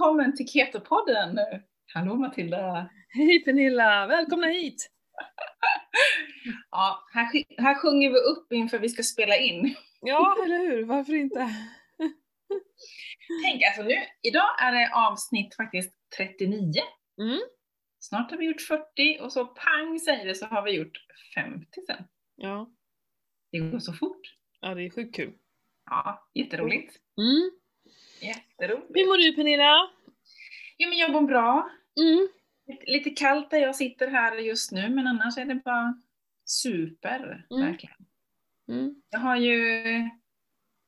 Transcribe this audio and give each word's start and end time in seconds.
välkommen 0.00 0.36
till 0.36 0.46
Keto-podden! 0.46 1.38
Hallå 1.94 2.14
Matilda! 2.14 2.90
Hej 3.08 3.44
Pernilla! 3.44 4.06
Välkomna 4.06 4.46
hit! 4.46 4.90
ja, 6.70 7.04
här, 7.12 7.44
här 7.62 7.74
sjunger 7.74 8.10
vi 8.10 8.16
upp 8.16 8.52
inför 8.52 8.78
vi 8.78 8.88
ska 8.88 9.02
spela 9.02 9.36
in. 9.36 9.74
ja, 10.00 10.36
eller 10.44 10.58
hur? 10.58 10.84
Varför 10.84 11.14
inte? 11.14 11.38
Tänk 13.44 13.62
alltså 13.62 13.82
nu, 13.82 13.94
idag 14.22 14.62
är 14.62 14.72
det 14.72 14.90
avsnitt 14.94 15.56
faktiskt 15.56 15.94
39. 16.16 16.72
Mm. 17.20 17.40
Snart 17.98 18.30
har 18.30 18.38
vi 18.38 18.46
gjort 18.46 18.62
40 18.62 18.84
och 19.20 19.32
så 19.32 19.46
pang 19.46 19.98
säger 19.98 20.26
det 20.26 20.34
så 20.34 20.46
har 20.46 20.62
vi 20.62 20.70
gjort 20.70 20.98
50 21.34 21.66
sen. 21.86 22.04
Ja. 22.36 22.70
Det 23.52 23.58
går 23.58 23.78
så 23.78 23.92
fort. 23.92 24.36
Ja, 24.60 24.74
det 24.74 24.82
är 24.82 24.90
sjukt 24.90 25.16
kul. 25.16 25.32
Ja, 25.90 26.28
jätteroligt. 26.34 26.96
Mm. 27.18 27.50
Jätteroligt. 28.20 28.90
Hur 28.94 29.06
mår 29.06 29.16
du 29.16 29.32
Pernilla? 29.32 29.90
Jo 30.78 30.88
men 30.88 30.98
jag 30.98 31.12
mår 31.12 31.22
bra. 31.22 31.70
Mm. 32.00 32.28
Lite 32.86 33.10
kallt 33.10 33.50
där 33.50 33.58
jag 33.58 33.76
sitter 33.76 34.08
här 34.08 34.36
just 34.36 34.72
nu 34.72 34.88
men 34.88 35.06
annars 35.06 35.38
är 35.38 35.44
det 35.44 35.54
bara 35.54 35.94
super, 36.44 37.46
mm. 37.50 37.66
verkligen. 37.66 37.96
Mm. 38.68 38.94
Jag 39.10 39.20
har 39.20 39.36
ju 39.36 39.84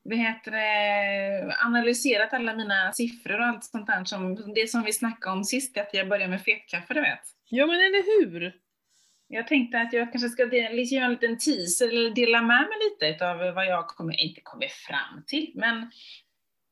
vad 0.04 0.18
heter 0.18 0.50
det, 0.50 1.56
analyserat 1.64 2.32
alla 2.32 2.54
mina 2.54 2.92
siffror 2.92 3.40
och 3.40 3.46
allt 3.46 3.64
sånt 3.64 3.86
där 3.86 4.04
som, 4.04 4.52
det 4.54 4.70
som 4.70 4.82
vi 4.82 4.92
snackade 4.92 5.36
om 5.36 5.44
sist, 5.44 5.78
att 5.78 5.94
jag 5.94 6.08
började 6.08 6.30
med 6.30 6.42
fetkaffe 6.42 6.94
du 6.94 7.00
vet. 7.00 7.20
Ja 7.48 7.66
men 7.66 7.76
eller 7.76 8.20
hur! 8.20 8.54
Jag 9.28 9.48
tänkte 9.48 9.80
att 9.80 9.92
jag 9.92 10.12
kanske 10.12 10.28
ska 10.28 10.42
göra 10.42 11.04
en 11.04 11.10
liten 11.10 11.38
teaser 11.38 11.88
eller 11.88 12.10
dela 12.10 12.42
med 12.42 12.68
mig 12.68 13.10
lite 13.10 13.30
av 13.30 13.54
vad 13.54 13.66
jag 13.66 13.88
kommer, 13.88 14.20
inte 14.20 14.40
kommer 14.40 14.68
fram 14.68 15.24
till, 15.26 15.52
men 15.54 15.90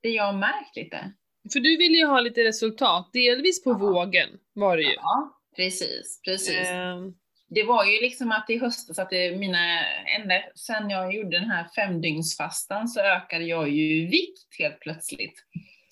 det 0.02 0.08
jag 0.08 0.24
har 0.24 0.32
märkt 0.32 0.76
lite. 0.76 1.12
För 1.52 1.60
du 1.60 1.76
vill 1.76 1.94
ju 1.94 2.06
ha 2.06 2.20
lite 2.20 2.44
resultat, 2.44 3.10
delvis 3.12 3.64
på 3.64 3.70
ja. 3.70 3.78
vågen 3.78 4.28
var 4.52 4.76
det 4.76 4.82
ju. 4.82 4.92
Ja, 4.92 5.40
precis, 5.56 6.20
precis. 6.24 6.70
Um. 6.70 7.16
Det 7.52 7.62
var 7.62 7.84
ju 7.84 8.00
liksom 8.00 8.32
att 8.32 8.50
i 8.50 8.58
höstas, 8.58 8.98
att 8.98 9.10
det, 9.10 9.38
mina, 9.38 9.84
ända 10.18 10.34
sen 10.54 10.90
jag 10.90 11.14
gjorde 11.14 11.38
den 11.38 11.50
här 11.50 11.68
femdygnsfastan 11.76 12.88
så 12.88 13.00
ökade 13.00 13.44
jag 13.44 13.70
ju 13.70 14.06
vikt 14.06 14.58
helt 14.58 14.80
plötsligt. 14.80 15.44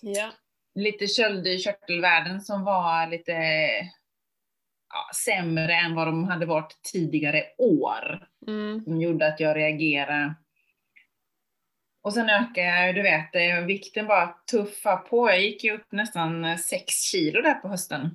Ja. 0.02 0.30
Lite 0.74 1.06
köldkörtelvärden 1.06 2.40
som 2.40 2.64
var 2.64 3.10
lite 3.10 3.32
ja, 4.88 5.10
sämre 5.24 5.74
än 5.74 5.94
vad 5.94 6.06
de 6.06 6.24
hade 6.24 6.46
varit 6.46 6.80
tidigare 6.92 7.44
år. 7.58 8.28
Mm. 8.46 8.84
Som 8.84 9.00
gjorde 9.00 9.26
att 9.26 9.40
jag 9.40 9.56
reagerade. 9.56 10.34
Och 12.08 12.14
sen 12.14 12.30
ökade 12.30 12.66
jag, 12.66 12.94
du 12.94 13.02
vet, 13.02 13.34
eh, 13.34 13.64
vikten 13.66 14.06
bara 14.06 14.34
tuffa 14.50 14.96
på. 14.96 15.30
Jag 15.30 15.42
gick 15.42 15.64
ju 15.64 15.72
upp 15.74 15.92
nästan 15.92 16.58
6 16.58 16.94
kilo 16.94 17.42
där 17.42 17.54
på 17.54 17.68
hösten. 17.68 18.10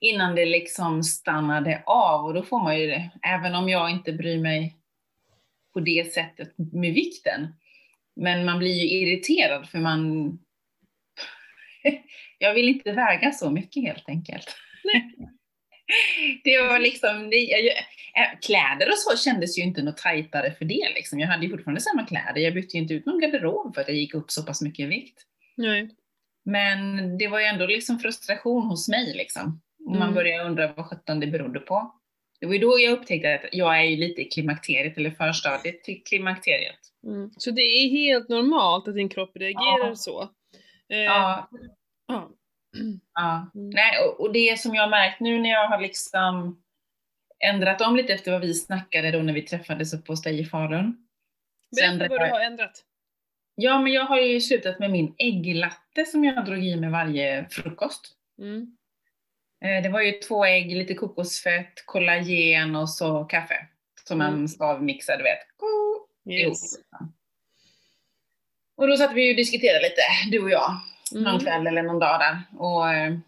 Innan 0.00 0.34
det 0.34 0.44
liksom 0.44 1.02
stannade 1.02 1.82
av 1.86 2.24
och 2.24 2.34
då 2.34 2.42
får 2.42 2.62
man 2.62 2.80
ju 2.80 2.86
det, 2.86 3.10
även 3.22 3.54
om 3.54 3.68
jag 3.68 3.90
inte 3.90 4.12
bryr 4.12 4.38
mig 4.38 4.76
på 5.72 5.80
det 5.80 6.12
sättet 6.12 6.54
med 6.72 6.94
vikten. 6.94 7.54
Men 8.16 8.44
man 8.44 8.58
blir 8.58 8.74
ju 8.74 8.88
irriterad 8.88 9.68
för 9.68 9.78
man... 9.78 10.28
jag 12.38 12.54
vill 12.54 12.68
inte 12.68 12.92
väga 12.92 13.32
så 13.32 13.50
mycket 13.50 13.82
helt 13.82 14.08
enkelt. 14.08 14.56
det 16.44 16.62
var 16.62 16.78
liksom, 16.78 17.30
det, 17.30 17.72
kläder 18.42 18.88
och 18.88 18.98
så 18.98 19.16
kändes 19.16 19.58
ju 19.58 19.62
inte 19.62 19.82
något 19.82 19.96
tajtare 19.96 20.52
för 20.52 20.64
det 20.64 20.88
liksom. 20.94 21.20
Jag 21.20 21.28
hade 21.28 21.44
ju 21.44 21.50
fortfarande 21.50 21.80
samma 21.80 22.06
kläder, 22.06 22.40
jag 22.40 22.54
bytte 22.54 22.76
ju 22.76 22.82
inte 22.82 22.94
ut 22.94 23.06
någon 23.06 23.20
garderob 23.20 23.74
för 23.74 23.80
att 23.80 23.88
jag 23.88 23.96
gick 23.96 24.14
upp 24.14 24.30
så 24.30 24.42
pass 24.42 24.62
mycket 24.62 24.84
i 24.84 24.86
vikt. 24.86 25.22
Nej. 25.56 25.90
Men 26.44 27.18
det 27.18 27.28
var 27.28 27.40
ju 27.40 27.44
ändå 27.44 27.66
liksom 27.66 27.98
frustration 27.98 28.62
hos 28.62 28.88
mig 28.88 29.14
liksom. 29.16 29.60
Och 29.86 29.92
man 29.92 30.02
mm. 30.02 30.14
började 30.14 30.48
undra 30.48 30.72
vad 30.72 30.86
sjutton 30.86 31.20
det 31.20 31.26
berodde 31.26 31.60
på. 31.60 31.94
Det 32.40 32.46
var 32.46 32.52
ju 32.52 32.58
då 32.58 32.78
jag 32.78 32.92
upptäckte 32.92 33.34
att 33.34 33.40
jag 33.52 33.80
är 33.84 33.96
lite 33.96 34.20
i 34.20 34.24
klimakteriet, 34.24 34.96
eller 34.96 35.10
förstadiet 35.10 35.84
till 35.84 36.02
klimakteriet. 36.04 36.78
Mm. 37.06 37.30
Så 37.36 37.50
det 37.50 37.62
är 37.62 37.88
helt 37.90 38.28
normalt 38.28 38.88
att 38.88 38.94
din 38.94 39.08
kropp 39.08 39.36
reagerar 39.36 39.88
ja. 39.88 39.94
så? 39.94 40.22
Eh, 40.88 40.98
ja. 40.98 41.48
ja. 42.06 42.30
Ja. 43.14 43.50
Mm. 43.54 43.70
Nej, 43.70 43.92
och, 44.06 44.20
och 44.20 44.32
det 44.32 44.60
som 44.60 44.74
jag 44.74 44.82
har 44.82 44.90
märkt 44.90 45.20
nu 45.20 45.38
när 45.38 45.50
jag 45.50 45.68
har 45.68 45.80
liksom 45.80 46.62
ändrat 47.44 47.80
om 47.80 47.96
lite 47.96 48.12
efter 48.12 48.32
vad 48.32 48.40
vi 48.40 48.54
snackade 48.54 49.10
då 49.10 49.18
när 49.18 49.32
vi 49.32 49.42
träffades 49.42 49.94
uppe 49.94 50.12
hos 50.12 50.22
dig 50.22 50.40
i 50.40 50.44
Falun. 50.44 51.06
Berätta 51.76 52.08
vad 52.08 52.20
du 52.20 52.32
har 52.32 52.40
ändrat. 52.40 52.84
Ja, 53.54 53.80
men 53.80 53.92
jag 53.92 54.04
har 54.04 54.18
ju 54.18 54.40
slutat 54.40 54.78
med 54.78 54.90
min 54.90 55.14
ägglatte 55.18 56.04
som 56.04 56.24
jag 56.24 56.44
drog 56.44 56.64
i 56.64 56.76
med 56.76 56.90
varje 56.90 57.48
frukost. 57.50 58.16
Mm. 58.38 58.76
Eh, 59.64 59.82
det 59.82 59.88
var 59.88 60.00
ju 60.00 60.12
två 60.12 60.44
ägg, 60.44 60.76
lite 60.76 60.94
kokosfett, 60.94 61.86
kollagen 61.86 62.76
och 62.76 62.90
så 62.90 63.24
kaffe. 63.24 63.66
Som 64.04 64.20
mm. 64.20 64.32
man 64.32 64.48
stavmixar, 64.48 65.16
du 65.16 65.22
vet. 65.22 65.38
Yes. 66.30 66.74
Och 68.76 68.88
då 68.88 68.96
satt 68.96 69.12
vi 69.14 69.32
och 69.32 69.36
diskuterade 69.36 69.82
lite, 69.82 70.02
du 70.30 70.42
och 70.42 70.50
jag 70.50 70.80
mm. 71.12 71.24
någon 71.24 71.40
kväll 71.40 71.66
eller 71.66 71.82
någon 71.82 71.98
dag 71.98 72.20
där. 72.20 72.42
Och 72.58 72.92
eh, 72.92 73.18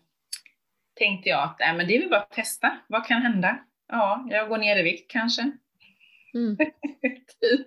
tänkte 0.94 1.28
jag 1.28 1.42
att 1.42 1.60
äh, 1.60 1.74
men 1.74 1.86
det 1.86 1.96
är 1.96 2.00
väl 2.00 2.10
bara 2.10 2.20
att 2.20 2.30
testa. 2.30 2.78
Vad 2.86 3.06
kan 3.06 3.22
hända? 3.22 3.58
Ja, 3.92 4.26
jag 4.30 4.48
går 4.48 4.58
ner 4.58 4.76
i 4.76 4.82
vikt 4.82 5.10
kanske. 5.10 5.53
Mm. 6.34 6.56
typ. 7.41 7.66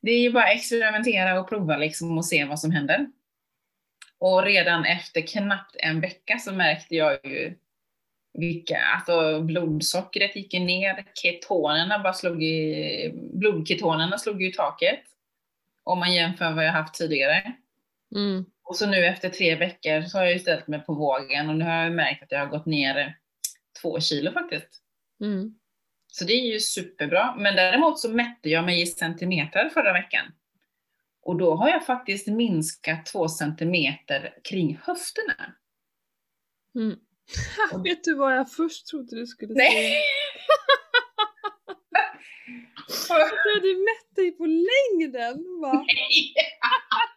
Det 0.00 0.10
är 0.10 0.20
ju 0.20 0.32
bara 0.32 0.44
att 0.44 0.54
experimentera 0.54 1.40
och 1.40 1.48
prova 1.48 1.76
liksom 1.76 2.18
och 2.18 2.26
se 2.26 2.44
vad 2.44 2.60
som 2.60 2.70
händer. 2.70 3.06
Och 4.18 4.44
redan 4.44 4.84
efter 4.84 5.20
knappt 5.20 5.76
en 5.78 6.00
vecka 6.00 6.38
så 6.38 6.52
märkte 6.52 6.94
jag 6.94 7.18
ju 7.24 7.54
vilka, 8.32 8.80
alltså 8.80 9.40
blodsockret 9.40 10.36
gick 10.36 10.52
ner, 10.52 11.04
ketonerna 11.14 11.98
bara 11.98 12.12
slog 12.12 12.42
i, 12.42 13.12
blodketonerna 13.14 14.18
slog 14.18 14.42
i 14.42 14.52
taket. 14.52 15.00
Om 15.84 15.98
man 15.98 16.14
jämför 16.14 16.52
vad 16.52 16.66
jag 16.66 16.72
haft 16.72 16.94
tidigare. 16.94 17.52
Mm. 18.14 18.44
Och 18.64 18.76
så 18.76 18.86
nu 18.86 19.06
efter 19.06 19.28
tre 19.28 19.54
veckor 19.54 20.02
så 20.02 20.18
har 20.18 20.24
jag 20.24 20.32
ju 20.32 20.38
ställt 20.38 20.66
mig 20.66 20.80
på 20.80 20.94
vågen 20.94 21.48
och 21.48 21.56
nu 21.56 21.64
har 21.64 21.82
jag 21.82 21.92
märkt 21.92 22.22
att 22.22 22.32
jag 22.32 22.38
har 22.38 22.46
gått 22.46 22.66
ner 22.66 23.16
två 23.86 24.00
kilo 24.00 24.32
faktiskt. 24.32 24.82
Mm. 25.20 25.54
Så 26.06 26.24
det 26.24 26.32
är 26.32 26.52
ju 26.52 26.60
superbra. 26.60 27.34
Men 27.38 27.56
däremot 27.56 27.98
så 28.00 28.10
mätte 28.10 28.48
jag 28.48 28.64
mig 28.64 28.82
i 28.82 28.86
centimeter 28.86 29.68
förra 29.68 29.92
veckan. 29.92 30.26
Och 31.22 31.36
då 31.36 31.54
har 31.54 31.68
jag 31.68 31.86
faktiskt 31.86 32.26
minskat 32.26 33.06
två 33.06 33.28
centimeter 33.28 34.34
kring 34.44 34.80
höfterna. 34.82 35.54
Mm. 36.74 36.96
Vet 37.84 38.04
du 38.04 38.14
vad 38.14 38.36
jag 38.36 38.52
först 38.52 38.86
trodde 38.86 39.16
du 39.16 39.26
skulle 39.26 39.54
säga? 39.54 39.70
Nej! 39.70 40.02
jag 43.08 43.28
trodde 43.28 43.60
du 43.60 43.74
mätte 43.74 44.20
dig 44.20 44.32
på 44.32 44.46
längden. 44.46 45.60
Va? 45.60 45.72
Nej! 45.72 46.34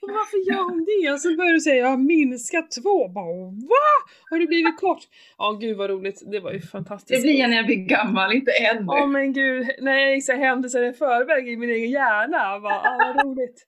Varför 0.00 0.52
gör 0.52 0.62
hon 0.62 0.84
det? 0.84 1.12
Och 1.12 1.20
så 1.20 1.36
börjar 1.36 1.52
du 1.52 1.60
säga 1.60 1.76
jag 1.76 1.88
har 1.88 1.96
minskat 1.96 2.70
två. 2.70 3.08
Bara, 3.08 3.24
Va? 3.72 3.88
Har 4.30 4.38
du 4.38 4.46
blivit 4.46 4.76
kort? 4.76 5.02
Ja 5.38 5.50
oh, 5.50 5.58
gud 5.58 5.76
vad 5.76 5.90
roligt, 5.90 6.22
det 6.26 6.40
var 6.40 6.52
ju 6.52 6.60
fantastiskt. 6.60 7.22
Det 7.22 7.26
blir 7.26 7.40
jag 7.40 7.50
när 7.50 7.56
jag 7.56 7.66
blir 7.66 7.76
gammal, 7.76 8.32
inte 8.32 8.50
ännu. 8.50 8.84
Ja 8.86 9.04
oh, 9.04 9.08
men 9.08 9.32
gud, 9.32 9.70
när 9.78 9.98
jag 9.98 10.14
gick 10.14 10.28
händelser 10.28 10.82
i 10.82 10.92
förväg 10.92 11.48
i 11.48 11.56
min 11.56 11.70
egen 11.70 11.90
hjärna. 11.90 12.60
Bara, 12.60 12.80
ah, 12.80 13.14
vad 13.14 13.26
roligt. 13.26 13.66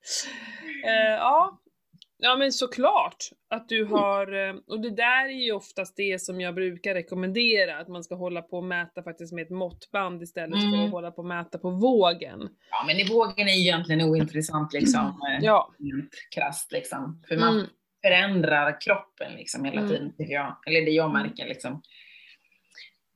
Uh, 0.84 1.22
ja, 2.18 2.36
men 2.36 2.52
såklart 2.52 3.24
att 3.50 3.68
du 3.68 3.84
har, 3.84 4.48
eh, 4.48 4.54
och 4.66 4.80
det 4.80 4.90
där 4.90 5.24
är 5.24 5.44
ju 5.44 5.52
oftast 5.52 5.96
det 5.96 6.22
som 6.22 6.40
jag 6.40 6.54
brukar 6.54 6.94
rekommendera, 6.94 7.78
att 7.78 7.88
man 7.88 8.04
ska 8.04 8.14
hålla 8.14 8.42
på 8.42 8.56
och 8.56 8.64
mäta 8.64 9.02
faktiskt 9.02 9.32
med 9.32 9.42
ett 9.42 9.50
måttband 9.50 10.22
istället 10.22 10.58
mm. 10.58 10.70
för 10.70 10.76
att 10.76 10.82
mm. 10.82 10.92
hålla 10.92 11.10
på 11.10 11.22
och 11.22 11.28
mäta 11.28 11.58
på 11.58 11.70
vågen. 11.70 12.48
Ja 12.70 12.84
men 12.86 12.96
i 12.96 13.08
vågen 13.08 13.48
är 13.48 13.52
ju 13.52 13.60
egentligen 13.60 14.02
ointressant 14.02 14.72
liksom, 14.72 15.20
mm. 15.28 15.44
ja. 15.44 15.74
krasst 16.34 16.72
liksom, 16.72 17.22
för 17.28 17.36
man 17.36 17.54
mm. 17.54 17.66
förändrar 18.02 18.80
kroppen 18.80 19.32
liksom 19.32 19.64
hela 19.64 19.80
mm. 19.80 19.90
tiden, 19.90 20.16
tycker 20.16 20.34
jag. 20.34 20.56
eller 20.66 20.80
det 20.80 20.90
jag 20.90 21.12
märker 21.12 21.46
liksom. 21.46 21.82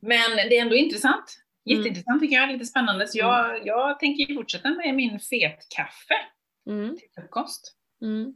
Men 0.00 0.36
det 0.36 0.58
är 0.58 0.62
ändå 0.62 0.76
intressant, 0.76 1.24
jätteintressant 1.64 2.22
tycker 2.22 2.36
jag, 2.36 2.52
lite 2.52 2.64
spännande, 2.64 3.06
så 3.06 3.18
jag, 3.18 3.66
jag 3.66 4.00
tänker 4.00 4.34
fortsätta 4.34 4.70
med 4.70 4.94
min 4.94 5.20
fetkaffe 5.20 6.14
till 6.64 7.08
frukost. 7.14 7.76
Mm. 8.02 8.34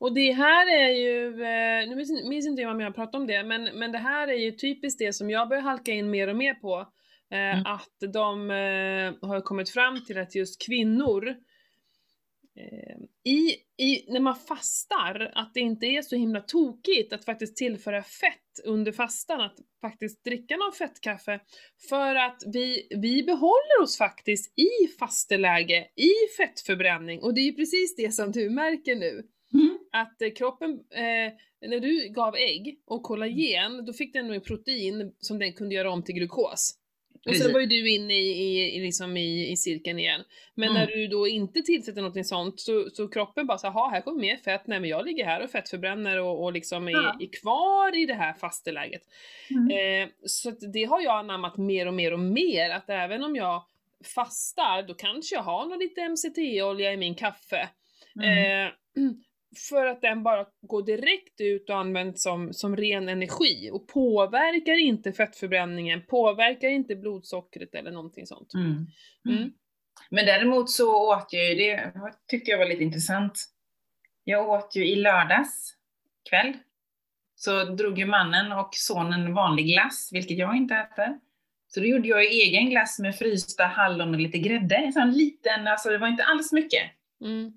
Och 0.00 0.14
det 0.14 0.32
här 0.32 0.66
är 0.80 0.88
ju, 0.88 1.26
eh, 1.26 1.88
nu 1.88 1.96
minns, 2.28 2.46
inte 2.46 2.62
jag 2.62 2.70
om 2.70 2.80
jag 2.80 2.94
pratat 2.94 3.14
om 3.14 3.26
det, 3.26 3.44
men, 3.44 3.64
men 3.64 3.92
det 3.92 3.98
här 3.98 4.28
är 4.28 4.36
ju 4.36 4.52
typiskt 4.52 4.98
det 4.98 5.12
som 5.12 5.30
jag 5.30 5.48
börjar 5.48 5.62
halka 5.62 5.92
in 5.92 6.10
mer 6.10 6.28
och 6.28 6.36
mer 6.36 6.54
på. 6.54 6.92
Eh, 7.30 7.38
mm. 7.38 7.66
Att 7.66 8.12
de 8.12 8.50
eh, 8.50 9.28
har 9.28 9.40
kommit 9.40 9.70
fram 9.70 10.04
till 10.04 10.18
att 10.18 10.34
just 10.34 10.66
kvinnor 10.66 11.36
i, 13.24 13.54
i, 13.76 14.12
när 14.12 14.20
man 14.20 14.36
fastar, 14.36 15.32
att 15.34 15.54
det 15.54 15.60
inte 15.60 15.86
är 15.86 16.02
så 16.02 16.16
himla 16.16 16.40
tokigt 16.40 17.12
att 17.12 17.24
faktiskt 17.24 17.56
tillföra 17.56 18.02
fett 18.02 18.60
under 18.64 18.92
fastan, 18.92 19.40
att 19.40 19.56
faktiskt 19.80 20.24
dricka 20.24 20.56
någon 20.56 20.72
fettkaffe, 20.72 21.40
för 21.88 22.14
att 22.14 22.42
vi, 22.46 22.88
vi 22.90 23.22
behåller 23.22 23.82
oss 23.82 23.98
faktiskt 23.98 24.58
i 24.58 24.88
fasteläge, 24.98 25.88
i 25.96 26.12
fettförbränning, 26.36 27.22
och 27.22 27.34
det 27.34 27.40
är 27.40 27.44
ju 27.44 27.54
precis 27.54 27.96
det 27.96 28.12
som 28.12 28.32
du 28.32 28.50
märker 28.50 28.96
nu. 28.96 29.22
Att 29.92 30.22
eh, 30.22 30.30
kroppen, 30.30 30.70
eh, 30.90 31.68
när 31.68 31.80
du 31.80 32.08
gav 32.08 32.36
ägg 32.36 32.78
och 32.84 33.02
kollagen, 33.02 33.84
då 33.84 33.92
fick 33.92 34.12
den 34.12 34.26
nog 34.26 34.44
protein 34.44 35.12
som 35.20 35.38
den 35.38 35.52
kunde 35.52 35.74
göra 35.74 35.90
om 35.90 36.02
till 36.02 36.14
glukos. 36.14 36.78
Och 37.26 37.36
sen 37.36 37.52
var 37.52 37.60
ju 37.60 37.66
du 37.66 37.90
inne 37.90 38.14
i, 38.14 38.30
i, 38.30 38.76
i, 38.76 38.80
liksom 38.80 39.16
i, 39.16 39.50
i 39.50 39.56
cirkeln 39.56 39.98
igen. 39.98 40.20
Men 40.54 40.68
mm. 40.68 40.80
när 40.80 40.86
du 40.86 41.06
då 41.06 41.28
inte 41.28 41.62
tillsätter 41.62 42.02
något 42.02 42.26
sånt 42.26 42.60
så, 42.60 42.90
så 42.92 43.08
kroppen 43.08 43.46
bara 43.46 43.58
såhär, 43.58 43.90
här 43.90 44.00
kommer 44.00 44.20
mer 44.20 44.36
fett, 44.36 44.66
nej 44.66 44.80
men 44.80 44.90
jag 44.90 45.06
ligger 45.06 45.24
här 45.24 45.44
och 45.44 45.50
fettförbränner 45.50 46.20
och, 46.20 46.44
och 46.44 46.52
liksom 46.52 46.88
är, 46.88 46.92
ja. 46.92 47.16
är 47.20 47.40
kvar 47.40 47.96
i 48.02 48.06
det 48.06 48.14
här 48.14 48.32
fasteläget. 48.32 49.02
Mm. 49.50 49.70
Eh, 49.70 50.08
så 50.26 50.50
det 50.50 50.84
har 50.84 51.00
jag 51.00 51.18
anammat 51.18 51.56
mer 51.56 51.86
och 51.86 51.94
mer 51.94 52.12
och 52.12 52.20
mer, 52.20 52.70
att 52.70 52.90
även 52.90 53.24
om 53.24 53.36
jag 53.36 53.64
fastar, 54.14 54.82
då 54.82 54.94
kanske 54.94 55.34
jag 55.34 55.42
har 55.42 55.66
någon 55.66 55.78
lite 55.78 56.08
MCT-olja 56.08 56.92
i 56.92 56.96
min 56.96 57.14
kaffe. 57.14 57.68
Mm. 58.16 58.66
Eh, 58.66 58.72
för 59.56 59.86
att 59.86 60.02
den 60.02 60.22
bara 60.22 60.46
går 60.60 60.82
direkt 60.82 61.40
ut 61.40 61.70
och 61.70 61.76
används 61.76 62.22
som, 62.22 62.52
som 62.52 62.76
ren 62.76 63.08
energi 63.08 63.70
och 63.72 63.88
påverkar 63.88 64.80
inte 64.80 65.12
fettförbränningen, 65.12 66.06
påverkar 66.06 66.68
inte 66.68 66.96
blodsockret 66.96 67.74
eller 67.74 67.90
någonting 67.90 68.26
sånt. 68.26 68.54
Mm. 68.54 68.86
Mm. 69.28 69.52
Men 70.10 70.26
däremot 70.26 70.70
så 70.70 71.14
åt 71.14 71.28
jag 71.30 71.48
ju, 71.48 71.54
det 71.54 71.92
tyckte 72.26 72.50
jag 72.50 72.58
var 72.58 72.66
lite 72.66 72.82
intressant. 72.82 73.44
Jag 74.24 74.48
åt 74.48 74.76
ju 74.76 74.86
i 74.86 74.96
lördags 74.96 75.74
kväll, 76.30 76.56
så 77.34 77.64
drog 77.64 77.98
ju 77.98 78.06
mannen 78.06 78.52
och 78.52 78.70
sonen 78.72 79.34
vanlig 79.34 79.66
glass, 79.66 80.10
vilket 80.12 80.38
jag 80.38 80.56
inte 80.56 80.74
äter. 80.74 81.18
Så 81.68 81.80
då 81.80 81.86
gjorde 81.86 82.08
jag 82.08 82.24
egen 82.24 82.70
glass 82.70 82.98
med 82.98 83.16
frysta 83.16 83.64
hallon 83.64 84.14
och 84.14 84.20
lite 84.20 84.38
grädde, 84.38 84.76
en 84.76 84.92
sån 84.92 85.12
liten, 85.12 85.66
alltså 85.66 85.88
det 85.88 85.98
var 85.98 86.08
inte 86.08 86.24
alls 86.24 86.52
mycket. 86.52 86.82
Mm. 87.20 87.52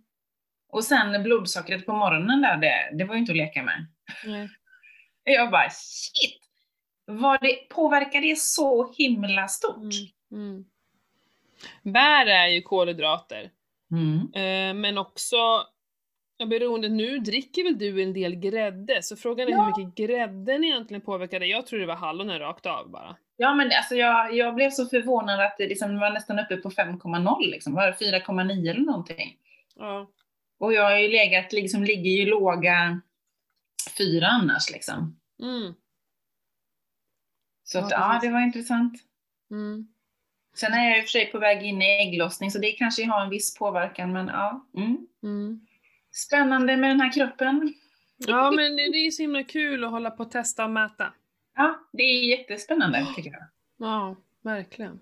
Och 0.72 0.84
sen 0.84 1.24
blodsockret 1.24 1.86
på 1.86 1.94
morgonen 1.94 2.42
där, 2.42 2.58
det, 2.58 2.98
det 2.98 3.04
var 3.04 3.16
ju 3.16 3.20
inte 3.20 3.32
att 3.32 3.38
leka 3.38 3.64
med. 3.64 3.86
Mm. 4.26 4.48
Jag 5.24 5.52
bara 5.52 5.70
shit! 5.70 6.42
Vad 7.06 7.42
det, 7.42 7.70
påverkar 7.70 8.22
det 8.22 8.38
så 8.38 8.94
himla 8.94 9.48
stort? 9.48 9.94
Mm. 10.32 10.44
Mm. 10.50 10.66
Bär 11.84 12.26
är 12.26 12.48
ju 12.48 12.62
kolhydrater. 12.62 13.52
Mm. 13.92 14.34
Eh, 14.34 14.82
men 14.82 14.98
också, 14.98 15.38
beroende, 16.50 16.90
nu 16.90 17.20
dricker 17.20 17.64
väl 17.64 17.78
du 17.78 18.04
en 18.04 18.14
del 18.14 18.36
grädde, 18.36 19.04
så 19.04 19.16
frågan 19.16 19.48
är 19.48 19.52
ja. 19.52 19.62
hur 19.62 19.84
mycket 19.86 20.08
grädden 20.08 20.64
egentligen 20.64 21.02
påverkar 21.02 21.40
dig. 21.40 21.50
Jag 21.50 21.68
tror 21.68 21.80
det 21.80 21.86
var 21.86 21.96
hallonen 21.96 22.40
rakt 22.40 22.66
av 22.66 22.90
bara. 22.90 23.16
Ja 23.38 23.54
men 23.54 23.72
alltså 23.72 23.96
jag, 23.96 24.36
jag 24.36 24.56
blev 24.56 24.70
så 24.70 24.86
förvånad 24.86 25.40
att 25.40 25.58
det 25.58 25.68
liksom 25.68 26.00
var 26.00 26.10
nästan 26.10 26.40
uppe 26.40 26.58
på 26.58 26.70
5,0 26.70 27.36
liksom, 27.42 27.74
var 27.74 27.88
det 27.88 27.94
4,9 27.94 28.70
eller 28.70 28.82
någonting? 28.82 29.38
Ja. 29.76 30.08
Och 30.62 30.74
jag 30.74 30.84
har 30.84 30.98
ju 30.98 31.08
legat, 31.08 31.54
liksom 31.54 31.84
ligger 31.84 32.12
ju 32.12 32.26
låga 32.26 33.02
fyra 33.98 34.28
annars 34.28 34.72
liksom. 34.72 35.20
Mm. 35.42 35.74
Så 37.64 37.80
att, 37.80 37.92
ja, 37.92 38.20
det 38.22 38.30
var 38.30 38.42
intressant. 38.42 38.94
Mm. 39.52 39.88
Sen 40.56 40.74
är 40.74 40.90
jag 40.90 40.98
i 40.98 41.02
och 41.02 41.04
för 41.04 41.10
sig 41.10 41.32
på 41.32 41.40
väg 41.40 41.64
in 41.64 41.82
i 41.82 41.86
ägglossning, 41.86 42.52
så 42.52 42.60
det 42.60 42.72
kanske 42.72 43.06
har 43.06 43.24
en 43.24 43.30
viss 43.30 43.58
påverkan, 43.58 44.14
men 44.14 44.28
ja. 44.28 44.68
Mm. 44.78 45.08
Mm. 45.24 45.66
Spännande 46.12 46.78
med 46.78 46.90
den 46.90 47.02
här 47.02 47.12
kroppen. 47.12 47.74
Ja, 48.18 48.52
men 48.52 48.76
det 48.76 48.98
är 48.98 49.12
så 49.12 49.22
himla 49.22 49.44
kul 49.44 49.84
att 49.84 49.92
hålla 49.92 50.12
på 50.12 50.24
och 50.24 50.32
testa 50.32 50.66
och 50.66 50.72
mäta. 50.72 51.14
Ja, 51.56 51.80
det 51.94 52.04
är 52.04 52.38
jättespännande 52.38 53.08
tycker 53.16 53.32
jag. 53.32 53.44
Ja, 53.78 54.16
verkligen. 54.42 55.00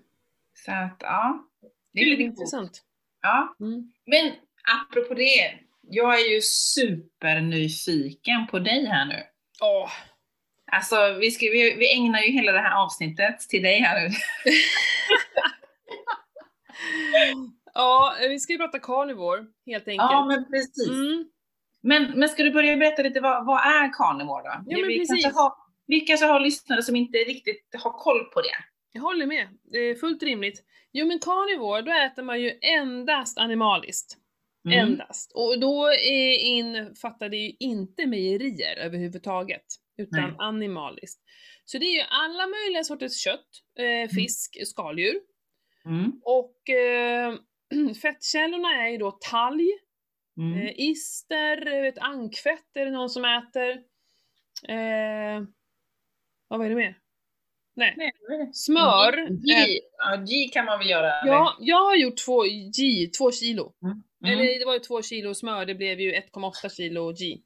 Så 0.54 0.72
att, 0.72 0.96
ja. 1.00 1.48
Det 1.60 1.66
är, 1.66 1.70
det 1.92 2.00
är 2.00 2.10
lite 2.10 2.22
intressant. 2.22 2.82
Ja. 3.22 3.56
Mm. 3.60 3.92
Men 4.04 4.32
apropå 4.64 5.14
det, 5.14 5.58
jag 5.82 6.20
är 6.20 6.34
ju 6.34 6.40
supernyfiken 6.40 8.46
på 8.46 8.58
dig 8.58 8.86
här 8.86 9.04
nu. 9.04 9.22
Åh. 9.60 9.90
Alltså, 10.72 11.12
vi, 11.20 11.30
ska, 11.30 11.46
vi, 11.46 11.76
vi 11.78 11.94
ägnar 11.94 12.20
ju 12.20 12.32
hela 12.32 12.52
det 12.52 12.60
här 12.60 12.84
avsnittet 12.84 13.40
till 13.40 13.62
dig 13.62 13.80
här 13.80 14.00
nu. 14.00 14.08
ja, 17.74 18.14
vi 18.20 18.38
ska 18.38 18.52
ju 18.52 18.58
prata 18.58 18.78
carnivore, 18.78 19.46
helt 19.66 19.88
enkelt. 19.88 20.10
Ja, 20.10 20.26
men 20.26 20.50
precis. 20.50 20.88
Mm. 20.88 21.30
Men, 21.82 22.18
men 22.18 22.28
ska 22.28 22.42
du 22.42 22.50
börja 22.50 22.76
berätta 22.76 23.02
lite, 23.02 23.20
vad, 23.20 23.46
vad 23.46 23.58
är 23.58 23.92
carnivore 23.92 24.42
då? 24.42 24.64
Ja, 24.66 24.78
men 24.78 24.88
vi, 24.88 24.98
precis. 24.98 25.24
Kanske 25.24 25.40
har, 25.40 25.52
vi 25.86 26.00
kanske 26.00 26.26
har 26.26 26.40
lyssnare 26.40 26.82
som 26.82 26.96
inte 26.96 27.18
riktigt 27.18 27.74
har 27.78 27.90
koll 27.90 28.24
på 28.24 28.40
det. 28.40 28.56
Jag 28.92 29.02
håller 29.02 29.26
med, 29.26 29.48
det 29.62 29.78
är 29.78 29.94
fullt 29.94 30.22
rimligt. 30.22 30.64
Jo 30.92 31.06
men 31.06 31.18
carnivore, 31.18 31.82
då 31.82 31.92
äter 31.92 32.22
man 32.22 32.40
ju 32.40 32.58
endast 32.62 33.38
animaliskt. 33.38 34.16
Mm. 34.64 34.78
Endast. 34.78 35.32
Och 35.34 35.60
då 35.60 35.92
infattar 36.40 37.28
det 37.28 37.36
ju 37.36 37.52
inte 37.60 38.06
mejerier 38.06 38.76
överhuvudtaget, 38.76 39.64
utan 39.96 40.20
Nej. 40.20 40.34
animaliskt. 40.38 41.20
Så 41.64 41.78
det 41.78 41.84
är 41.86 41.94
ju 41.94 42.04
alla 42.08 42.46
möjliga 42.46 42.84
sorters 42.84 43.16
kött, 43.16 43.48
eh, 43.78 43.84
mm. 43.84 44.08
fisk, 44.08 44.56
mm. 44.56 44.66
skaldjur. 44.66 45.20
Mm. 45.84 46.20
Och 46.24 46.70
eh, 46.70 47.34
fettkällorna 48.02 48.86
är 48.86 48.88
ju 48.88 48.98
då 48.98 49.10
talg, 49.10 49.68
mm. 50.38 50.60
eh, 50.60 50.72
ister, 50.76 51.82
vet, 51.82 51.98
ankfett 51.98 52.66
är 52.74 52.84
det 52.84 52.90
någon 52.90 53.10
som 53.10 53.24
äter. 53.24 53.70
Eh, 54.68 55.42
vad 56.48 56.66
är 56.66 56.68
det 56.68 56.74
mer? 56.74 56.98
Nej. 57.76 57.94
Nej. 57.96 58.12
Smör. 58.52 59.28
G, 59.28 59.80
ja, 59.98 60.16
G 60.16 60.48
kan 60.52 60.64
man 60.64 60.78
väl 60.78 60.90
göra? 60.90 61.26
Ja, 61.26 61.56
jag 61.60 61.84
har 61.84 61.96
gjort 61.96 62.16
två 62.26 62.42
G, 62.76 63.10
två 63.18 63.32
kilo. 63.32 63.72
Mm. 63.82 64.02
Mm. 64.24 64.38
Eller 64.38 64.58
det 64.58 64.64
var 64.64 64.74
ju 64.74 64.80
två 64.80 65.02
kilo 65.02 65.34
smör, 65.34 65.66
det 65.66 65.74
blev 65.74 66.00
ju 66.00 66.12
1,8 66.12 66.68
kilo 66.76 67.12
G. 67.12 67.38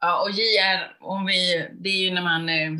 Ja, 0.00 0.22
och 0.22 0.36
G 0.36 0.42
är, 0.42 0.96
om 1.00 1.26
vi, 1.26 1.68
det 1.80 1.88
är 1.88 2.04
ju 2.04 2.10
när 2.10 2.22
man 2.22 2.48
eh, 2.48 2.70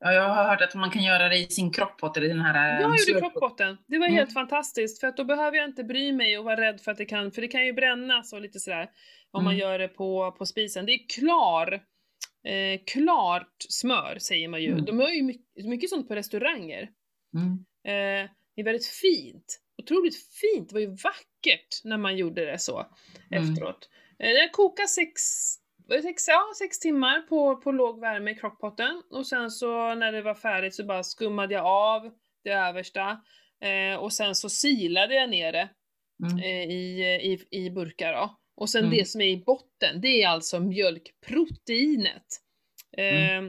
Ja, 0.00 0.12
jag 0.12 0.28
har 0.28 0.44
hört 0.44 0.62
att 0.62 0.74
man 0.74 0.90
kan 0.90 1.02
göra 1.02 1.28
det 1.28 1.36
i 1.36 1.44
sin 1.44 1.72
kroppott 1.72 2.16
eller 2.16 2.28
den 2.28 2.40
här... 2.40 2.76
Eh, 2.76 2.80
jag 2.80 2.98
gjorde 2.98 3.20
kropppotten. 3.20 3.78
Det 3.86 3.98
var 3.98 4.06
mm. 4.06 4.16
helt 4.16 4.32
fantastiskt 4.32 5.00
för 5.00 5.06
att 5.06 5.16
då 5.16 5.24
behöver 5.24 5.56
jag 5.56 5.68
inte 5.68 5.84
bry 5.84 6.12
mig 6.12 6.38
och 6.38 6.44
vara 6.44 6.60
rädd 6.60 6.80
för 6.80 6.92
att 6.92 6.98
det 6.98 7.04
kan, 7.04 7.32
för 7.32 7.42
det 7.42 7.48
kan 7.48 7.66
ju 7.66 7.72
brännas 7.72 8.32
och 8.32 8.40
lite 8.40 8.60
sådär 8.60 8.90
om 9.30 9.40
mm. 9.40 9.44
man 9.44 9.56
gör 9.56 9.78
det 9.78 9.88
på, 9.88 10.32
på 10.38 10.46
spisen. 10.46 10.86
Det 10.86 10.92
är 10.92 11.08
klar, 11.08 11.72
eh, 12.44 12.80
klart 12.86 13.56
smör 13.68 14.18
säger 14.18 14.48
man 14.48 14.62
ju. 14.62 14.72
Mm. 14.72 14.84
De 14.84 15.00
har 15.00 15.08
ju 15.08 15.22
mycket, 15.22 15.66
mycket 15.66 15.90
sånt 15.90 16.08
på 16.08 16.14
restauranger. 16.14 16.90
Mm. 17.34 17.52
Eh, 17.84 18.30
det 18.54 18.60
är 18.60 18.64
väldigt 18.64 18.86
fint. 18.86 19.60
Otroligt 19.82 20.16
fint, 20.16 20.68
det 20.68 20.74
var 20.74 20.80
ju 20.80 20.90
vackert 20.90 21.27
när 21.84 21.96
man 21.96 22.16
gjorde 22.16 22.44
det 22.44 22.58
så 22.58 22.86
mm. 23.30 23.42
efteråt. 23.42 23.88
Eh, 24.18 24.28
det 24.28 24.50
kokade 24.52 24.88
sex, 24.88 25.22
sex, 26.02 26.28
ja, 26.28 26.42
sex 26.58 26.78
timmar 26.78 27.20
på, 27.20 27.56
på 27.56 27.72
låg 27.72 28.00
värme 28.00 28.30
i 28.30 28.34
crockpotten 28.34 29.02
och 29.10 29.26
sen 29.26 29.50
så 29.50 29.94
när 29.94 30.12
det 30.12 30.22
var 30.22 30.34
färdigt 30.34 30.74
så 30.74 30.84
bara 30.84 31.02
skummade 31.02 31.54
jag 31.54 31.66
av 31.66 32.10
det 32.44 32.50
översta 32.50 33.20
eh, 33.60 33.98
och 33.98 34.12
sen 34.12 34.34
så 34.34 34.48
silade 34.48 35.14
jag 35.14 35.30
ner 35.30 35.52
det 35.52 35.68
mm. 36.22 36.38
eh, 36.38 36.70
i, 36.70 37.02
i, 37.22 37.64
i 37.64 37.70
burkar 37.70 38.12
då. 38.12 38.38
Och 38.56 38.70
sen 38.70 38.84
mm. 38.84 38.96
det 38.96 39.08
som 39.08 39.20
är 39.20 39.28
i 39.28 39.44
botten, 39.46 40.00
det 40.00 40.22
är 40.22 40.28
alltså 40.28 40.60
mjölkproteinet. 40.60 42.26
Eh, 42.96 43.42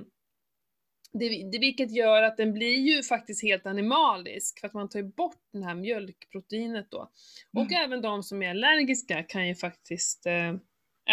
det, 1.13 1.49
det, 1.51 1.59
vilket 1.59 1.91
gör 1.91 2.21
att 2.21 2.37
den 2.37 2.53
blir 2.53 2.77
ju 2.77 3.03
faktiskt 3.03 3.43
helt 3.43 3.65
animalisk 3.65 4.59
för 4.59 4.67
att 4.67 4.73
man 4.73 4.89
tar 4.89 5.03
bort 5.03 5.41
det 5.53 5.63
här 5.63 5.75
mjölkproteinet 5.75 6.91
då. 6.91 7.11
Mm. 7.53 7.65
Och 7.65 7.71
även 7.71 8.01
de 8.01 8.23
som 8.23 8.43
är 8.43 8.49
allergiska 8.49 9.23
kan 9.23 9.47
ju 9.47 9.55
faktiskt 9.55 10.25
äh, 10.25 10.49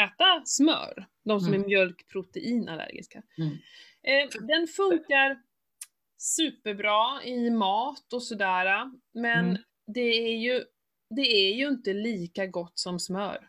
äta 0.05 0.43
smör. 0.45 1.07
De 1.25 1.41
som 1.41 1.49
mm. 1.49 1.63
är 1.63 1.67
mjölkproteinallergiska. 1.67 3.23
Mm. 3.39 3.53
Eh, 4.03 4.47
den 4.47 4.67
funkar 4.67 5.43
superbra 6.19 7.25
i 7.25 7.51
mat 7.51 8.13
och 8.13 8.23
sådär, 8.23 8.91
men 9.15 9.45
mm. 9.49 9.63
det 9.87 10.29
är 10.31 10.37
ju 10.37 10.65
det 11.11 11.23
är 11.23 11.55
ju 11.55 11.69
inte 11.69 11.93
lika 11.93 12.47
gott 12.47 12.79
som 12.79 13.01
smör. 13.01 13.49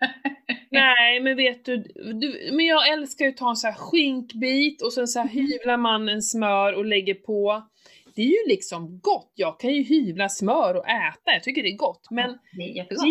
Nej, 0.70 1.20
men 1.20 1.36
vet 1.36 1.64
du, 1.64 1.76
du, 1.94 2.50
men 2.52 2.66
jag 2.66 2.92
älskar 2.92 3.24
ju 3.24 3.30
att 3.30 3.36
ta 3.36 3.50
en 3.50 3.56
sån 3.56 3.70
här 3.70 3.78
skinkbit 3.78 4.82
och 4.82 4.92
sen 4.92 5.08
så 5.08 5.18
här 5.18 5.30
mm. 5.30 5.46
hyvlar 5.46 5.76
man 5.76 6.08
en 6.08 6.22
smör 6.22 6.72
och 6.72 6.84
lägger 6.84 7.14
på. 7.14 7.68
Det 8.14 8.22
är 8.22 8.26
ju 8.26 8.48
liksom 8.48 9.00
gott. 9.00 9.32
Jag 9.34 9.60
kan 9.60 9.70
ju 9.74 9.82
hyvla 9.82 10.28
smör 10.28 10.74
och 10.74 10.88
äta, 10.88 11.32
jag 11.32 11.42
tycker 11.42 11.62
det 11.62 11.68
är 11.68 11.76
gott. 11.76 12.06
Men 12.10 12.38
det 12.52 12.62
är 12.62 12.76
jättegott. 12.76 13.02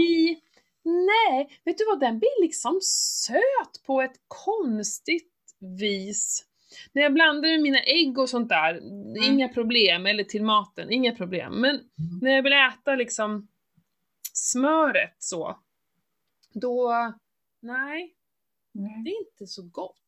nej, 0.85 1.59
vet 1.65 1.77
du 1.77 1.85
vad, 1.85 1.99
den 1.99 2.19
blir 2.19 2.41
liksom 2.41 2.79
söt 2.81 3.85
på 3.85 4.01
ett 4.01 4.15
konstigt 4.27 5.31
vis. 5.79 6.45
När 6.93 7.01
jag 7.01 7.13
blandar 7.13 7.49
med 7.49 7.61
mina 7.61 7.79
ägg 7.79 8.19
och 8.19 8.29
sånt 8.29 8.49
där, 8.49 8.77
mm. 8.77 9.33
inga 9.33 9.49
problem, 9.49 10.05
eller 10.05 10.23
till 10.23 10.43
maten, 10.43 10.91
inga 10.91 11.15
problem. 11.15 11.61
Men 11.61 11.75
mm. 11.75 12.19
när 12.21 12.31
jag 12.31 12.43
vill 12.43 12.53
äta 12.53 12.95
liksom 12.95 13.47
smöret 14.33 15.15
så, 15.19 15.59
då, 16.61 16.91
nej, 17.61 18.13
Nej. 18.73 19.01
det 19.03 19.09
är 19.09 19.19
inte 19.29 19.47
så 19.47 19.63
gott. 19.63 20.01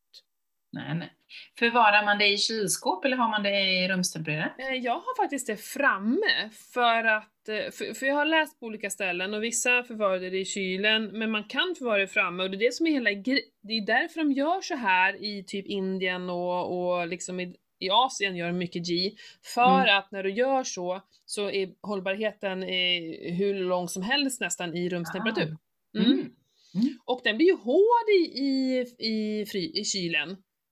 Nej, 0.72 0.94
nej. 0.94 1.12
Förvarar 1.58 2.04
man 2.04 2.18
det 2.18 2.26
i 2.26 2.38
kylskåp 2.38 3.04
eller 3.04 3.16
har 3.16 3.28
man 3.30 3.42
det 3.42 3.60
i 3.60 3.88
rumstempererat? 3.88 4.52
Eh, 4.58 4.74
Jag 4.74 4.92
har 4.94 5.22
faktiskt 5.22 5.46
det 5.46 5.56
framme 5.56 6.50
för 6.74 7.04
att, 7.04 7.48
eh, 7.48 7.70
för, 7.72 7.94
för 7.94 8.06
jag 8.06 8.14
har 8.14 8.24
läst 8.24 8.60
på 8.60 8.66
olika 8.66 8.90
ställen 8.90 9.34
och 9.34 9.42
vissa 9.42 9.82
förvarar 9.82 10.18
det 10.18 10.38
i 10.38 10.44
kylen, 10.44 11.04
men 11.18 11.30
man 11.30 11.44
kan 11.44 11.74
förvara 11.78 11.98
det 11.98 12.06
framme 12.06 12.42
och 12.42 12.50
det 12.50 12.56
är 12.56 12.58
det 12.58 12.74
som 12.74 12.86
är 12.86 12.90
hela 12.90 13.10
Det 13.62 13.72
är 13.72 13.86
därför 13.86 14.20
de 14.20 14.32
gör 14.32 14.60
så 14.60 14.74
här 14.74 15.24
i 15.24 15.44
typ 15.46 15.66
Indien 15.66 16.30
och, 16.30 16.78
och 16.98 17.08
liksom 17.08 17.40
i, 17.40 17.56
i 17.78 17.90
Asien 17.90 18.36
gör 18.36 18.46
de 18.46 18.58
mycket 18.58 18.88
G. 18.88 19.10
För 19.54 19.82
Mm. 19.82 19.98
att 19.98 20.10
när 20.10 20.22
du 20.22 20.30
gör 20.30 20.64
så, 20.64 21.02
så 21.24 21.50
är 21.50 21.70
hållbarheten 21.82 22.62
eh, 22.62 23.34
hur 23.38 23.54
lång 23.54 23.88
som 23.88 24.02
helst 24.02 24.40
nästan 24.40 24.74
i 24.76 24.88
rumstemperatur. 24.88 25.56
Ah. 25.96 25.98
Mm. 25.98 26.12
Mm. 26.12 26.32
Mm. 26.74 26.98
Och 27.04 27.20
den 27.24 27.36
blir 27.36 27.46
ju 27.46 27.56
hård 27.56 28.08
i, 28.10 28.38
i, 28.38 28.80
i, 28.98 29.46
fri, 29.46 29.72
i 29.80 29.84
kylen. 29.84 30.28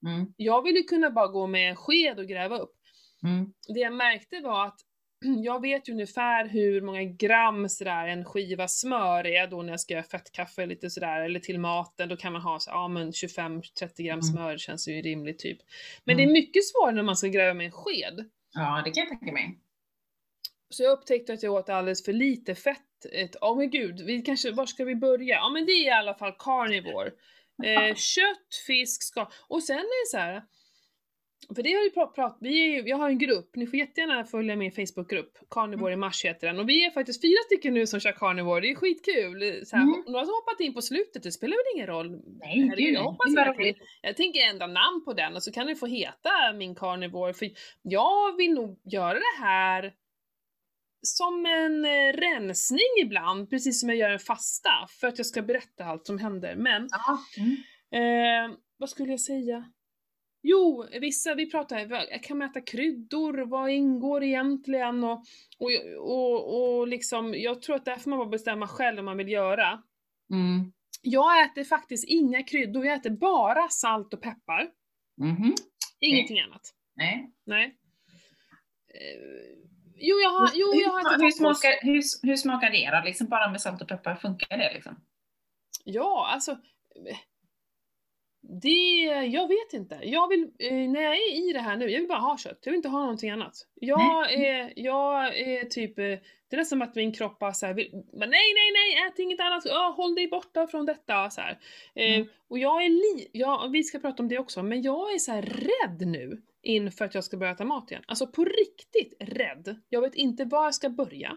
Mm. 0.07 0.33
Jag 0.37 0.62
vill 0.62 0.76
ju 0.76 0.83
kunna 0.83 1.11
bara 1.11 1.26
gå 1.29 1.47
med 1.47 1.71
en 1.71 1.76
sked 1.76 2.19
och 2.19 2.26
gräva 2.26 2.59
upp. 2.59 2.75
Mm. 3.23 3.53
Det 3.75 3.81
jag 3.81 3.93
märkte 3.93 4.41
var 4.41 4.67
att 4.67 4.81
jag 5.45 5.61
vet 5.62 5.88
ju 5.88 5.93
ungefär 5.93 6.49
hur 6.49 6.81
många 6.81 7.03
gram 7.05 7.69
sådär 7.69 8.09
en 8.09 8.25
skiva 8.25 8.69
smör 8.69 9.26
är 9.26 9.47
då 9.47 9.62
när 9.62 9.71
jag 9.73 9.81
ska 9.81 9.95
göra 9.95 10.05
fettkaffe 10.05 10.67
lite 10.67 10.91
sådär, 10.91 11.21
eller 11.21 11.41
till 11.41 11.59
maten, 11.61 12.09
då 12.09 12.17
kan 12.17 12.33
man 12.33 12.43
ha 12.43 12.59
så, 12.59 12.71
ja 12.71 12.88
men 12.88 13.11
25-30 13.11 14.03
gram 14.03 14.12
Mm. 14.12 14.23
smör 14.23 14.59
känns 14.59 14.88
ju 14.88 15.03
rimligt 15.03 15.38
typ. 15.38 15.59
Men 16.05 16.17
Mm. 16.17 16.26
det 16.26 16.31
är 16.31 16.33
mycket 16.33 16.65
svårare 16.65 16.95
när 16.95 17.03
man 17.03 17.17
ska 17.17 17.29
gräva 17.29 17.55
med 17.55 17.67
en 17.67 17.73
sked. 17.73 18.31
Ja, 18.55 18.83
det 18.85 18.91
kan 18.91 19.00
jag 19.00 19.09
tänka 19.19 19.33
mig. 19.33 19.59
Så 20.71 20.83
jag 20.83 20.93
upptäckte 20.99 21.33
att 21.33 21.43
jag 21.43 21.53
åt 21.55 21.69
alldeles 21.69 22.05
för 22.05 22.12
lite 22.12 22.55
fett. 22.55 22.86
Ett, 23.05 23.37
oh 23.41 23.57
men 23.57 23.71
gud, 23.71 24.00
vi 24.00 24.23
kanske, 24.23 24.50
var 24.50 24.67
ska 24.67 24.85
vi 24.85 24.95
börja? 24.95 25.35
Ja 25.35 25.50
men 25.50 25.67
det 25.67 25.73
är 25.73 25.87
i 25.87 25.91
alla 25.91 26.15
fall 26.15 26.33
carnivore. 26.38 27.11
Eh, 27.65 27.95
kött, 28.15 28.55
fisk, 28.67 29.03
ska... 29.03 29.29
Och 29.49 29.62
sen 29.62 29.79
är 29.79 30.05
det 30.05 30.11
så 30.11 30.19
här. 30.19 30.43
För 31.55 31.62
det 31.62 31.73
har 31.73 31.85
vi 31.85 31.91
pratat, 31.91 32.15
prat, 32.15 32.38
vi 32.41 32.76
är, 32.76 32.88
jag 32.88 32.97
har 32.97 33.09
en 33.09 33.19
grupp, 33.19 33.57
ni 33.57 33.67
får 33.67 33.79
jättegärna 33.79 34.25
följa 34.25 34.57
min 34.57 34.73
Facebookgrupp, 34.73 35.38
Carnivore 35.50 35.93
i 35.93 35.97
mars 35.97 36.25
heter 36.25 36.47
den, 36.47 36.59
och 36.59 36.69
vi 36.69 36.85
är 36.85 36.91
faktiskt 36.91 37.23
fyra 37.23 37.38
stycken 37.47 37.75
nu 37.75 37.87
som 37.87 38.00
kör 38.00 38.12
Carnivore, 38.12 38.61
det 38.61 38.71
är 38.71 38.75
skitkul! 38.75 39.67
Så 39.67 39.76
här, 39.76 39.83
Mm. 39.83 40.03
Några 40.07 40.25
som 40.25 40.35
hoppat 40.35 40.61
in 40.61 40.75
på 40.75 40.83
slutet, 40.83 41.23
det 41.23 41.33
spelar 41.33 41.57
väl 41.57 41.76
ingen 41.76 41.87
roll? 41.87 42.11
Nej, 42.11 42.61
Herregud, 42.61 42.76
gud, 42.76 42.95
jag 42.95 43.03
hoppas 43.03 43.35
Det 43.35 43.67
jag, 43.67 43.76
jag 44.03 44.17
tänker 44.17 44.41
ändra 44.41 44.67
namn 44.67 45.05
på 45.05 45.12
den 45.12 45.37
och 45.37 45.43
så 45.43 45.53
kan 45.53 45.67
det 45.67 45.76
få 45.76 45.87
heta 45.87 46.31
min 46.55 46.75
Carnivore, 46.75 47.35
för 47.35 47.50
jag 47.83 48.37
vill 48.37 48.55
nog 48.55 48.81
göra 48.85 49.15
det 49.15 49.45
här 49.45 49.93
som 51.03 51.47
en 51.47 51.85
eh, 51.85 52.12
rensning 52.12 53.03
ibland, 53.03 53.50
precis 53.50 53.81
som 53.81 53.88
jag 53.88 53.99
gör 53.99 54.11
en 54.11 54.19
fasta, 54.19 54.71
för 55.00 55.07
att 55.07 55.19
jag 55.19 55.26
ska 55.26 55.43
berätta 55.43 55.85
allt 55.85 56.07
som 56.07 56.19
händer. 56.19 56.57
Men. 56.57 56.88
Mm. 57.38 58.50
eh, 58.50 58.57
vad 58.79 58.91
skulle 58.91 59.11
jag 59.11 59.21
säga? 59.21 59.73
Jo, 60.43 60.85
vissa, 61.00 61.35
vi 61.35 61.50
pratar, 61.50 62.23
kan 62.23 62.38
man 62.38 62.50
äta 62.50 62.61
kryddor? 62.61 63.38
Vad 63.47 63.71
ingår 63.71 64.23
egentligen? 64.25 65.05
Och, 65.05 65.23
och, 65.59 65.71
och, 65.99 66.79
och 66.79 66.88
liksom, 66.88 67.35
jag 67.35 67.62
tror 67.62 67.76
att 67.76 67.85
där 67.85 67.97
får 67.97 68.11
man 68.11 68.19
bara 68.19 68.29
bestämma 68.29 68.69
själv 68.69 68.97
vad 68.97 69.05
man 69.05 69.17
vill 69.17 69.29
göra. 69.29 69.83
Mm. 70.33 70.73
Jag 71.03 71.45
äter 71.45 71.65
faktiskt 71.65 72.05
inga 72.09 72.43
kryddor, 72.43 72.87
jag 72.87 72.97
äter 72.97 73.11
bara 73.11 73.69
salt 73.69 74.15
och 74.15 74.23
peppar. 74.23 74.69
Mhm. 75.17 75.55
Ingenting 76.00 76.41
annat. 76.41 76.75
Nej. 76.97 77.33
Nej. 77.47 77.76
Eh, 79.97 80.09
jo, 80.09 80.17
jag 80.21 80.31
har, 80.31 80.50
jo, 80.55 80.75
jag 80.75 80.88
har 80.91 81.00
hur, 81.00 81.11
ätit 81.15 81.25
hur, 81.25 81.31
smakar, 81.31 81.71
hur, 81.83 82.03
hur 82.23 82.37
smakar 82.37 82.71
det 82.71 82.91
då? 82.99 83.03
Liksom 83.05 83.26
bara 83.29 83.50
med 83.50 83.61
salt 83.61 83.83
och 83.83 83.88
peppar, 83.88 84.15
funkar 84.15 84.59
det 84.59 84.75
liksom? 84.75 85.00
Ja, 85.85 86.29
alltså. 86.33 86.50
eh, 87.09 87.17
Det, 88.62 89.05
jag 89.26 89.49
vet 89.49 89.73
inte. 89.73 89.99
Jag 90.03 90.29
vill, 90.29 90.50
eh, 90.59 90.73
när 90.91 91.00
jag 91.03 91.15
är 91.17 91.49
i 91.49 91.53
det 91.53 91.61
här 91.61 91.76
nu, 91.76 91.91
jag 91.91 91.99
vill 92.00 92.09
bara 92.09 92.19
ha 92.19 92.38
kött. 92.38 92.59
Jag 92.62 92.73
vill 92.73 92.76
inte 92.76 92.88
ha 92.88 93.00
någonting 93.00 93.31
annat. 93.31 93.55
Jag 93.75 94.33
är, 94.33 94.73
jag 94.76 95.38
är 95.38 95.65
typ, 95.65 95.99
eh, 95.99 96.05
det 96.49 96.57
är 96.57 96.57
nästan 96.57 96.79
som 96.79 96.83
att 96.88 96.95
min 96.95 97.12
kropp 97.12 97.38
bara 97.38 97.53
såhär, 97.55 97.75
nej, 97.75 97.88
nej, 98.12 98.71
nej, 98.73 99.07
ät 99.09 99.19
inget 99.19 99.41
annat, 99.41 99.67
Åh, 99.67 99.95
håll 99.97 100.15
dig 100.15 100.29
borta 100.29 100.67
från 100.67 100.87
detta. 100.87 101.31
Så. 101.31 101.41
Eh, 101.41 101.57
Mm. 101.95 102.29
Och 102.49 102.59
jag 102.59 102.85
är 102.85 102.88
li, 102.88 103.29
ja, 103.33 103.69
vi 103.73 103.83
ska 103.83 103.99
prata 103.99 104.23
om 104.23 104.29
det 104.29 104.38
också, 104.38 104.62
men 104.62 104.83
jag 104.83 105.15
är 105.15 105.19
så 105.19 105.33
här 105.33 105.43
rädd 105.43 106.07
nu 106.09 106.43
inför 106.66 107.04
att 107.04 107.14
jag 107.14 107.25
ska 107.25 107.37
börja 107.37 107.52
äta 107.52 107.64
mat 107.64 107.90
igen. 107.90 108.02
Alltså 108.06 108.26
på 108.26 108.44
riktigt 108.44 109.14
rädd. 109.20 109.76
Jag 109.88 110.00
vet 110.00 110.14
inte 110.14 110.44
var 110.44 110.64
jag 110.64 110.75
ska 110.75 110.88
börja. 110.90 111.37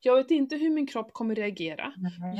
Jag 0.00 0.16
vet 0.16 0.30
inte 0.30 0.56
hur 0.56 0.70
min 0.70 0.86
kropp 0.86 1.12
kommer 1.12 1.34
reagera. 1.34 1.92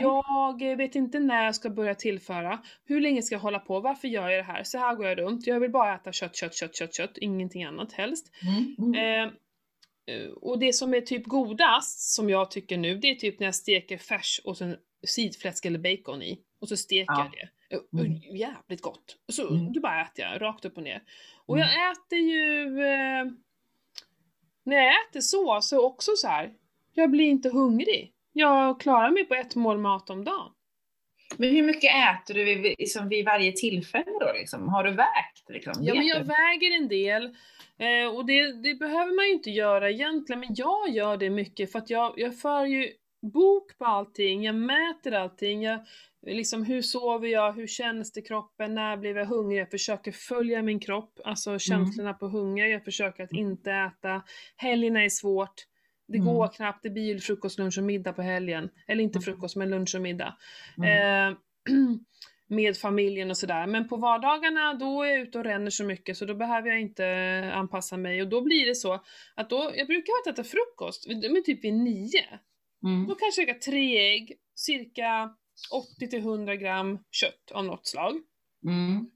Jag 0.02 0.76
vet 0.76 0.94
inte 0.94 1.18
när 1.18 1.44
jag 1.44 1.54
ska 1.54 1.70
börja 1.70 1.94
tillföra. 1.94 2.62
Hur 2.84 3.00
länge 3.00 3.22
ska 3.22 3.34
jag 3.34 3.40
hålla 3.40 3.58
på? 3.58 3.80
Varför 3.80 4.08
gör 4.08 4.28
jag 4.28 4.38
det 4.38 4.52
här? 4.52 4.62
Så 4.64 4.78
här 4.78 4.94
går 4.94 5.06
jag 5.06 5.18
runt. 5.18 5.46
Jag 5.46 5.60
vill 5.60 5.70
bara 5.70 5.94
äta 5.94 6.12
kött, 6.12 6.36
kött, 6.36 6.54
kött, 6.54 6.76
kött, 6.76 6.94
kött. 6.94 7.18
Ingenting 7.18 7.64
annat 7.64 7.92
helst. 7.92 8.30
Mm. 8.42 8.76
Mm. 8.78 8.94
Eh, 8.94 9.32
eh, 10.14 10.28
och 10.30 10.58
det 10.58 10.72
som 10.72 10.94
är 10.94 11.00
typ 11.00 11.26
godast, 11.26 12.14
som 12.14 12.30
jag 12.30 12.50
tycker 12.50 12.76
nu, 12.78 12.96
det 12.98 13.10
är 13.10 13.14
typ 13.14 13.40
när 13.40 13.46
jag 13.46 13.54
steker 13.54 13.98
färs 13.98 14.40
och 14.44 14.56
sen 14.56 14.76
sidfläsk 15.06 15.66
eller 15.66 15.78
bacon 15.78 16.22
i. 16.22 16.40
Och 16.60 16.68
så 16.68 16.76
steker 16.76 17.12
Ja. 17.12 17.18
jag 17.24 17.32
det. 17.32 17.48
Eh, 17.70 17.78
Mm. 18.00 18.12
Jävligt 18.36 18.80
gott. 18.82 19.16
Så 19.32 19.48
Mm. 19.48 19.72
då 19.72 19.80
bara 19.80 20.02
äter 20.02 20.24
jag, 20.24 20.40
rakt 20.42 20.64
upp 20.64 20.76
och 20.76 20.82
ner. 20.82 21.02
Och 21.46 21.56
Mm. 21.58 21.68
jag 21.68 21.92
äter 21.92 22.18
ju... 22.18 22.62
Eh, 22.82 23.24
när 24.66 24.76
jag 24.76 24.92
äter 25.08 25.20
så, 25.20 25.58
så 25.62 25.86
också 25.86 26.10
så 26.16 26.28
här. 26.28 26.52
jag 26.96 27.10
blir 27.10 27.24
inte 27.26 27.48
hungrig. 27.50 28.12
Jag 28.32 28.80
klarar 28.80 29.10
mig 29.10 29.24
på 29.24 29.34
ett 29.34 29.54
mål 29.54 29.78
mat 29.78 30.10
om 30.10 30.24
dagen. 30.24 30.50
Men 31.36 31.48
hur 31.50 31.62
mycket 31.62 31.90
äter 31.94 32.34
du 32.34 32.44
vid, 32.44 32.74
liksom, 32.78 33.08
vid 33.08 33.24
varje 33.24 33.52
tillfälle 33.52 34.10
då? 34.20 34.32
Liksom? 34.38 34.68
Har 34.68 34.84
du 34.84 34.90
vägt? 34.90 35.48
Liksom? 35.48 35.72
Ja, 35.80 35.94
men 35.94 36.06
jag 36.06 36.24
väger 36.24 36.76
en 36.76 36.88
del. 36.88 37.24
Eh, 37.78 38.14
och 38.16 38.26
det, 38.26 38.52
det 38.62 38.74
behöver 38.74 39.16
man 39.16 39.26
ju 39.26 39.32
inte 39.32 39.50
göra 39.50 39.90
egentligen, 39.90 40.40
men 40.40 40.54
jag 40.54 40.88
gör 40.90 41.16
det 41.16 41.30
mycket 41.30 41.72
för 41.72 41.78
att 41.78 41.90
jag, 41.90 42.14
jag 42.16 42.38
för 42.38 42.64
ju 42.66 42.92
bok 43.32 43.78
på 43.78 43.84
allting, 43.84 44.44
jag 44.44 44.54
mäter 44.54 45.12
allting, 45.12 45.62
jag, 45.62 45.80
liksom 46.26 46.64
hur 46.64 46.82
sover 46.82 47.28
jag, 47.28 47.52
hur 47.52 47.66
känns 47.66 48.12
det 48.12 48.20
i 48.20 48.22
kroppen, 48.22 48.74
när 48.74 48.96
blir 48.96 49.16
jag 49.16 49.26
hungrig, 49.26 49.60
jag 49.60 49.70
försöker 49.70 50.12
följa 50.12 50.62
min 50.62 50.80
kropp, 50.80 51.20
alltså 51.24 51.58
känslorna 51.58 52.14
på 52.14 52.26
hunger, 52.28 52.66
jag 52.66 52.84
försöker 52.84 53.24
att 53.24 53.32
inte 53.32 53.72
äta, 53.72 54.22
helgerna 54.56 55.04
är 55.04 55.08
svårt, 55.08 55.54
det 56.08 56.18
Mm. 56.18 56.34
går 56.34 56.48
knappt, 56.48 56.82
det 56.82 56.90
blir 56.90 57.18
frukost, 57.18 57.58
lunch 57.58 57.78
och 57.78 57.84
middag 57.84 58.12
på 58.12 58.22
helgen, 58.22 58.68
eller 58.86 59.04
inte 59.04 59.16
Mm. 59.18 59.22
frukost 59.22 59.56
men 59.56 59.70
lunch 59.70 59.94
och 59.94 60.02
middag. 60.02 60.36
Mm. 60.78 61.30
Eh, 61.32 61.36
med 62.46 62.76
familjen 62.76 63.30
och 63.30 63.36
sådär. 63.36 63.66
Men 63.66 63.88
på 63.88 63.96
vardagarna 63.96 64.74
då 64.74 65.02
är 65.02 65.08
jag 65.08 65.20
ute 65.20 65.38
och 65.38 65.44
ränner 65.44 65.70
så 65.70 65.84
mycket 65.84 66.16
så 66.16 66.24
då 66.24 66.34
behöver 66.34 66.68
jag 66.68 66.80
inte 66.80 67.06
anpassa 67.54 67.96
mig 67.96 68.22
och 68.22 68.28
då 68.28 68.40
blir 68.40 68.66
det 68.66 68.74
så 68.74 69.04
att 69.34 69.50
då, 69.50 69.72
jag 69.74 69.86
brukar 69.86 70.12
alltid 70.12 70.32
äta 70.32 70.44
frukost, 70.44 71.06
men 71.08 71.44
typ 71.44 71.64
vid 71.64 71.74
nio. 71.74 72.24
Mm. 72.84 73.06
Då 73.08 73.14
kanske 73.14 73.42
jag 73.42 73.48
äter 73.50 73.60
tre 73.70 73.98
ägg, 74.14 74.32
cirka 74.54 75.34
80-100 76.00 76.54
gram 76.54 76.98
kött 77.10 77.50
av 77.52 77.64
något 77.64 77.86
slag. 77.86 78.20
Mm. 78.64 79.10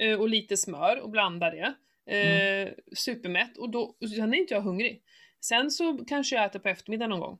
eh, 0.00 0.20
Och 0.20 0.28
lite 0.28 0.56
smör 0.56 1.00
och 1.00 1.10
blanda 1.10 1.50
det. 1.50 1.74
Eh, 2.16 2.72
Supermätt 2.96 3.56
och 3.56 3.70
då, 3.70 3.96
sen 4.16 4.34
är 4.34 4.38
inte 4.38 4.54
jag 4.54 4.60
hungrig. 4.62 5.02
Sen 5.40 5.70
så 5.70 6.04
kanske 6.08 6.36
jag 6.36 6.44
äter 6.44 6.58
på 6.58 6.68
eftermiddagen 6.68 7.10
någon 7.10 7.20
gång. 7.20 7.38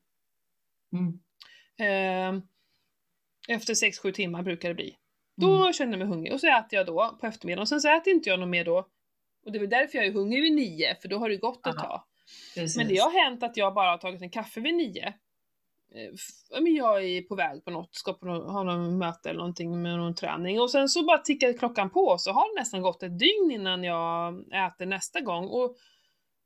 Mm. 0.93 1.21
Eh, 1.79 2.43
efter 3.49 3.75
6-7 3.75 4.13
timmar 4.13 4.43
brukar 4.43 4.69
det 4.69 4.75
bli. 4.75 4.97
Då 5.37 5.73
känner 5.73 5.93
jag 5.93 5.99
mig 5.99 6.09
hungrig 6.09 6.33
och 6.33 6.41
så 6.41 6.47
äter 6.47 6.77
jag 6.79 6.87
då 6.87 7.19
på 7.21 7.27
eftermiddagen 7.27 7.63
och 7.63 7.69
sen 7.69 7.81
så 7.81 7.97
äter 7.97 8.13
inte 8.13 8.31
jag 8.31 8.41
något 8.41 8.49
mer 8.49 8.65
då. 8.65 8.89
Och 9.45 9.53
det 9.53 9.59
är 9.59 9.61
väl 9.61 9.71
därför 9.71 9.99
jag 9.99 10.07
är 10.07 10.13
hungrig 10.13 10.43
vid 10.43 10.53
nio, 10.53 10.97
för 11.01 11.09
då 11.09 11.19
har 11.19 11.29
det 11.29 11.37
gått 11.37 11.67
ett 11.67 11.77
Aha. 11.77 11.87
tag. 11.87 12.03
Precis. 12.55 12.77
Men 12.77 12.89
det 12.89 12.97
har 12.97 13.25
hänt 13.25 13.43
att 13.43 13.57
jag 13.57 13.75
bara 13.75 13.91
har 13.91 13.99
tagit 13.99 14.23
en 14.23 14.31
kaffe 14.31 14.61
vid 14.61 14.75
nio. 14.75 15.15
Eh, 15.97 16.11
f- 16.15 16.47
ja, 16.51 16.61
men 16.61 16.75
jag 16.75 17.05
är 17.05 17.23
på 17.23 17.35
väg 17.35 17.65
på 17.65 17.71
något, 17.71 17.95
ska 17.95 18.13
på 18.13 18.27
nå- 18.27 18.51
ha 18.51 18.63
någon 18.63 18.99
möte 18.99 19.31
eller 19.31 19.39
någonting 19.39 19.83
med 19.83 19.97
någon 19.99 20.15
träning 20.15 20.61
och 20.61 20.71
sen 20.71 20.89
så 20.89 21.05
bara 21.05 21.19
tickar 21.19 21.53
klockan 21.59 21.91
på 21.91 22.19
så 22.19 22.33
har 22.33 22.55
det 22.55 22.61
nästan 22.61 22.83
gått 22.83 23.03
ett 23.03 23.19
dygn 23.19 23.51
innan 23.51 23.85
jag 23.85 24.35
äter 24.67 24.87
nästa 24.87 25.21
gång 25.21 25.45
och 25.45 25.77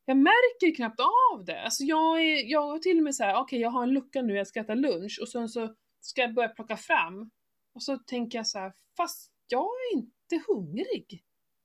jag 0.04 0.16
märker 0.16 0.74
knappt 0.76 1.00
av 1.00 1.44
det. 1.44 1.62
Alltså 1.62 1.84
jag, 1.84 2.22
är, 2.22 2.50
jag 2.50 2.62
har 2.62 2.78
till 2.78 2.96
och 2.98 3.02
med 3.04 3.14
så 3.14 3.24
här, 3.24 3.40
okej 3.40 3.60
jag 3.60 3.70
har 3.70 3.82
en 3.82 3.92
lucka 3.92 4.22
nu, 4.22 4.34
jag 4.36 4.46
ska 4.46 4.60
äta 4.60 4.74
lunch 4.74 5.18
och 5.22 5.28
sen 5.28 5.48
så 5.48 5.74
ska 6.00 6.20
jag 6.20 6.34
börja 6.34 6.48
plocka 6.48 6.76
fram 6.76 7.30
och 7.74 7.82
så 7.82 7.96
tänker 7.98 8.38
jag 8.38 8.46
så 8.46 8.58
här, 8.58 8.72
fast 8.96 9.32
jag 9.48 9.60
är 9.92 9.96
inte 9.96 10.44
hungrig. 10.48 11.22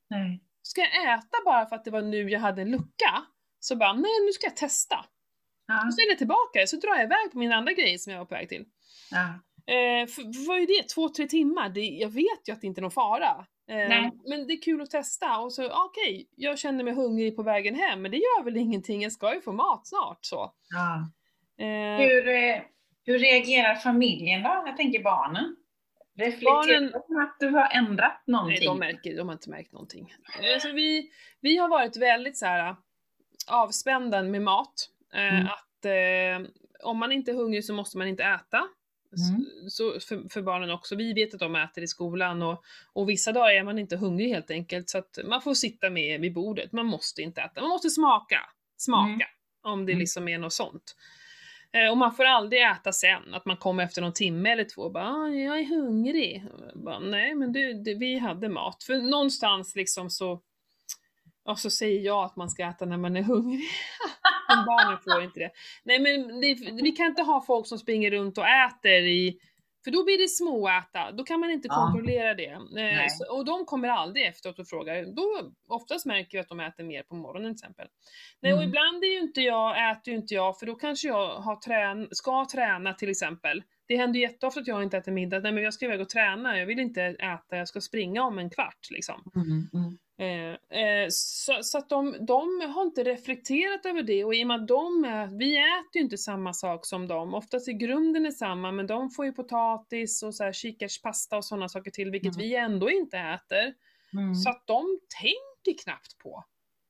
Nej. 0.10 0.44
Ska 0.62 0.82
jag 0.82 1.14
äta 1.20 1.38
bara 1.46 1.66
för 1.66 1.76
att 1.76 1.86
det 1.86 1.92
var 1.92 2.02
nu 2.02 2.30
jag 2.30 2.40
hade 2.40 2.62
en 2.62 2.72
lucka? 2.72 3.24
Så 3.60 3.76
bara, 3.76 3.94
nej 3.94 4.12
nu 4.26 4.32
ska 4.32 4.46
jag 4.48 4.56
testa. 4.58 5.06
Ja. 5.74 5.88
Och 5.88 5.94
så 5.94 6.02
är 6.02 6.10
det 6.12 6.18
tillbaka, 6.18 6.68
så 6.68 6.76
drar 6.76 6.96
jag 6.96 7.04
iväg 7.04 7.32
på 7.32 7.38
min 7.38 7.52
andra 7.52 7.74
grej 7.74 7.98
som 8.00 8.12
jag 8.14 8.20
var 8.20 8.26
på 8.26 8.36
väg 8.36 8.50
till. 8.50 8.66
Ja. 9.12 9.26
Eh, 9.74 10.08
för, 10.08 10.48
vad 10.48 10.58
är 10.58 10.68
det? 10.68 10.90
Två, 10.90 11.10
tre 11.10 11.28
timmar? 11.28 11.70
Det, 11.70 11.82
jag 11.82 12.10
vet 12.10 12.48
ju 12.48 12.54
att 12.54 12.62
det 12.62 12.68
inte 12.68 12.80
är 12.80 12.82
någon 12.82 12.92
fara. 12.92 13.46
Eh, 13.70 14.12
men 14.30 14.48
det 14.48 14.54
är 14.54 14.62
kul 14.62 14.82
att 14.82 14.90
testa 14.90 15.38
och 15.38 15.54
så, 15.54 15.86
okej, 15.86 16.28
jag 16.36 16.60
känner 16.60 16.84
mig 16.84 16.94
hungrig 16.94 17.36
på 17.36 17.44
vägen 17.44 17.76
hem, 17.76 18.02
men 18.02 18.12
det 18.12 18.18
gör 18.18 18.44
väl 18.44 18.58
ingenting, 18.58 19.02
jag 19.02 19.12
ska 19.12 19.34
ju 19.34 19.42
få 19.42 19.52
mat 19.52 19.88
snart 19.88 20.20
så. 20.22 20.54
Ja. 20.70 21.10
Eh, 21.66 22.08
Hur, 22.08 22.28
eh, 22.28 22.62
Hur 23.06 23.20
reagerar 23.20 23.76
familjen 23.76 24.44
då? 24.44 24.64
Jag 24.66 24.78
tänker 24.78 25.04
barnen. 25.04 25.56
Reflekterar 26.18 26.92
barnen... 26.92 27.24
att 27.24 27.38
du 27.40 27.50
har 27.50 27.70
ändrat 27.74 28.24
någonting? 28.28 28.58
Nej, 28.60 28.68
de, 28.68 28.80
märker, 28.80 29.18
de 29.18 29.28
har 29.28 29.34
inte 29.34 29.50
märkt 29.50 29.72
någonting. 29.72 30.14
Alltså 30.54 30.72
vi, 30.72 31.12
vi 31.42 31.58
har 31.58 31.70
varit 31.70 31.98
väldigt 31.98 32.38
så 32.38 32.46
här 32.46 32.76
avspända 33.48 34.24
med 34.24 34.42
mat. 34.42 34.90
Eh, 35.14 35.40
mm. 35.40 35.48
Att 35.48 35.86
eh, 35.86 36.52
om 36.84 36.98
man 36.98 37.12
inte 37.12 37.32
är 37.32 37.36
hungrig 37.36 37.66
så 37.66 37.74
måste 37.74 37.98
man 37.98 38.08
inte 38.08 38.24
äta. 38.24 38.68
Mm. 39.18 39.46
Så 39.70 40.00
för, 40.00 40.30
för, 40.30 40.42
barnen 40.42 40.72
också. 40.72 40.96
Vi 40.96 41.14
vet 41.14 41.34
att 41.34 41.40
de 41.40 41.56
äter 41.56 41.84
i 41.84 41.88
skolan 41.88 42.42
och, 42.42 42.64
och 42.94 43.10
vissa 43.10 43.32
dagar 43.32 43.52
är 43.52 43.64
man 43.64 43.80
inte 43.80 43.98
hungrig 43.98 44.30
helt 44.30 44.52
enkelt 44.52 44.90
så 44.90 44.98
att 44.98 45.20
man 45.26 45.42
får 45.42 45.54
sitta 45.54 45.90
med 45.90 46.22
vid 46.22 46.34
bordet. 46.34 46.72
Man 46.72 46.86
måste 46.86 47.22
inte 47.22 47.42
äta, 47.42 47.62
man 47.62 47.70
måste 47.70 47.90
smaka. 47.90 48.40
Smaka. 48.78 49.10
Mm. 49.14 49.28
Om 49.64 49.86
det 49.86 49.92
mm. 49.92 50.00
liksom 50.00 50.28
är 50.28 50.38
något 50.38 50.54
sånt. 50.54 50.96
Eh, 51.74 51.92
och 51.92 51.98
man 51.98 52.16
får 52.16 52.26
aldrig 52.26 52.62
äta 52.62 52.92
sen, 52.92 53.34
att 53.34 53.46
man 53.46 53.58
kommer 53.58 53.84
efter 53.84 54.02
någon 54.02 54.14
timme 54.14 54.52
eller 54.52 54.64
två 54.64 54.82
och 54.82 54.92
bara 54.92 55.08
ah, 55.08 55.28
“jag 55.28 55.60
är 55.60 55.66
hungrig”. 55.66 56.44
Bara, 56.76 57.00
Nej 57.00 57.36
men 57.36 57.52
du, 57.52 57.74
du, 57.74 57.96
vi 57.96 58.18
hade 58.18 58.50
mat. 58.50 58.84
För 58.84 58.96
någonstans 58.96 59.76
liksom 59.76 60.10
så, 60.10 60.42
och 61.46 61.60
så 61.60 61.70
säger 61.70 62.02
jag 62.02 62.24
att 62.24 62.36
man 62.36 62.50
ska 62.50 62.64
äta 62.66 62.86
när 62.86 62.98
man 62.98 63.18
är 63.18 63.24
hungrig. 63.24 63.62
men 64.48 64.66
barnen 64.66 64.98
får 65.04 65.24
inte 65.24 65.40
det. 65.40 65.52
Nej 65.84 66.00
men 66.00 66.42
det, 66.42 66.82
vi 66.84 66.92
kan 66.92 67.06
inte 67.06 67.22
ha 67.22 67.44
folk 67.48 67.68
som 67.68 67.80
springer 67.80 68.12
runt 68.12 68.38
och 68.38 68.48
äter 68.48 68.92
i 68.92 69.40
för 69.84 69.92
då 69.92 70.04
blir 70.04 70.18
det 70.18 70.28
småäta, 70.28 71.12
då 71.12 71.24
kan 71.24 71.40
man 71.40 71.52
inte 71.52 71.68
ja. 71.68 71.76
kontrollera 71.76 72.34
det. 72.34 72.52
Eh, 72.52 73.08
så, 73.10 73.38
och 73.38 73.46
de 73.46 73.66
kommer 73.66 73.90
aldrig 73.90 74.26
efteråt 74.26 74.60
och 74.60 74.68
frågar. 74.68 75.06
Då, 75.16 75.52
oftast 75.68 76.06
märker 76.06 76.38
vi 76.38 76.40
att 76.40 76.50
de 76.50 76.60
äter 76.60 76.84
mer 76.84 77.04
på 77.04 77.16
morgonen 77.16 77.56
till 77.56 77.66
exempel. 77.66 77.88
Nej, 78.42 78.52
mm. 78.52 78.60
och 78.60 78.70
ibland 78.70 79.04
är 79.04 79.08
ju 79.08 79.20
inte 79.20 79.42
jag, 79.42 79.92
äter 79.92 80.14
ju 80.14 80.20
inte 80.20 80.34
jag, 80.34 80.60
för 80.60 80.66
då 80.66 80.76
kanske 80.76 81.08
jag 81.08 81.36
har 81.36 81.56
trän 81.56 82.08
ska 82.12 82.46
träna 82.52 82.94
till 82.94 83.10
exempel. 83.10 83.64
Det 83.88 83.98
händer 83.98 84.20
ju 84.20 84.26
jätteofta 84.26 84.60
att 84.60 84.68
jag 84.68 84.84
inte 84.84 84.98
äter 84.98 85.12
middag. 85.12 85.40
Nej 85.40 85.52
men 85.52 85.64
jag 85.64 85.74
ska 85.74 85.86
iväg 85.86 86.02
och 86.02 86.10
träna, 86.10 86.60
jag 86.60 86.66
vill 86.66 86.80
inte 86.80 87.02
äta, 87.04 87.58
jag 87.58 87.68
ska 87.68 87.82
springa 87.82 88.24
om 88.24 88.40
en 88.40 88.50
kvart 88.50 88.88
liksom. 88.92 89.32
Mm, 89.36 89.70
mm. 89.74 89.98
Eh, 90.18 90.80
eh, 90.80 91.08
så, 91.10 91.60
så, 91.64 91.78
att 91.78 91.90
de, 91.90 92.26
de 92.26 92.62
har 92.62 92.82
inte 92.82 93.04
reflekterat 93.04 93.86
över 93.86 94.04
det 94.04 94.24
och 94.24 94.36
i 94.36 94.44
och 94.44 94.48
med 94.48 94.62
att 94.62 94.68
de 94.68 95.06
är, 95.06 95.38
vi 95.38 95.58
äter 95.58 95.96
ju 95.96 96.02
inte 96.02 96.18
samma 96.18 96.54
sak 96.54 96.86
som 96.86 97.08
dem. 97.08 97.34
Oftast 97.34 97.68
i 97.68 97.74
grunden 97.74 98.26
är 98.26 98.32
samma 98.32 98.72
men 98.72 98.88
de 98.88 99.10
får 99.10 99.26
ju 99.26 99.34
potatis 99.34 100.24
och 100.24 100.36
så 100.36 100.44
här 100.44 100.54
kikärtspasta 100.54 101.38
och 101.38 101.46
sådana 101.46 101.70
saker 101.70 101.92
till 101.92 102.12
vilket 102.12 102.36
mm. 102.36 102.48
vi 102.48 102.56
ändå 102.56 102.90
inte 102.92 103.18
äter. 103.18 103.74
Mm. 104.14 104.36
Så 104.36 104.50
att 104.50 104.68
de 104.68 105.00
tänker 105.22 105.84
knappt 105.84 106.18
på. 106.18 106.44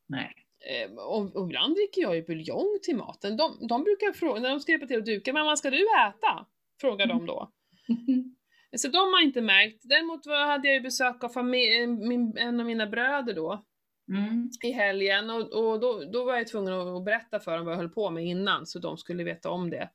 Nej. 0.08 0.34
Eh, 0.66 0.96
och, 0.96 1.36
och 1.36 1.46
ibland 1.46 1.76
dricker 1.76 2.02
jag 2.02 2.16
ju 2.16 2.24
buljong 2.24 2.80
till 2.84 2.96
maten. 2.96 3.38
De, 3.38 3.68
de 3.68 3.84
brukar 3.84 4.14
fråga, 4.14 4.42
när 4.42 4.50
de 4.50 4.60
ska 4.60 4.72
hjälpa 4.72 4.88
till 4.88 5.00
att 5.00 5.06
duka, 5.06 5.34
men 5.34 5.46
vad 5.46 5.60
ska 5.60 5.70
du 5.70 5.88
äta? 6.08 6.46
Frågar 6.82 7.08
de 7.08 7.26
då. 7.26 7.52
Så 8.78 8.88
de 8.88 8.98
har 8.98 9.22
inte 9.22 9.42
märkt. 9.42 9.82
Däremot 9.84 10.26
hade 10.26 10.68
jag 10.68 10.76
ju 10.76 10.82
besök 10.82 11.24
av 11.24 11.30
familj, 11.30 11.88
min, 11.88 12.38
en 12.38 12.60
av 12.60 12.66
mina 12.66 12.88
bröder 12.88 13.34
då. 13.34 13.66
Mm. 14.10 14.50
I 14.64 14.72
helgen 14.72 15.30
och, 15.30 15.42
och 15.42 15.80
då, 15.80 16.04
då 16.14 16.26
var 16.26 16.36
jag 16.36 16.48
tvungen 16.48 16.74
att 16.74 17.06
berätta 17.06 17.40
för 17.40 17.58
dem 17.58 17.66
vad 17.66 17.74
jag 17.74 17.78
höll 17.78 17.90
på 17.90 18.10
med 18.10 18.26
innan 18.26 18.66
så 18.66 18.80
de 18.80 18.98
skulle 18.98 19.24
veta 19.24 19.50
om 19.50 19.70
det. 19.70 19.90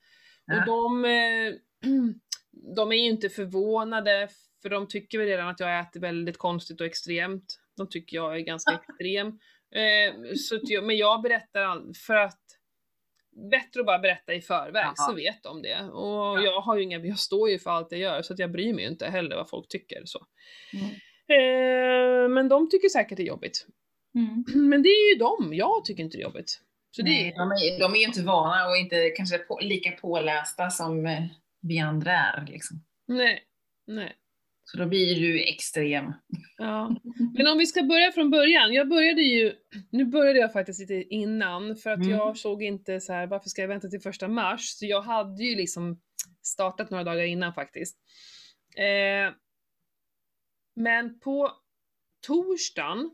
Ja. 0.46 0.60
Och 0.60 0.66
de, 0.66 1.04
eh, 1.04 1.54
de 2.76 2.92
är 2.92 2.96
ju 2.96 3.08
inte 3.08 3.28
förvånade 3.28 4.28
för 4.62 4.70
de 4.70 4.88
tycker 4.88 5.18
väl 5.18 5.26
redan 5.26 5.48
att 5.48 5.60
jag 5.60 5.80
äter 5.80 6.00
väldigt 6.00 6.38
konstigt 6.38 6.80
och 6.80 6.86
extremt. 6.86 7.58
De 7.76 7.88
tycker 7.88 8.16
jag 8.16 8.36
är 8.36 8.40
ganska 8.40 8.72
extrem. 8.88 9.26
Eh, 9.74 10.34
så 10.34 10.60
men 10.82 10.96
jag 10.96 11.22
berättar 11.22 11.94
för 12.06 12.14
att 12.14 12.40
bättre 13.50 13.80
att 13.80 13.86
bara 13.86 13.98
berätta 13.98 14.34
i 14.34 14.40
förväg 14.40 14.84
Aha. 14.84 14.94
så 14.96 15.14
vet 15.14 15.42
de 15.42 15.62
det. 15.62 15.82
Och 15.82 16.38
ja. 16.38 16.42
jag 16.42 16.60
har 16.60 16.76
ju 16.76 16.82
inga, 16.82 16.98
jag 16.98 17.18
står 17.18 17.50
ju 17.50 17.58
för 17.58 17.70
allt 17.70 17.92
jag 17.92 18.00
gör 18.00 18.22
så 18.22 18.32
att 18.32 18.38
jag 18.38 18.52
bryr 18.52 18.74
mig 18.74 18.84
inte 18.84 19.06
heller 19.06 19.36
vad 19.36 19.48
folk 19.48 19.68
tycker 19.68 20.02
så. 20.04 20.26
Mm. 20.72 20.90
Eh, 21.30 22.28
men 22.28 22.48
de 22.48 22.70
tycker 22.70 22.88
säkert 22.88 23.16
det 23.16 23.22
är 23.22 23.26
jobbigt. 23.26 23.66
Mm. 24.14 24.44
Men 24.68 24.82
det 24.82 24.88
är 24.88 25.14
ju 25.14 25.18
de, 25.18 25.54
jag 25.54 25.84
tycker 25.84 26.02
inte 26.02 26.16
det 26.16 26.20
är 26.20 26.24
jobbigt. 26.24 26.60
Så 26.90 27.02
Nej, 27.02 27.24
det... 27.24 27.42
de, 27.42 27.50
är, 27.50 27.80
de 27.80 27.94
är 27.94 27.98
ju 27.98 28.04
inte 28.04 28.22
vana 28.22 28.68
och 28.68 28.76
inte 28.76 29.10
kanske 29.10 29.38
på, 29.38 29.58
lika 29.62 29.90
pålästa 29.90 30.70
som 30.70 31.06
eh, 31.06 31.22
vi 31.62 31.78
andra 31.78 32.12
är 32.12 32.46
liksom. 32.46 32.84
Nej, 33.06 33.42
nej. 33.86 34.16
Så 34.70 34.78
då 34.78 34.86
blir 34.86 35.20
du 35.20 35.48
extrem. 35.48 36.12
Ja. 36.56 36.96
Men 37.34 37.46
om 37.46 37.58
vi 37.58 37.66
ska 37.66 37.82
börja 37.82 38.12
från 38.12 38.30
början. 38.30 38.72
Jag 38.72 38.88
började 38.88 39.22
ju, 39.22 39.52
nu 39.90 40.04
började 40.04 40.38
jag 40.38 40.52
faktiskt 40.52 40.80
lite 40.80 40.94
innan 40.94 41.76
för 41.76 41.90
att 41.90 42.00
mm. 42.00 42.10
jag 42.10 42.36
såg 42.36 42.62
inte 42.62 43.00
så 43.00 43.12
här, 43.12 43.26
varför 43.26 43.48
ska 43.48 43.62
jag 43.62 43.68
vänta 43.68 43.88
till 43.88 44.00
första 44.00 44.28
mars? 44.28 44.60
Så 44.60 44.86
jag 44.86 45.02
hade 45.02 45.44
ju 45.44 45.56
liksom 45.56 46.00
startat 46.42 46.90
några 46.90 47.04
dagar 47.04 47.24
innan 47.24 47.54
faktiskt. 47.54 47.98
Eh, 48.76 49.34
men 50.76 51.20
på 51.20 51.52
torsdagen, 52.26 53.10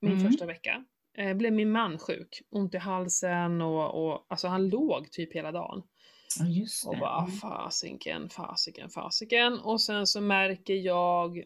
min 0.00 0.12
mm. 0.12 0.30
första 0.30 0.46
vecka, 0.46 0.84
eh, 1.18 1.34
blev 1.34 1.52
min 1.52 1.70
man 1.70 1.98
sjuk. 1.98 2.42
Ont 2.50 2.74
i 2.74 2.78
halsen 2.78 3.62
och, 3.62 4.04
och 4.04 4.26
alltså 4.28 4.48
han 4.48 4.68
låg 4.68 5.10
typ 5.10 5.34
hela 5.34 5.52
dagen. 5.52 5.82
Ja, 6.40 6.46
just 6.46 6.84
det. 6.84 6.88
Och 6.88 6.98
bara 6.98 7.18
mm. 7.18 7.30
fasiken, 7.30 8.28
fasiken, 8.28 8.90
fasiken. 8.90 9.58
Och 9.58 9.80
sen 9.80 10.06
så 10.06 10.20
märker 10.20 10.74
jag, 10.74 11.42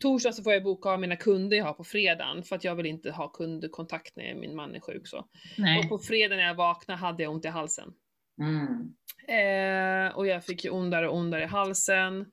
torsdag 0.00 0.32
så 0.32 0.42
får 0.42 0.52
jag 0.52 0.62
boka 0.62 0.88
av 0.88 1.00
mina 1.00 1.16
kunder 1.16 1.56
jag 1.56 1.64
har 1.64 1.72
på 1.72 1.84
fredagen 1.84 2.42
för 2.42 2.56
att 2.56 2.64
jag 2.64 2.74
vill 2.74 2.86
inte 2.86 3.10
ha 3.10 3.28
kundkontakt 3.28 4.16
när 4.16 4.34
min 4.34 4.56
man 4.56 4.74
är 4.74 4.80
sjuk 4.80 5.08
så. 5.08 5.26
Nej. 5.58 5.78
Och 5.78 5.88
på 5.88 5.98
fredag 5.98 6.36
när 6.36 6.42
jag 6.42 6.54
vaknade 6.54 7.00
hade 7.00 7.22
jag 7.22 7.32
ont 7.32 7.44
i 7.44 7.48
halsen. 7.48 7.92
Mm. 8.38 8.94
Eh, 9.28 10.16
och 10.16 10.26
jag 10.26 10.44
fick 10.44 10.64
ju 10.64 10.70
ondare 10.70 11.08
och 11.08 11.16
ondare 11.16 11.42
i 11.42 11.46
halsen. 11.46 12.26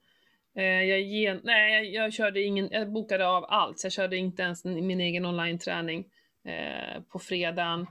Eh, 0.55 0.63
jag, 0.63 1.01
gen, 1.01 1.41
nej, 1.43 1.73
jag, 1.73 2.05
jag, 2.05 2.13
körde 2.13 2.41
ingen, 2.41 2.69
jag 2.71 2.91
bokade 2.91 3.27
av 3.27 3.45
allt, 3.49 3.79
så 3.79 3.85
jag 3.85 3.93
körde 3.93 4.17
inte 4.17 4.43
ens 4.43 4.65
min 4.65 5.01
egen 5.01 5.25
online-träning 5.25 6.05
eh, 6.45 7.01
på 7.11 7.19
fredagen. 7.19 7.87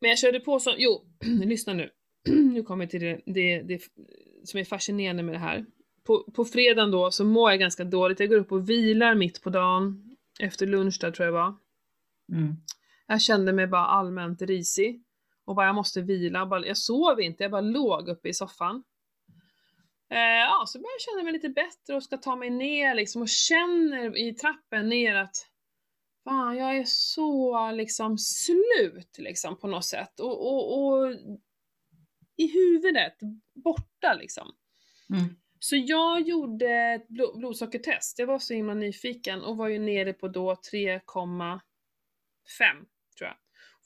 Men 0.00 0.10
jag 0.10 0.18
körde 0.18 0.40
på 0.40 0.60
som, 0.60 0.74
jo, 0.78 1.04
lyssna 1.44 1.72
nu. 1.72 1.90
nu 2.28 2.62
kommer 2.62 2.84
jag 2.84 2.90
till 2.90 3.00
det, 3.00 3.20
det, 3.26 3.62
det, 3.62 3.82
som 4.44 4.60
är 4.60 4.64
fascinerande 4.64 5.22
med 5.22 5.34
det 5.34 5.38
här. 5.38 5.66
På, 6.06 6.30
på 6.34 6.44
fredagen 6.44 6.90
då 6.90 7.10
så 7.10 7.24
mår 7.24 7.50
jag 7.50 7.60
ganska 7.60 7.84
dåligt. 7.84 8.20
Jag 8.20 8.28
går 8.28 8.36
upp 8.36 8.52
och 8.52 8.70
vilar 8.70 9.14
mitt 9.14 9.42
på 9.42 9.50
dagen. 9.50 10.16
Efter 10.40 10.66
lunch 10.66 10.98
där 11.00 11.10
tror 11.10 11.26
jag 11.26 11.32
var. 11.32 11.54
Mm. 12.32 12.56
Jag 13.06 13.22
kände 13.22 13.52
mig 13.52 13.66
bara 13.66 13.86
allmänt 13.86 14.42
risig. 14.42 15.04
Och 15.44 15.54
bara 15.54 15.66
jag 15.66 15.74
måste 15.74 16.00
vila. 16.00 16.46
Bara, 16.46 16.66
jag 16.66 16.76
sov 16.76 17.20
inte, 17.20 17.44
jag 17.44 17.50
bara 17.50 17.60
låg 17.60 18.08
uppe 18.08 18.28
i 18.28 18.34
soffan. 18.34 18.82
Eh, 20.10 20.18
ja, 20.18 20.64
så 20.66 20.78
började 20.78 20.94
jag 20.94 21.00
känna 21.00 21.22
mig 21.22 21.32
lite 21.32 21.48
bättre 21.48 21.96
och 21.96 22.02
ska 22.02 22.16
ta 22.16 22.36
mig 22.36 22.50
ner 22.50 22.94
liksom 22.94 23.22
och 23.22 23.28
känner 23.28 24.18
i 24.18 24.34
trappen 24.34 24.88
ner 24.88 25.14
att 25.14 25.49
fan, 26.24 26.56
jag 26.56 26.76
är 26.76 26.84
så 26.86 27.70
liksom 27.70 28.18
slut 28.18 29.18
liksom 29.18 29.58
på 29.58 29.66
något 29.66 29.84
sätt. 29.84 30.20
Och, 30.20 30.46
och, 30.46 30.86
och 30.86 31.12
i 32.36 32.46
huvudet, 32.52 33.14
borta 33.64 34.14
liksom. 34.20 34.48
Mm. 35.12 35.36
Så 35.58 35.76
jag 35.76 36.20
gjorde 36.28 36.70
ett 36.70 37.08
blodsockertest. 37.08 38.18
Jag 38.18 38.26
var 38.26 38.38
så 38.38 38.54
himla 38.54 38.74
nyfiken 38.74 39.42
och 39.42 39.56
var 39.56 39.68
ju 39.68 39.78
nere 39.78 40.12
på 40.12 40.28
då 40.28 40.54
3,5 40.54 41.60
tror 43.18 43.28
jag. 43.28 43.36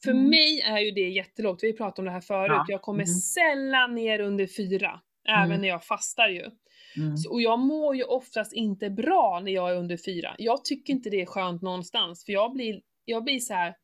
För 0.05 0.11
mm. 0.11 0.31
mig 0.31 0.61
är 0.61 0.79
ju 0.79 0.91
det 0.91 1.09
jättelågt, 1.09 1.63
vi 1.63 1.73
pratade 1.73 2.01
om 2.01 2.05
det 2.05 2.11
här 2.11 2.21
förut, 2.21 2.51
ja. 2.51 2.67
jag 2.69 2.83
kommer 2.83 3.05
mm. 3.05 3.15
sällan 3.15 3.95
ner 3.95 4.21
under 4.21 4.47
4, 4.47 5.01
även 5.29 5.45
mm. 5.45 5.61
när 5.61 5.69
jag 5.69 5.85
fastar 5.85 6.29
ju. 6.29 6.51
Mm. 6.97 7.17
Så, 7.17 7.33
och 7.33 7.43
jag 7.43 7.59
mår 7.59 7.97
ju 7.97 8.05
oftast 8.05 8.53
inte 8.53 8.91
bra 8.91 9.41
när 9.45 9.53
jag 9.53 9.71
är 9.71 9.77
under 9.77 9.97
fyra. 9.97 10.35
Jag 10.39 10.65
tycker 10.65 10.93
inte 10.93 11.11
det 11.11 11.23
är 11.23 11.27
skönt 11.27 11.63
någonstans, 11.63 12.25
för 12.25 12.33
jag 12.33 12.53
blir, 12.53 12.81
jag 13.05 13.25
blir 13.25 13.39
så 13.39 13.55
här, 13.55 13.75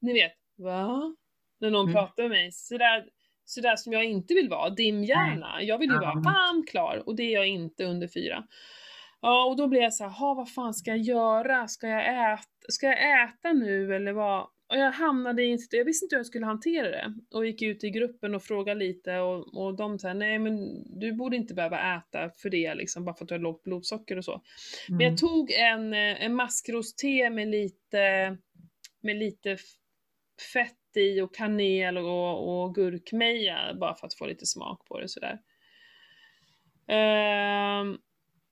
ni 0.00 0.12
vet, 0.12 0.32
va? 0.58 1.14
När 1.60 1.70
någon 1.70 1.88
mm. 1.88 1.94
pratar 1.94 2.22
med 2.22 2.30
mig, 2.30 2.52
sådär, 2.52 3.04
sådär 3.44 3.76
som 3.76 3.92
jag 3.92 4.04
inte 4.04 4.34
vill 4.34 4.48
vara, 4.48 4.70
dimhjärna. 4.70 5.62
Jag 5.62 5.78
vill 5.78 5.90
ju 5.90 5.98
vara 5.98 6.14
bam 6.14 6.64
klar, 6.70 7.02
och 7.06 7.16
det 7.16 7.22
är 7.22 7.32
jag 7.32 7.46
inte 7.46 7.84
under 7.84 8.08
fyra. 8.08 8.44
Ja, 9.20 9.44
och 9.44 9.56
då 9.56 9.68
blir 9.68 9.80
jag 9.80 9.94
så 9.94 10.04
här, 10.04 10.34
vad 10.34 10.50
fan 10.50 10.74
ska 10.74 10.90
jag 10.90 10.98
göra? 10.98 11.68
Ska 11.68 11.88
jag 11.88 12.32
äta, 12.32 12.44
ska 12.68 12.86
jag 12.86 13.24
äta 13.24 13.52
nu 13.52 13.94
eller 13.94 14.12
vad? 14.12 14.48
Och 14.68 14.76
jag 14.76 14.92
hamnade 14.92 15.42
i 15.42 15.52
en 15.52 15.58
jag 15.70 15.84
visste 15.84 16.04
inte 16.04 16.16
hur 16.16 16.18
jag 16.18 16.26
skulle 16.26 16.46
hantera 16.46 16.88
det. 16.90 17.14
Och 17.30 17.46
gick 17.46 17.62
ut 17.62 17.84
i 17.84 17.90
gruppen 17.90 18.34
och 18.34 18.42
frågade 18.42 18.80
lite 18.80 19.18
och, 19.18 19.56
och 19.56 19.76
de 19.76 19.98
sa 19.98 20.14
nej 20.14 20.38
men 20.38 20.84
du 21.00 21.12
borde 21.12 21.36
inte 21.36 21.54
behöva 21.54 21.96
äta 21.96 22.30
för 22.30 22.50
det 22.50 22.74
liksom, 22.74 23.04
bara 23.04 23.14
för 23.14 23.24
att 23.24 23.28
du 23.28 23.34
har 23.34 23.40
lågt 23.40 23.62
blodsocker 23.62 24.16
och 24.16 24.24
så. 24.24 24.32
Mm. 24.32 24.42
Men 24.88 25.00
jag 25.00 25.08
mm. 25.08 25.16
tog 25.16 25.50
en, 25.50 25.92
eh, 25.92 26.24
en 26.24 26.34
maskroste 26.34 27.30
med 27.30 27.48
lite, 27.48 28.36
med 29.00 29.16
lite 29.16 29.56
fett 30.52 30.96
i 30.96 31.20
och 31.20 31.34
kanel 31.34 31.98
och, 31.98 32.64
och 32.64 32.74
gurkmeja 32.74 33.74
bara 33.80 33.94
för 33.94 34.06
att 34.06 34.14
få 34.14 34.26
lite 34.26 34.46
smak 34.46 34.84
på 34.86 35.00
det 35.00 35.08
sådär. 35.08 35.38
Um, 36.86 37.98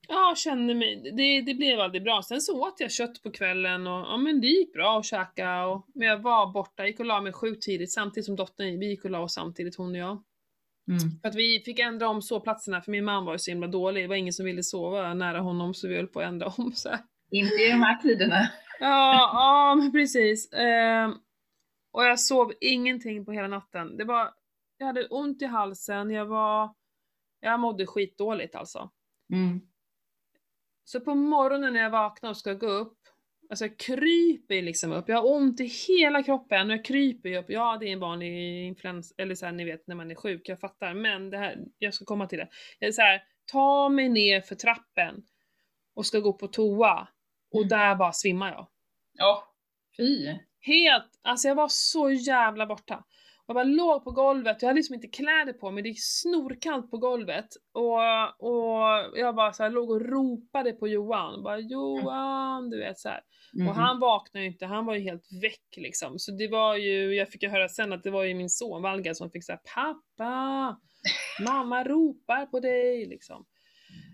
Ja, 0.09 0.35
kände 0.37 0.75
mig, 0.75 1.13
det, 1.17 1.41
det 1.41 1.55
blev 1.55 1.81
aldrig 1.81 2.03
bra. 2.03 2.23
Sen 2.23 2.41
så 2.41 2.61
åt 2.61 2.81
jag 2.81 2.93
kött 2.93 3.23
på 3.23 3.31
kvällen 3.31 3.87
och 3.87 4.01
ja 4.01 4.17
men 4.17 4.41
det 4.41 4.47
gick 4.47 4.73
bra 4.73 4.99
att 4.99 5.05
käka 5.05 5.67
och, 5.67 5.87
men 5.95 6.09
jag 6.09 6.19
var 6.19 6.53
borta, 6.53 6.87
gick 6.87 7.01
och 7.01 7.07
la 7.07 7.21
mig 7.21 7.33
sjukt 7.33 7.63
tidigt 7.63 7.93
samtidigt 7.93 8.27
som 8.27 8.37
dottern, 8.37 8.79
vi 8.79 8.87
gick 8.87 9.05
och 9.05 9.11
la 9.11 9.21
oss 9.21 9.35
samtidigt 9.35 9.77
hon 9.77 9.91
och 9.91 9.99
jag. 9.99 10.23
Mm. 10.89 11.21
För 11.23 11.29
att 11.29 11.35
vi 11.35 11.63
fick 11.65 11.79
ändra 11.79 12.09
om 12.09 12.23
sovplatserna 12.23 12.81
för 12.81 12.91
min 12.91 13.05
man 13.05 13.25
var 13.25 13.33
ju 13.33 13.39
så 13.39 13.51
himla 13.51 13.67
dålig. 13.67 14.05
Det 14.05 14.09
var 14.09 14.17
ingen 14.17 14.33
som 14.33 14.47
ville 14.47 14.63
sova 14.63 15.15
nära 15.15 15.41
honom 15.41 15.75
så 15.75 15.89
vi 15.89 15.97
höll 15.97 16.07
på 16.07 16.21
att 16.21 16.27
ändra 16.27 16.53
om 16.57 16.73
så 16.73 16.89
här. 16.89 16.99
Inte 17.31 17.55
i 17.55 17.71
de 17.71 17.83
här 17.83 17.97
tiderna. 17.97 18.49
Ja, 18.81 19.31
ja 19.35 19.75
men 19.75 19.93
precis. 19.93 20.53
Eh, 20.53 21.11
och 21.93 22.05
jag 22.05 22.21
sov 22.21 22.53
ingenting 22.61 23.25
på 23.25 23.33
hela 23.33 23.49
natten. 23.49 23.97
Det 23.97 24.05
var, 24.05 24.31
jag 24.79 24.87
hade 24.87 25.07
ont 25.07 25.43
i 25.43 25.47
halsen, 25.47 26.11
jag 26.11 26.27
var, 26.27 26.75
jag 27.41 27.61
mådde 27.61 27.87
skitdåligt 27.87 28.55
alltså. 28.55 28.91
Mm. 29.33 29.61
Så 30.85 31.01
på 31.01 31.15
morgonen 31.15 31.73
när 31.73 31.81
jag 31.81 31.91
vaknar 31.91 32.31
och 32.31 32.37
ska 32.37 32.55
gå 32.55 32.67
upp, 32.67 32.99
alltså 33.51 33.65
jag 33.65 33.79
kryper 33.79 34.63
liksom 34.63 34.93
upp, 34.93 35.09
jag 35.09 35.17
har 35.17 35.33
ont 35.33 35.61
i 35.61 35.65
hela 35.65 36.23
kroppen 36.23 36.71
och 36.71 36.77
jag 36.77 36.85
kryper 36.85 37.39
upp. 37.39 37.47
Ja, 37.49 37.77
det 37.81 37.89
är 37.89 37.93
en 37.93 38.01
vanlig 38.01 38.67
influens, 38.67 39.15
eller 39.19 39.35
så 39.35 39.47
här, 39.47 39.53
ni 39.53 39.65
vet 39.65 39.87
när 39.87 39.95
man 39.95 40.11
är 40.11 40.15
sjuk, 40.15 40.49
jag 40.49 40.61
fattar. 40.61 40.95
Men 40.95 41.31
det 41.31 41.39
här, 41.39 41.59
jag 41.79 41.95
ska 41.95 42.05
komma 42.05 42.27
till 42.27 42.39
det. 42.39 42.49
Jag 42.79 42.89
är 42.89 42.93
så 42.93 43.03
här, 43.03 43.23
ta 43.53 43.89
mig 43.89 44.09
ner 44.09 44.41
för 44.41 44.55
trappen 44.55 45.23
och 45.95 46.07
ska 46.07 46.21
gå 46.21 46.33
på 46.33 46.47
toa 46.47 47.09
och 47.53 47.61
mm. 47.61 47.69
där 47.69 47.95
bara 47.95 48.13
svimmar 48.13 48.53
jag. 48.53 48.69
Ja, 49.13 49.55
fy. 49.97 50.39
Helt, 50.61 51.21
alltså 51.23 51.49
jag 51.49 51.55
var 51.55 51.69
så 51.69 52.11
jävla 52.11 52.67
borta. 52.67 53.05
Jag 53.47 53.55
bara 53.55 53.65
låg 53.65 54.05
på 54.05 54.11
golvet, 54.11 54.63
jag 54.63 54.69
hade 54.69 54.79
liksom 54.79 54.95
inte 54.95 55.09
kläder 55.09 55.53
på 55.53 55.71
mig, 55.71 55.83
det 55.83 55.89
är 55.89 55.95
snorkallt 55.95 56.91
på 56.91 56.97
golvet. 56.97 57.49
Och, 57.73 57.99
och 58.41 59.19
jag 59.19 59.35
bara 59.35 59.53
så 59.53 59.63
här, 59.63 59.71
låg 59.71 59.91
och 59.91 60.01
ropade 60.01 60.73
på 60.73 60.89
Johan, 60.89 61.43
bara 61.43 61.59
Johan, 61.59 62.71
du 62.71 62.79
vet 62.79 62.99
så 62.99 63.09
mm. 63.55 63.69
Och 63.69 63.75
han 63.75 64.01
vaknade 64.01 64.45
ju 64.45 64.53
inte, 64.53 64.67
han 64.67 64.87
var 64.87 64.95
ju 64.95 65.01
helt 65.01 65.29
väck 65.43 65.77
liksom. 65.77 66.19
Så 66.19 66.33
det 66.33 66.49
var 66.49 66.77
ju, 66.77 67.15
jag 67.15 67.29
fick 67.29 67.43
ju 67.43 67.49
höra 67.49 67.69
sen 67.69 67.93
att 67.93 68.03
det 68.03 68.11
var 68.11 68.25
ju 68.25 68.35
min 68.35 68.51
son 68.51 68.83
Valga 68.83 69.15
som 69.15 69.31
fick 69.31 69.45
säga 69.45 69.61
pappa, 69.75 70.81
mamma 71.45 71.85
ropar 71.85 72.47
på 72.47 72.61
dig 72.61 73.07
liksom. 73.07 73.45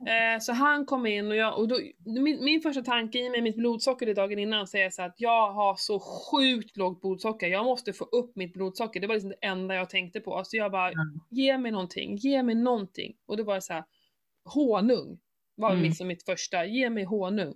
Eh, 0.07 0.41
så 0.41 0.53
han 0.53 0.87
kom 0.87 1.07
in 1.07 1.29
och, 1.29 1.37
jag, 1.37 1.59
och 1.59 1.69
då, 1.69 1.79
min, 2.05 2.45
min 2.45 2.61
första 2.61 2.83
tanke 2.83 3.19
i 3.19 3.31
med 3.31 3.43
mitt 3.43 3.57
blodsocker 3.57 4.07
det 4.07 4.15
dagen 4.15 4.39
innan 4.39 4.67
säger 4.67 4.91
så 4.91 5.03
att 5.03 5.15
jag 5.17 5.53
har 5.53 5.77
så 5.77 6.01
sjukt 6.01 6.77
lågt 6.77 7.01
blodsocker, 7.01 7.47
jag 7.47 7.65
måste 7.65 7.93
få 7.93 8.05
upp 8.05 8.37
mitt 8.37 8.53
blodsocker. 8.53 9.01
Det 9.01 9.07
var 9.07 9.15
liksom 9.15 9.31
det 9.31 9.47
enda 9.47 9.75
jag 9.75 9.91
tänkte 9.91 10.21
på. 10.21 10.43
Så 10.45 10.57
jag 10.57 10.73
bara, 10.73 10.89
mm. 10.89 11.21
ge 11.31 11.59
mig 11.59 11.73
någonting, 11.73 12.17
ge 12.17 12.43
mig 12.43 12.55
någonting. 12.55 13.17
Och 13.27 13.37
då 13.37 13.45
var 13.45 13.55
det 13.55 13.61
så 13.63 13.73
här, 13.73 13.85
honung 14.45 15.19
var 15.57 15.71
mm. 15.71 15.83
liksom 15.83 16.07
mitt 16.07 16.25
första, 16.25 16.67
ge 16.67 16.91
mig 16.91 17.05
honung. 17.05 17.55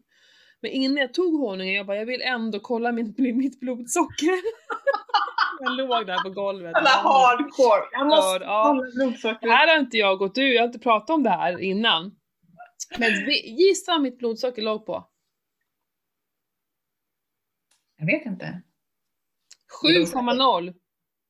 Men 0.60 0.70
innan 0.70 0.96
jag 0.96 1.14
tog 1.14 1.40
honungen, 1.40 1.74
jag 1.74 1.86
bara, 1.86 1.96
jag 1.96 2.06
vill 2.06 2.22
ändå 2.22 2.60
kolla 2.60 2.92
min, 2.92 3.14
mitt 3.18 3.60
blodsocker. 3.60 4.32
jag 5.62 5.76
låg 5.76 6.06
där 6.06 6.22
på 6.22 6.30
golvet. 6.30 6.74
Alla 6.74 6.90
hardcore. 6.90 7.88
Jag 7.92 8.06
måste 8.06 8.44
ja. 8.44 8.82
blodsocker. 8.94 9.46
Det 9.46 9.52
här 9.52 9.68
har 9.68 9.78
inte 9.78 9.96
jag 9.96 10.18
gått 10.18 10.38
ur, 10.38 10.52
jag 10.52 10.62
har 10.62 10.66
inte 10.66 10.78
pratat 10.78 11.10
om 11.10 11.22
det 11.22 11.30
här 11.30 11.60
innan. 11.60 12.16
Men 12.98 13.10
gissa 13.58 13.92
vad 13.92 14.02
mitt 14.02 14.18
blodsocker 14.18 14.62
låg 14.62 14.86
på? 14.86 15.08
Jag 17.98 18.06
vet 18.06 18.26
inte. 18.26 18.62
7,0. 19.84 20.74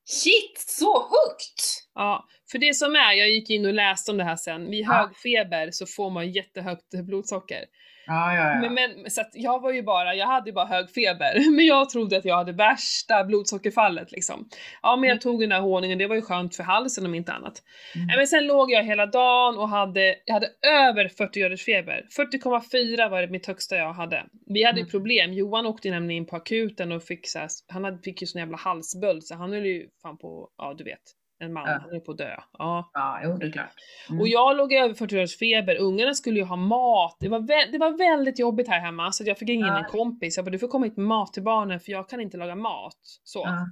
Shit, 0.05 0.59
så 0.59 0.99
högt! 0.99 1.89
Ja, 1.95 2.29
för 2.51 2.59
det 2.59 2.75
som 2.75 2.97
är, 2.97 3.13
jag 3.13 3.31
gick 3.31 3.51
in 3.51 3.67
och 3.67 3.73
läste 3.73 4.11
om 4.11 4.17
det 4.17 4.25
här 4.25 4.37
sen, 4.37 4.71
vid 4.71 4.87
hög 4.87 5.17
feber 5.17 5.71
så 5.71 5.87
får 5.87 6.11
man 6.11 6.33
jättehögt 6.33 6.91
blodsocker. 7.07 7.65
Ja, 8.07 8.35
ja, 8.35 8.55
ja. 8.55 8.61
Men, 8.61 8.75
men, 8.75 9.11
så 9.11 9.23
jag 9.33 9.61
var 9.61 9.73
ju 9.73 9.83
bara, 9.83 10.15
jag 10.15 10.27
hade 10.27 10.51
ju 10.51 10.55
bara 10.55 10.67
hög 10.67 10.91
feber, 10.91 11.51
men 11.57 11.67
jag 11.67 11.91
trodde 11.91 12.17
att 12.17 12.25
jag 12.25 12.37
hade 12.37 12.53
värsta 12.53 13.25
blodsockerfallet 13.25 14.13
liksom. 14.13 14.49
Ja, 14.83 14.97
men 14.97 15.09
jag 15.09 15.15
mm. 15.15 15.21
tog 15.21 15.41
den 15.41 15.49
där 15.49 15.61
honungen, 15.61 15.99
det 15.99 16.07
var 16.07 16.17
ju 16.17 16.23
skönt 16.23 16.57
för 16.57 16.63
halsen 16.63 17.07
om 17.07 17.15
inte 17.15 17.33
annat. 17.33 17.63
Mm. 17.95 18.07
Men 18.17 18.27
sen 18.27 18.47
låg 18.47 18.71
jag 18.71 18.85
hela 18.85 19.07
dagen 19.07 19.59
och 19.59 19.69
hade, 19.69 20.15
jag 20.25 20.35
hade 20.35 20.49
över 20.67 21.09
40 21.09 21.41
graders 21.41 21.65
feber. 21.65 22.07
40,4 22.17 23.11
var 23.11 23.23
det 23.23 23.29
mitt 23.29 23.47
högsta 23.47 23.77
jag 23.77 23.93
hade. 23.93 24.25
Vi 24.47 24.65
hade 24.65 24.79
ju 24.79 24.83
mm. 24.83 24.91
problem, 24.91 25.33
Johan 25.33 25.67
åkte 25.67 25.91
nämligen 25.91 26.23
in 26.23 26.27
på 26.27 26.37
akuten 26.37 26.93
och 26.93 27.03
fick 27.03 27.29
så 27.29 27.39
här, 27.39 27.49
han 27.69 27.99
fick 27.99 28.21
ju 28.21 28.27
sån 28.27 28.39
jävla 28.39 28.57
halsböld 28.57 29.25
så 29.25 29.35
han 29.35 29.53
höll 29.53 29.67
ju 29.67 29.89
fan 30.03 30.19
på, 30.19 30.49
ja 30.59 30.75
du 30.79 30.85
vet 30.85 31.22
en 31.43 31.53
man, 31.53 31.65
ja. 31.67 31.79
han 31.83 31.95
är 31.95 32.01
på 32.01 32.13
att 32.13 32.19
dö. 32.19 32.37
Ja, 32.59 32.91
ja 32.93 33.21
jo, 33.25 33.37
det 33.37 33.47
är 33.47 33.53
klart. 33.53 33.75
Mm. 34.09 34.21
Och 34.21 34.29
jag 34.29 34.57
låg 34.57 34.73
över 34.73 34.95
40 34.95 35.15
graders 35.15 35.39
feber, 35.39 35.77
ungarna 35.77 36.15
skulle 36.15 36.39
ju 36.39 36.45
ha 36.45 36.57
mat. 36.57 37.17
Det 37.21 37.29
var, 37.29 37.73
det 37.73 37.79
var 37.79 37.99
väldigt 37.99 38.39
jobbigt 38.39 38.69
här 38.69 38.81
hemma 38.81 39.13
så 39.13 39.25
jag 39.27 39.39
fick 39.39 39.49
ringa 39.49 39.67
in 39.67 39.73
en 39.73 39.85
kompis. 39.85 40.37
Jag 40.37 40.45
bara, 40.45 40.51
du 40.51 40.59
får 40.59 40.69
komma 40.69 40.87
hit 40.87 40.97
med 40.97 41.07
mat 41.07 41.33
till 41.33 41.43
barnen 41.43 41.81
för 41.81 41.93
jag 41.93 42.09
kan 42.09 42.21
inte 42.21 42.37
laga 42.37 42.55
mat. 42.55 43.01
Så. 43.25 43.39
Ja. 43.39 43.67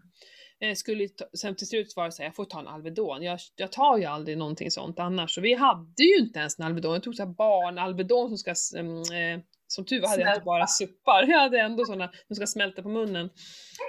Eh, 0.66 0.74
skulle 0.74 1.08
sen 1.38 1.56
till 1.56 1.66
slut 1.66 1.92
var 1.96 2.04
det 2.04 2.12
så 2.12 2.22
här, 2.22 2.28
jag 2.28 2.36
får 2.36 2.44
ta 2.44 2.60
en 2.60 2.68
Alvedon. 2.68 3.22
Jag, 3.22 3.38
jag 3.56 3.72
tar 3.72 3.98
ju 3.98 4.04
aldrig 4.04 4.38
någonting 4.38 4.70
sånt 4.70 4.98
annars. 4.98 5.34
Så 5.34 5.40
vi 5.40 5.54
hade 5.54 6.02
ju 6.02 6.16
inte 6.18 6.38
ens 6.38 6.58
en 6.58 6.64
Alvedon. 6.64 6.92
Jag 6.92 7.02
tog 7.02 7.14
så 7.14 7.22
här 7.22 7.30
barn-Alvedon 7.30 8.28
som 8.28 8.38
ska 8.38 8.50
äh, 8.50 9.40
som 9.70 9.84
tur 9.84 10.00
var 10.00 10.08
hade 10.08 10.22
jag 10.22 10.34
inte 10.34 10.44
bara 10.44 10.66
suppar, 10.66 11.22
jag 11.28 11.38
hade 11.38 11.60
ändå 11.60 11.84
sådana 11.84 12.12
som 12.26 12.36
ska 12.36 12.46
smälta 12.46 12.82
på 12.82 12.88
munnen. 12.88 13.30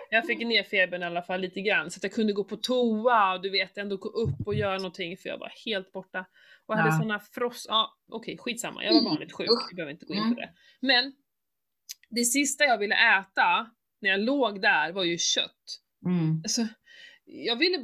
Jag 0.10 0.26
fick 0.26 0.40
ner 0.40 0.64
febern 0.64 1.02
i 1.02 1.06
alla 1.06 1.22
fall 1.22 1.42
lite 1.42 1.62
grann 1.62 1.92
så 1.92 1.98
att 1.98 2.04
jag 2.04 2.12
kunde 2.12 2.34
gå 2.34 2.44
på 2.44 2.58
toa 2.58 3.34
och 3.34 3.42
du 3.42 3.50
vet 3.50 3.78
ändå 3.78 3.98
gå 3.98 4.10
upp 4.10 4.48
och 4.48 4.56
göra 4.56 4.78
någonting 4.78 5.18
för 5.18 5.30
jag 5.30 5.38
var 5.38 5.52
helt 5.66 5.92
borta. 5.92 6.26
Och 6.66 6.78
hade 6.78 6.92
sådana 6.92 7.20
frost, 7.20 7.66
ja 7.70 7.98
okej 8.12 8.34
okay, 8.34 8.38
skitsamma, 8.38 8.84
jag 8.84 8.94
var 8.94 9.10
vanligt 9.10 9.34
sjuk, 9.34 9.50
vi 9.70 9.76
behöver 9.76 9.92
inte 9.92 10.06
gå 10.06 10.14
in 10.14 10.36
på 10.36 10.42
det. 10.42 10.50
Men 10.80 11.14
det 12.10 12.24
sista 12.24 12.64
jag 12.64 12.78
ville 12.78 12.96
äta 13.20 13.72
när 14.02 14.10
jag 14.10 14.20
låg 14.20 14.62
där 14.62 14.92
var 14.92 15.04
ju 15.04 15.18
kött. 15.18 15.66
Mm. 16.06 16.42
Alltså, 16.44 16.68
jag 17.26 17.56
ville, 17.56 17.78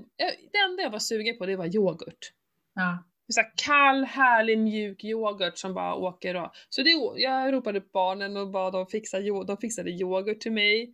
det 0.51 0.57
enda 0.69 0.83
jag 0.83 0.89
var 0.89 0.99
sugen 0.99 1.37
på 1.37 1.45
det 1.45 1.55
var 1.55 1.75
yoghurt. 1.75 2.33
Ja 2.75 3.03
så 3.29 3.41
kall, 3.65 4.03
härlig, 4.03 4.59
mjuk 4.59 5.03
yoghurt 5.03 5.57
som 5.57 5.73
bara 5.73 5.95
åker 5.95 6.35
och... 6.35 6.51
Så 6.69 6.81
det, 6.81 7.21
jag 7.21 7.53
ropade 7.53 7.79
upp 7.79 7.91
barnen 7.91 8.37
och 8.37 8.51
bad 8.51 8.73
dem 8.73 8.87
fixa, 8.87 9.19
de 9.19 9.57
fixade 9.57 9.91
yoghurt 9.91 10.39
till 10.39 10.51
mig. 10.51 10.93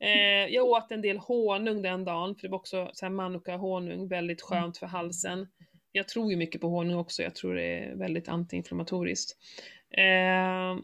Eh, 0.00 0.54
jag 0.54 0.66
åt 0.66 0.92
en 0.92 1.02
del 1.02 1.18
honung 1.18 1.82
den 1.82 2.04
dagen, 2.04 2.34
för 2.34 2.42
det 2.42 2.48
var 2.48 2.58
också 2.58 2.90
så 2.92 3.06
här 3.06 3.10
manuka 3.10 3.56
honung, 3.56 4.08
väldigt 4.08 4.42
skönt 4.42 4.78
för 4.78 4.86
halsen. 4.86 5.48
Jag 5.92 6.08
tror 6.08 6.30
ju 6.30 6.36
mycket 6.36 6.60
på 6.60 6.68
honung 6.68 6.98
också, 6.98 7.22
jag 7.22 7.34
tror 7.34 7.54
det 7.54 7.78
är 7.78 7.94
väldigt 7.94 8.28
antiinflammatoriskt. 8.28 9.36
Eh, 9.90 10.82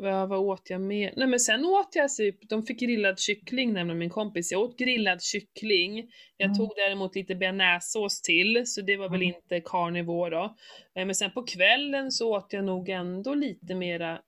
vad, 0.00 0.28
vad 0.28 0.38
åt 0.38 0.70
jag 0.70 0.80
mer? 0.80 1.12
Nej 1.16 1.28
men 1.28 1.40
sen 1.40 1.64
åt 1.64 1.94
jag 1.94 2.14
typ, 2.16 2.48
de 2.48 2.62
fick 2.62 2.80
grillad 2.80 3.18
kyckling 3.18 3.72
nämligen 3.72 3.98
min 3.98 4.10
kompis. 4.10 4.52
Jag 4.52 4.60
åt 4.60 4.78
grillad 4.78 5.22
kyckling. 5.22 6.10
Jag 6.36 6.46
mm. 6.46 6.58
tog 6.58 6.72
däremot 6.76 7.14
lite 7.14 7.34
bearnaisesås 7.34 8.22
till, 8.22 8.62
så 8.66 8.80
det 8.80 8.96
var 8.96 9.08
väl 9.08 9.22
mm. 9.22 9.34
inte 9.34 9.60
carnivore 9.60 10.30
då. 10.30 10.56
Eh, 10.94 11.06
men 11.06 11.14
sen 11.14 11.30
på 11.30 11.42
kvällen 11.42 12.10
så 12.12 12.36
åt 12.36 12.52
jag 12.52 12.64
nog 12.64 12.88
ändå 12.88 13.34
lite 13.34 13.74
mera 13.74 14.20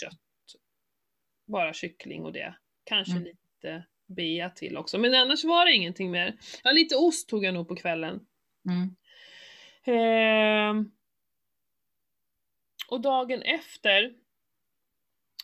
kött. 0.00 0.18
Bara 1.46 1.72
kyckling 1.72 2.24
och 2.24 2.32
det. 2.32 2.54
Kanske 2.84 3.12
mm. 3.12 3.24
lite 3.24 3.84
bea 4.16 4.50
till 4.50 4.76
också. 4.76 4.98
Men 4.98 5.14
annars 5.14 5.44
var 5.44 5.66
det 5.66 5.72
ingenting 5.72 6.10
mer. 6.10 6.38
Ja, 6.64 6.70
lite 6.70 6.96
ost 6.96 7.28
tog 7.28 7.44
jag 7.44 7.54
nog 7.54 7.68
på 7.68 7.76
kvällen. 7.76 8.20
Eh, 9.86 10.82
och 12.88 13.00
dagen 13.00 13.42
efter 13.42 14.12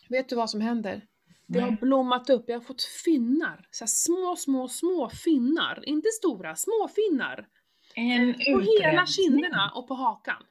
Vet 0.09 0.29
du 0.29 0.35
vad 0.35 0.49
som 0.49 0.61
händer? 0.61 1.01
Det 1.47 1.59
har 1.59 1.71
blommat 1.71 2.29
upp, 2.29 2.43
jag 2.47 2.55
har 2.55 2.61
fått 2.61 2.83
finnar. 2.83 3.67
Så 3.71 3.87
små, 3.87 4.35
små, 4.35 4.67
små 4.67 5.09
finnar. 5.09 5.83
Inte 5.85 6.09
stora, 6.09 6.55
små 6.55 6.89
finnar. 6.95 7.47
En 7.95 8.29
eh, 8.29 8.53
på 8.53 8.61
hela 8.61 9.05
kinderna 9.05 9.71
och 9.75 9.87
på 9.87 9.93
hakan. 9.93 10.43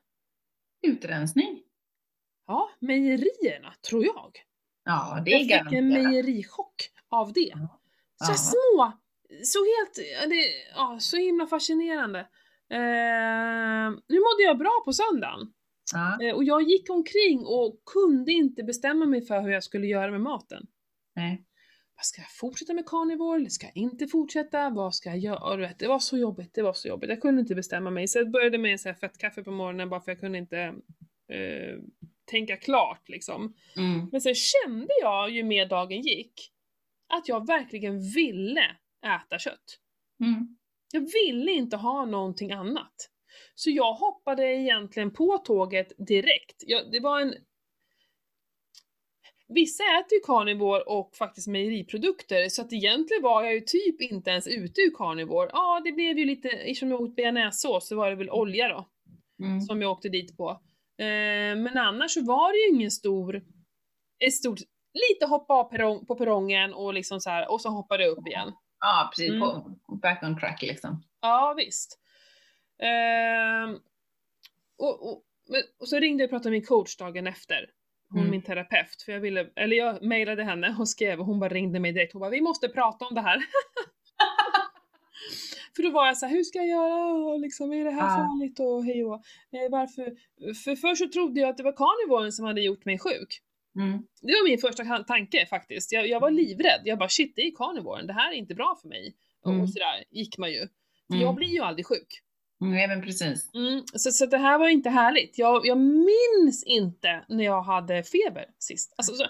Utrensning? 0.83 1.63
Ja, 2.47 2.71
mejerierna, 2.79 3.75
tror 3.89 4.05
jag. 4.05 4.33
Ja, 4.85 5.23
det 5.25 5.33
är 5.33 5.51
Jag 5.51 5.65
fick 5.65 5.73
en 5.73 5.89
mejerichock 5.89 6.75
av 7.09 7.33
det. 7.33 7.53
Ja. 7.55 7.81
Så 8.25 8.33
ja. 8.33 8.37
små, 8.37 8.93
så 9.45 9.59
helt, 9.59 9.95
det, 10.31 10.45
ja, 10.75 10.97
så 11.01 11.17
himla 11.17 11.47
fascinerande. 11.47 12.21
Eh, 12.71 13.91
nu 14.09 14.19
mådde 14.21 14.43
jag 14.43 14.59
bra 14.59 14.83
på 14.85 14.93
söndagen. 14.93 15.53
Ja. 15.93 16.19
Eh, 16.23 16.35
och 16.35 16.45
jag 16.45 16.63
gick 16.63 16.91
omkring 16.91 17.47
och 17.47 17.83
kunde 17.85 18.33
inte 18.33 18.63
bestämma 18.63 19.07
mig 19.07 19.23
för 19.23 19.41
hur 19.41 19.51
jag 19.51 19.65
skulle 19.65 19.87
göra 19.87 20.11
med 20.11 20.21
maten. 20.21 20.67
Nej. 21.17 21.45
Ska 22.03 22.21
jag 22.21 22.31
fortsätta 22.31 22.75
med 22.75 22.87
carnivore 22.87 23.37
eller 23.37 23.49
ska 23.49 23.67
jag 23.67 23.77
inte 23.77 24.07
fortsätta? 24.07 24.71
Vad 24.71 24.95
ska 24.95 25.09
jag 25.09 25.19
göra? 25.19 25.71
Det 25.79 25.87
var 25.87 25.99
så 25.99 26.19
jobbigt, 26.19 26.55
det 26.55 26.63
var 26.63 26.73
så 26.73 26.89
jobbigt. 26.89 27.11
Jag 27.11 27.23
kunde 27.23 27.41
inte 27.41 27.55
bestämma 27.55 27.91
mig. 27.91 28.09
Så 28.09 28.19
jag 28.19 28.31
började 28.31 28.59
med 28.59 28.81
så 28.81 28.89
här 28.89 28.97
fettkaffe 28.97 29.43
på 29.43 29.51
morgonen 29.51 29.89
bara 29.89 30.01
för 30.01 30.11
jag 30.11 30.21
kunde 30.21 30.39
inte 30.39 30.59
eh, 31.29 31.79
tänka 32.25 32.57
klart 32.57 33.09
liksom. 33.09 33.55
Mm. 33.77 34.09
Men 34.13 34.21
sen 34.21 34.35
kände 34.35 34.93
jag 35.01 35.31
ju 35.31 35.43
mer 35.43 35.67
dagen 35.67 36.01
gick 36.01 36.53
att 37.07 37.29
jag 37.29 37.47
verkligen 37.47 38.01
ville 38.01 38.77
äta 39.07 39.39
kött. 39.39 39.79
Mm. 40.21 40.57
Jag 40.93 41.01
ville 41.01 41.53
inte 41.53 41.77
ha 41.77 42.05
någonting 42.05 42.53
annat. 42.53 43.11
Så 43.55 43.71
jag 43.71 43.95
hoppade 43.95 44.55
egentligen 44.55 45.11
på 45.11 45.39
tåget 45.39 45.93
direkt. 46.07 46.63
Jag, 46.67 46.93
det 46.93 47.01
var 47.01 47.21
en... 47.21 47.35
vissa 49.49 49.83
äter 49.83 50.13
ju 50.13 50.21
carnivore 50.21 50.83
och 50.83 51.17
faktiskt 51.17 51.47
mejeriprodukter 51.47 52.49
så 52.49 52.63
att 52.63 52.73
egentligen 52.73 53.23
var 53.23 53.43
jag 53.43 53.55
ju 53.55 53.61
typ 53.61 54.01
inte 54.01 54.31
ens 54.31 54.47
ute 54.47 54.81
ur 54.81 54.95
carnivore. 54.95 55.51
Ja, 55.53 55.81
det 55.85 55.93
blev 55.93 56.19
ju 56.19 56.25
lite, 56.25 56.49
eftersom 56.49 56.91
jag 56.91 57.01
åt 57.01 57.17
bearnaisesås 57.17 57.89
så 57.89 57.97
var 57.97 58.11
det 58.11 58.17
väl 58.17 58.31
olja 58.31 58.69
då. 58.69 58.89
Mm. 59.45 59.61
Som 59.61 59.83
jag 59.83 59.91
åkte 59.91 60.09
dit 60.09 60.37
på. 60.37 60.51
Eh, 60.99 61.57
men 61.57 61.79
annars 61.79 62.11
så 62.11 62.25
var 62.25 62.53
det 62.53 62.59
ju 62.59 62.79
ingen 62.79 62.91
stor, 62.91 63.43
ett 64.25 64.35
stort, 64.35 64.59
lite 64.93 65.27
hoppa 65.27 65.55
av 65.55 65.65
perrong, 65.65 66.07
på 66.07 66.15
perrongen 66.15 66.75
och 66.75 66.95
liksom 66.95 67.21
så 67.21 67.31
här, 67.31 67.51
och 67.51 67.61
så 67.61 67.69
hoppade 67.69 68.07
upp 68.07 68.27
igen. 68.27 68.53
Ja, 68.81 69.11
precis. 69.13 69.31
Mm. 69.31 69.41
På, 69.41 69.79
back 70.03 70.23
on 70.23 70.39
track 70.39 70.63
liksom. 70.63 71.03
Ja, 71.21 71.55
visst. 71.57 72.01
Eh, 72.83 73.77
och, 74.79 75.09
och, 75.09 75.23
och, 75.81 75.89
så 75.89 75.99
ringde 75.99 76.23
jag 76.23 76.29
och 76.29 76.31
pratade 76.31 76.51
med 76.51 76.61
min 76.61 76.67
coach 76.67 76.97
dagen 76.97 77.27
efter. 77.27 77.71
Hon 78.09 78.19
mm. 78.19 78.31
min 78.31 78.43
terapeut, 78.43 79.03
för 79.05 79.13
jag 79.13 79.21
ville, 79.21 79.51
eller 79.57 79.77
jag 79.77 80.03
mejlade 80.03 80.45
henne 80.45 80.77
och 80.79 80.89
skrev 80.89 81.21
och 81.21 81.27
hon 81.27 81.41
bara 81.41 81.51
ringde 81.51 81.81
mig 81.81 81.93
direkt. 81.93 82.13
Hon 82.13 82.21
bara, 82.21 82.31
vi 82.31 82.41
måste 82.41 82.69
prata 82.69 83.05
om 83.05 83.15
det 83.15 83.21
här. 83.21 83.39
för 85.77 85.83
då 85.83 85.91
var 85.91 86.07
jag 86.07 86.17
så 86.17 86.27
här, 86.27 86.35
hur 86.35 86.43
ska 86.43 86.59
jag 86.59 86.69
göra 86.69 87.15
och 87.15 87.41
liksom, 87.41 87.73
är 87.73 87.85
det 87.85 87.91
här 87.91 88.07
ah. 88.07 88.17
farligt 88.17 88.61
och 88.61 88.85
hej 88.85 89.05
och 89.05 89.15
eh, 89.53 89.71
varför? 89.71 90.05
För 90.65 90.77
först 90.77 91.03
så 91.03 91.09
trodde 91.09 91.41
jag 91.41 91.51
att 91.51 91.57
det 91.57 91.63
var 91.63 91.73
karnivoren 91.73 92.33
som 92.33 92.45
hade 92.45 92.61
gjort 92.61 92.85
mig 92.85 92.99
sjuk. 92.99 93.41
Mm. 93.77 93.99
Det 94.23 94.33
var 94.33 94.49
min 94.49 94.59
första 94.59 95.05
tanke 95.05 95.47
faktiskt. 95.47 95.93
Jag, 95.93 96.09
jag 96.09 96.21
var 96.21 96.31
livrädd. 96.31 96.81
Jag 96.85 96.99
bara 96.99 97.09
shit, 97.09 97.33
det 97.37 97.43
är 97.43 97.51
karnivoren. 97.51 98.07
Det 98.07 98.13
här 98.13 98.33
är 98.33 98.37
inte 98.37 98.55
bra 98.55 98.79
för 98.83 98.89
mig. 98.89 99.15
Mm. 99.47 99.61
Och 99.61 99.71
sådär 99.71 100.05
gick 100.11 100.39
man 100.39 100.51
ju. 100.51 100.69
För 101.07 101.15
mm. 101.15 101.27
jag 101.27 101.35
blir 101.35 101.49
ju 101.49 101.61
aldrig 101.61 101.87
sjuk. 101.87 102.21
Nej 102.71 102.89
men 102.89 103.03
precis. 103.03 103.55
Mm, 103.55 103.83
så, 103.95 104.11
så 104.11 104.27
det 104.27 104.39
här 104.39 104.59
var 104.59 104.69
inte 104.69 104.91
härligt. 104.91 105.39
Jag, 105.39 105.67
jag 105.67 105.79
minns 105.79 106.65
inte 106.67 107.25
när 107.29 107.45
jag 107.45 107.63
hade 107.63 108.03
feber 108.03 108.47
sist. 108.59 108.95
Alltså, 108.97 109.15
så, 109.15 109.25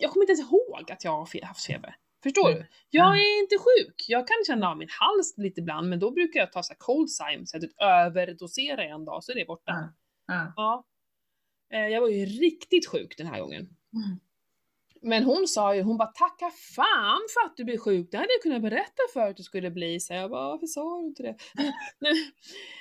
jag 0.00 0.10
kommer 0.10 0.22
inte 0.22 0.32
ens 0.32 0.50
ihåg 0.50 0.90
att 0.90 1.04
jag 1.04 1.10
har 1.10 1.46
haft 1.46 1.66
feber. 1.66 1.96
Förstår 2.22 2.48
mm. 2.50 2.62
du? 2.62 2.66
Jag 2.90 3.16
är 3.18 3.42
inte 3.42 3.56
sjuk. 3.58 4.04
Jag 4.08 4.28
kan 4.28 4.36
känna 4.46 4.70
av 4.70 4.78
min 4.78 4.88
hals 4.90 5.34
lite 5.36 5.60
ibland, 5.60 5.88
men 5.88 5.98
då 5.98 6.10
brukar 6.10 6.40
jag 6.40 6.52
ta 6.52 6.62
så 6.62 6.72
här 6.72 6.78
cold 6.78 7.10
Zyme, 7.10 7.46
så 7.46 7.56
att 7.56 7.62
överdosera 7.82 8.84
en 8.84 9.04
dag 9.04 9.24
så 9.24 9.32
är 9.32 9.36
det 9.36 9.44
borta. 9.44 9.72
Mm. 9.72 10.52
Ja. 10.56 10.84
Eh, 11.72 11.86
jag 11.88 12.00
var 12.00 12.08
ju 12.08 12.26
riktigt 12.26 12.88
sjuk 12.88 13.14
den 13.18 13.26
här 13.26 13.40
gången. 13.40 13.68
Mm. 15.04 15.10
Men 15.10 15.24
hon 15.24 15.48
sa 15.48 15.74
ju, 15.74 15.82
hon 15.82 15.96
bara 15.96 16.08
tacka 16.08 16.50
fan 16.76 17.20
för 17.34 17.46
att 17.46 17.56
du 17.56 17.64
blev 17.64 17.78
sjuk, 17.78 18.08
det 18.10 18.16
hade 18.16 18.32
jag 18.32 18.42
kunnat 18.42 18.62
berätta 18.62 19.02
för 19.12 19.20
att 19.20 19.36
du 19.36 19.42
skulle 19.42 19.70
bli. 19.70 20.00
Så 20.00 20.14
jag 20.14 20.30
bara, 20.30 20.48
varför 20.48 20.66
sa 20.66 21.00
du 21.00 21.06
inte 21.06 21.22
det? 21.22 21.36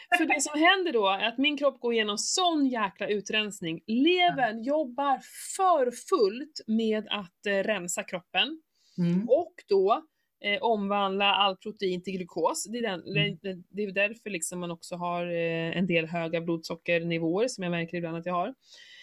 för 0.18 0.26
det 0.26 0.42
som 0.42 0.60
händer 0.60 0.94
då 0.94 1.08
är 1.08 1.28
att 1.28 1.38
min 1.38 1.58
kropp 1.58 1.80
går 1.80 1.94
igenom 1.94 2.18
sån 2.18 2.68
jäkla 2.68 3.08
utrensning. 3.08 3.82
Levern 3.88 4.64
jobbar 4.64 5.20
för 5.58 5.92
fullt 5.92 6.62
med 6.68 7.08
att 7.10 7.46
eh, 7.46 7.52
rensa 7.52 8.04
kroppen. 8.04 8.62
Mm. 8.98 9.30
Och 9.30 9.54
då 9.68 10.04
eh, 10.44 10.62
omvandla 10.62 11.26
all 11.26 11.58
protein 11.58 12.04
till 12.04 12.14
glukos. 12.14 12.66
Det 12.72 12.78
är, 12.78 12.82
den, 12.82 13.18
mm. 13.18 13.38
det, 13.42 13.64
det 13.70 13.84
är 13.84 13.92
därför 13.92 14.30
liksom 14.30 14.60
man 14.60 14.72
också 14.72 14.96
har 14.96 15.26
eh, 15.26 15.78
en 15.78 15.88
del 15.88 16.06
höga 16.06 16.42
blodsockernivåer 16.42 17.48
som 17.48 17.64
jag 17.64 17.72
märker 17.72 17.98
ibland 17.98 18.18
att 18.18 18.26
jag 18.26 18.34
har. 18.34 18.54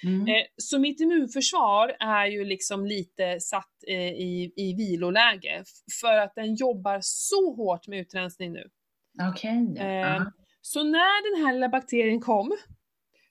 Mm. 0.05 0.29
Eh, 0.29 0.43
så 0.57 0.79
mitt 0.79 1.01
immunförsvar 1.01 1.97
är 2.01 2.27
ju 2.27 2.45
liksom 2.45 2.87
lite 2.87 3.41
satt 3.41 3.75
eh, 3.87 4.13
i, 4.13 4.53
i 4.57 4.75
viloläge 4.75 5.65
för 6.01 6.19
att 6.19 6.35
den 6.35 6.55
jobbar 6.55 6.99
så 7.03 7.55
hårt 7.55 7.87
med 7.87 7.99
utrensning 8.01 8.53
nu. 8.53 8.71
Okej. 9.31 9.73
Okay. 9.73 9.87
Eh, 9.87 10.23
så 10.61 10.85
när 10.85 11.37
den 11.37 11.47
här 11.47 11.53
lilla 11.53 11.69
bakterien 11.69 12.21
kom 12.21 12.57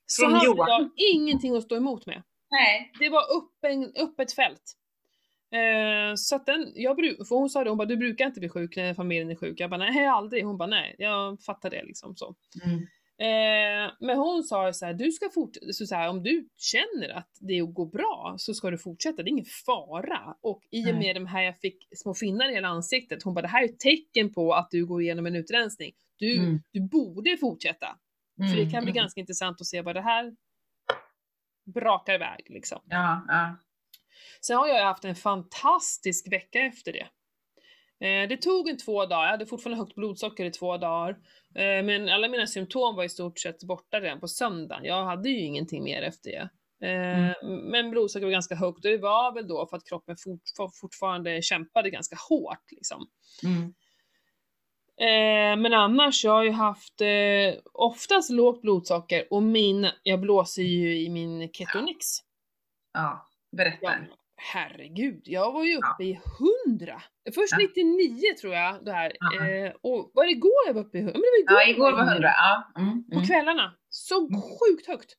så 0.05 0.25
hade 0.25 0.45
jag 0.45 0.89
ingenting 1.13 1.55
att 1.55 1.63
stå 1.63 1.75
emot 1.75 2.05
med. 2.05 2.23
Nej. 2.51 2.91
Det 2.99 3.09
var 3.09 3.23
öppen, 3.37 3.93
öppet 3.95 4.33
fält. 4.33 4.75
Eh, 5.51 6.15
så 6.15 6.35
att 6.35 6.45
den, 6.45 6.71
jag 6.75 6.95
för 6.95 7.35
hon 7.35 7.49
sa 7.49 7.63
det, 7.63 7.69
hon 7.69 7.77
bara 7.77 7.87
du 7.87 7.97
brukar 7.97 8.25
inte 8.25 8.39
bli 8.39 8.49
sjuk 8.49 8.75
när 8.75 8.93
familjen 8.93 9.29
är 9.29 9.35
sjuk. 9.35 9.59
Jag 9.59 9.69
bara 9.69 9.77
nej 9.77 10.07
aldrig. 10.07 10.45
Hon 10.45 10.57
bara 10.57 10.69
nej, 10.69 10.95
jag 10.97 11.41
fattar 11.41 11.69
det 11.69 11.83
liksom 11.83 12.15
så. 12.15 12.35
Mm. 12.65 12.87
Eh, 13.21 13.91
men 13.99 14.17
hon 14.17 14.43
sa 14.43 14.67
ju 14.67 14.73
så 14.73 14.85
här, 14.85 14.93
du 14.93 15.11
ska 15.11 15.29
fortsätta, 15.29 15.73
så, 15.73 15.85
så 15.85 15.95
här, 15.95 16.09
om 16.09 16.23
du 16.23 16.49
känner 16.57 17.09
att 17.09 17.37
det 17.39 17.59
går 17.59 17.85
bra 17.85 18.35
så 18.37 18.53
ska 18.53 18.69
du 18.69 18.77
fortsätta, 18.77 19.23
det 19.23 19.29
är 19.29 19.31
ingen 19.31 19.45
fara. 19.65 20.37
Och 20.41 20.61
i 20.71 20.91
och 20.91 20.95
med 20.95 21.15
de 21.15 21.25
här 21.25 21.41
jag 21.41 21.59
fick 21.59 21.87
små 21.95 22.13
finnar 22.13 22.49
i 22.49 22.53
hela 22.53 22.67
ansiktet, 22.67 23.23
hon 23.23 23.33
bara 23.33 23.41
det 23.41 23.47
här 23.47 23.63
är 23.63 23.65
ett 23.65 23.79
tecken 23.79 24.33
på 24.33 24.53
att 24.53 24.71
du 24.71 24.85
går 24.85 25.01
igenom 25.01 25.25
en 25.25 25.35
utrensning. 25.35 25.93
Du, 26.17 26.37
mm. 26.37 26.61
du 26.71 26.81
borde 26.81 27.37
fortsätta. 27.37 27.87
Mm, 28.39 28.51
För 28.51 28.57
det 28.57 28.71
kan 28.71 28.83
bli 28.83 28.91
mm. 28.91 29.01
ganska 29.01 29.19
intressant 29.19 29.61
att 29.61 29.67
se 29.67 29.81
vad 29.81 29.95
det 29.95 30.01
här 30.01 30.35
brakar 31.73 32.13
iväg 32.13 32.45
liksom. 32.49 32.79
Ja, 32.85 33.25
ja. 33.27 33.55
Sen 34.41 34.57
har 34.57 34.67
jag 34.67 34.85
haft 34.85 35.05
en 35.05 35.15
fantastisk 35.15 36.31
vecka 36.31 36.59
efter 36.59 36.93
det. 36.93 37.07
Eh, 38.01 38.29
det 38.29 38.37
tog 38.37 38.69
en 38.69 38.77
två 38.77 39.05
dagar, 39.05 39.23
jag 39.23 39.31
hade 39.31 39.45
fortfarande 39.45 39.83
högt 39.83 39.95
blodsocker 39.95 40.45
i 40.45 40.51
två 40.51 40.77
dagar. 40.77 41.09
Eh, 41.55 41.83
men 41.83 42.09
alla 42.09 42.27
mina 42.27 42.47
symptom 42.47 42.95
var 42.95 43.03
i 43.03 43.09
stort 43.09 43.39
sett 43.39 43.63
borta 43.63 43.99
redan 43.99 44.19
på 44.19 44.27
söndagen. 44.27 44.85
Jag 44.85 45.05
hade 45.05 45.29
ju 45.29 45.39
ingenting 45.39 45.83
mer 45.83 46.01
efter 46.01 46.31
det. 46.31 46.49
Eh, 46.87 47.29
mm. 47.43 47.57
Men 47.57 47.89
blodsocker 47.89 48.25
var 48.25 48.31
ganska 48.31 48.55
högt 48.55 48.85
och 48.85 48.91
det 48.91 48.97
var 48.97 49.33
väl 49.33 49.47
då 49.47 49.67
för 49.67 49.77
att 49.77 49.87
kroppen 49.87 50.15
fort, 50.17 50.71
fortfarande 50.81 51.41
kämpade 51.41 51.89
ganska 51.89 52.15
hårt 52.29 52.71
liksom. 52.71 53.07
Mm. 53.43 53.73
Men 55.61 55.73
annars, 55.73 56.23
jag 56.23 56.31
har 56.31 56.43
ju 56.43 56.51
haft 56.51 57.01
oftast 57.73 58.29
lågt 58.29 58.61
blodsocker 58.61 59.33
och 59.33 59.43
min, 59.43 59.89
jag 60.03 60.19
blåser 60.19 60.61
ju 60.61 60.99
i 60.99 61.09
min 61.09 61.49
ketonix. 61.51 62.05
Ja, 62.93 63.27
berätta. 63.51 63.77
Ja, 63.81 63.97
herregud, 64.35 65.21
jag 65.25 65.51
var 65.51 65.63
ju 65.63 65.77
uppe 65.77 66.03
ja. 66.03 66.05
i 66.05 66.11
100. 66.11 66.21
Först 67.35 67.51
ja. 67.51 67.57
99 67.57 68.33
tror 68.41 68.53
jag 68.53 68.85
det 68.85 68.91
här. 68.91 69.09
Eh, 69.09 69.71
och 69.81 70.11
var 70.13 70.25
det 70.25 70.31
igår 70.31 70.61
jag 70.67 70.73
var 70.73 70.81
uppe 70.81 70.97
i 70.97 71.01
100? 71.01 71.13
Men 71.13 71.21
det 71.21 71.53
var 71.53 71.61
igår, 71.61 71.61
ja, 71.61 71.69
igår 71.69 71.91
var 71.91 72.11
100. 72.11 72.29
Ja. 72.29 72.71
Mm, 72.77 72.89
mm. 72.89 73.03
På 73.11 73.27
kvällarna. 73.27 73.75
Så 73.89 74.27
mm. 74.27 74.41
sjukt 74.41 74.87
högt. 74.87 75.13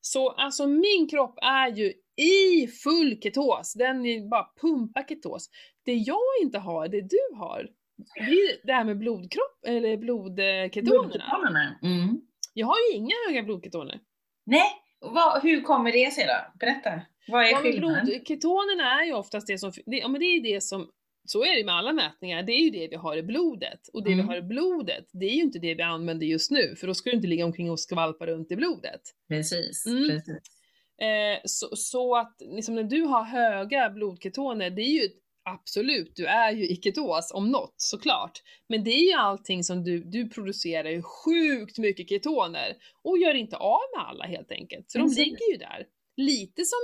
Så 0.00 0.30
alltså 0.30 0.66
min 0.66 1.08
kropp 1.10 1.38
är 1.42 1.68
ju 1.68 1.92
i 2.16 2.66
full 2.66 3.20
ketos. 3.22 3.74
Den 3.74 4.06
är 4.06 4.30
bara 4.30 4.46
pumpa 4.60 5.04
ketos. 5.08 5.50
Det 5.84 5.94
jag 5.94 6.42
inte 6.42 6.58
har, 6.58 6.88
det 6.88 7.00
du 7.00 7.36
har, 7.36 7.68
det 8.14 8.20
är 8.20 8.66
det 8.66 8.72
här 8.72 8.84
med 8.84 8.98
blodkropp, 8.98 9.64
eller 9.66 9.96
blodketonerna. 9.96 11.02
Blodketonerna. 11.02 11.78
Mm. 11.82 12.20
Jag 12.54 12.66
har 12.66 12.76
ju 12.90 12.96
inga 12.96 13.14
höga 13.28 13.42
blodketoner. 13.42 14.00
Nej, 14.46 14.70
Vad, 15.00 15.42
hur 15.42 15.62
kommer 15.62 15.92
det 15.92 16.12
sig 16.12 16.26
då? 16.26 16.58
Berätta. 16.58 16.90
Vad 17.28 17.44
är 17.44 17.50
ja, 17.50 17.58
skillnaden? 17.58 18.04
Blodketonerna 18.06 19.00
är 19.00 19.06
ju 19.06 19.12
oftast 19.12 19.46
det 19.46 19.58
som, 19.58 19.72
det, 19.86 19.96
ja 19.96 20.08
men 20.08 20.20
det 20.20 20.26
är 20.26 20.42
det 20.42 20.60
som, 20.60 20.90
så 21.24 21.44
är 21.44 21.56
det 21.58 21.64
med 21.64 21.74
alla 21.74 21.92
mätningar, 21.92 22.42
det 22.42 22.52
är 22.52 22.64
ju 22.64 22.70
det 22.70 22.88
vi 22.88 22.96
har 22.96 23.16
i 23.16 23.22
blodet. 23.22 23.88
Och 23.92 24.04
det 24.04 24.12
mm. 24.12 24.26
vi 24.26 24.32
har 24.32 24.38
i 24.38 24.42
blodet, 24.42 25.04
det 25.12 25.26
är 25.26 25.34
ju 25.34 25.42
inte 25.42 25.58
det 25.58 25.74
vi 25.74 25.82
använder 25.82 26.26
just 26.26 26.50
nu, 26.50 26.76
för 26.76 26.86
då 26.86 26.94
ska 26.94 27.10
du 27.10 27.16
inte 27.16 27.28
ligga 27.28 27.44
omkring 27.44 27.70
och 27.70 27.80
skvalpa 27.80 28.26
runt 28.26 28.52
i 28.52 28.56
blodet. 28.56 29.00
Precis, 29.28 29.86
mm. 29.86 30.08
precis. 30.08 30.58
Eh, 31.02 31.40
så, 31.44 31.76
så, 31.76 32.16
att 32.16 32.36
liksom 32.40 32.74
när 32.74 32.84
du 32.84 33.02
har 33.02 33.24
höga 33.24 33.90
blodketoner, 33.90 34.70
det 34.70 34.82
är 34.82 35.02
ju 35.02 35.08
absolut, 35.44 36.12
du 36.16 36.26
är 36.26 36.52
ju 36.52 36.68
i 36.68 36.76
ketos 36.76 37.32
om 37.34 37.50
något 37.50 37.74
såklart. 37.76 38.42
Men 38.68 38.84
det 38.84 38.90
är 38.90 39.06
ju 39.06 39.12
allting 39.12 39.64
som 39.64 39.84
du, 39.84 40.04
du 40.04 40.28
producerar 40.28 40.90
ju 40.90 41.02
sjukt 41.02 41.78
mycket 41.78 42.08
ketoner 42.08 42.76
och 43.02 43.18
gör 43.18 43.34
inte 43.34 43.56
av 43.56 43.80
med 43.96 44.06
alla 44.08 44.24
helt 44.24 44.52
enkelt. 44.52 44.90
Så 44.90 44.98
mm. 44.98 45.10
de 45.10 45.20
ligger 45.20 45.52
ju 45.52 45.56
där 45.56 45.86
lite 46.18 46.64
som, 46.64 46.78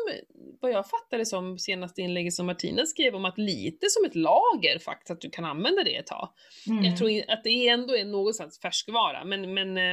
vad 0.61 0.71
jag 0.71 0.91
fattade 0.91 1.27
som 1.27 1.59
senaste 1.59 2.03
inlägget 2.03 2.35
som 2.35 2.47
Martina 2.47 2.87
skrev 2.87 3.15
om, 3.15 3.25
att 3.25 3.39
lite 3.39 3.87
som 3.91 4.05
ett 4.05 4.15
lager 4.15 4.79
faktiskt, 4.79 5.11
att 5.11 5.21
du 5.21 5.31
kan 5.31 5.45
använda 5.45 5.85
det 5.85 5.97
ett 5.97 6.07
tag. 6.07 6.29
Mm. 6.67 6.85
Jag 6.85 6.97
tror 6.97 7.11
att 7.29 7.45
det 7.45 7.69
ändå 7.69 7.97
är 7.97 8.05
något 8.05 8.37
slags 8.37 8.61
färskvara, 8.61 9.25
men, 9.25 9.55
men, 9.55 9.77
eh, 9.77 9.93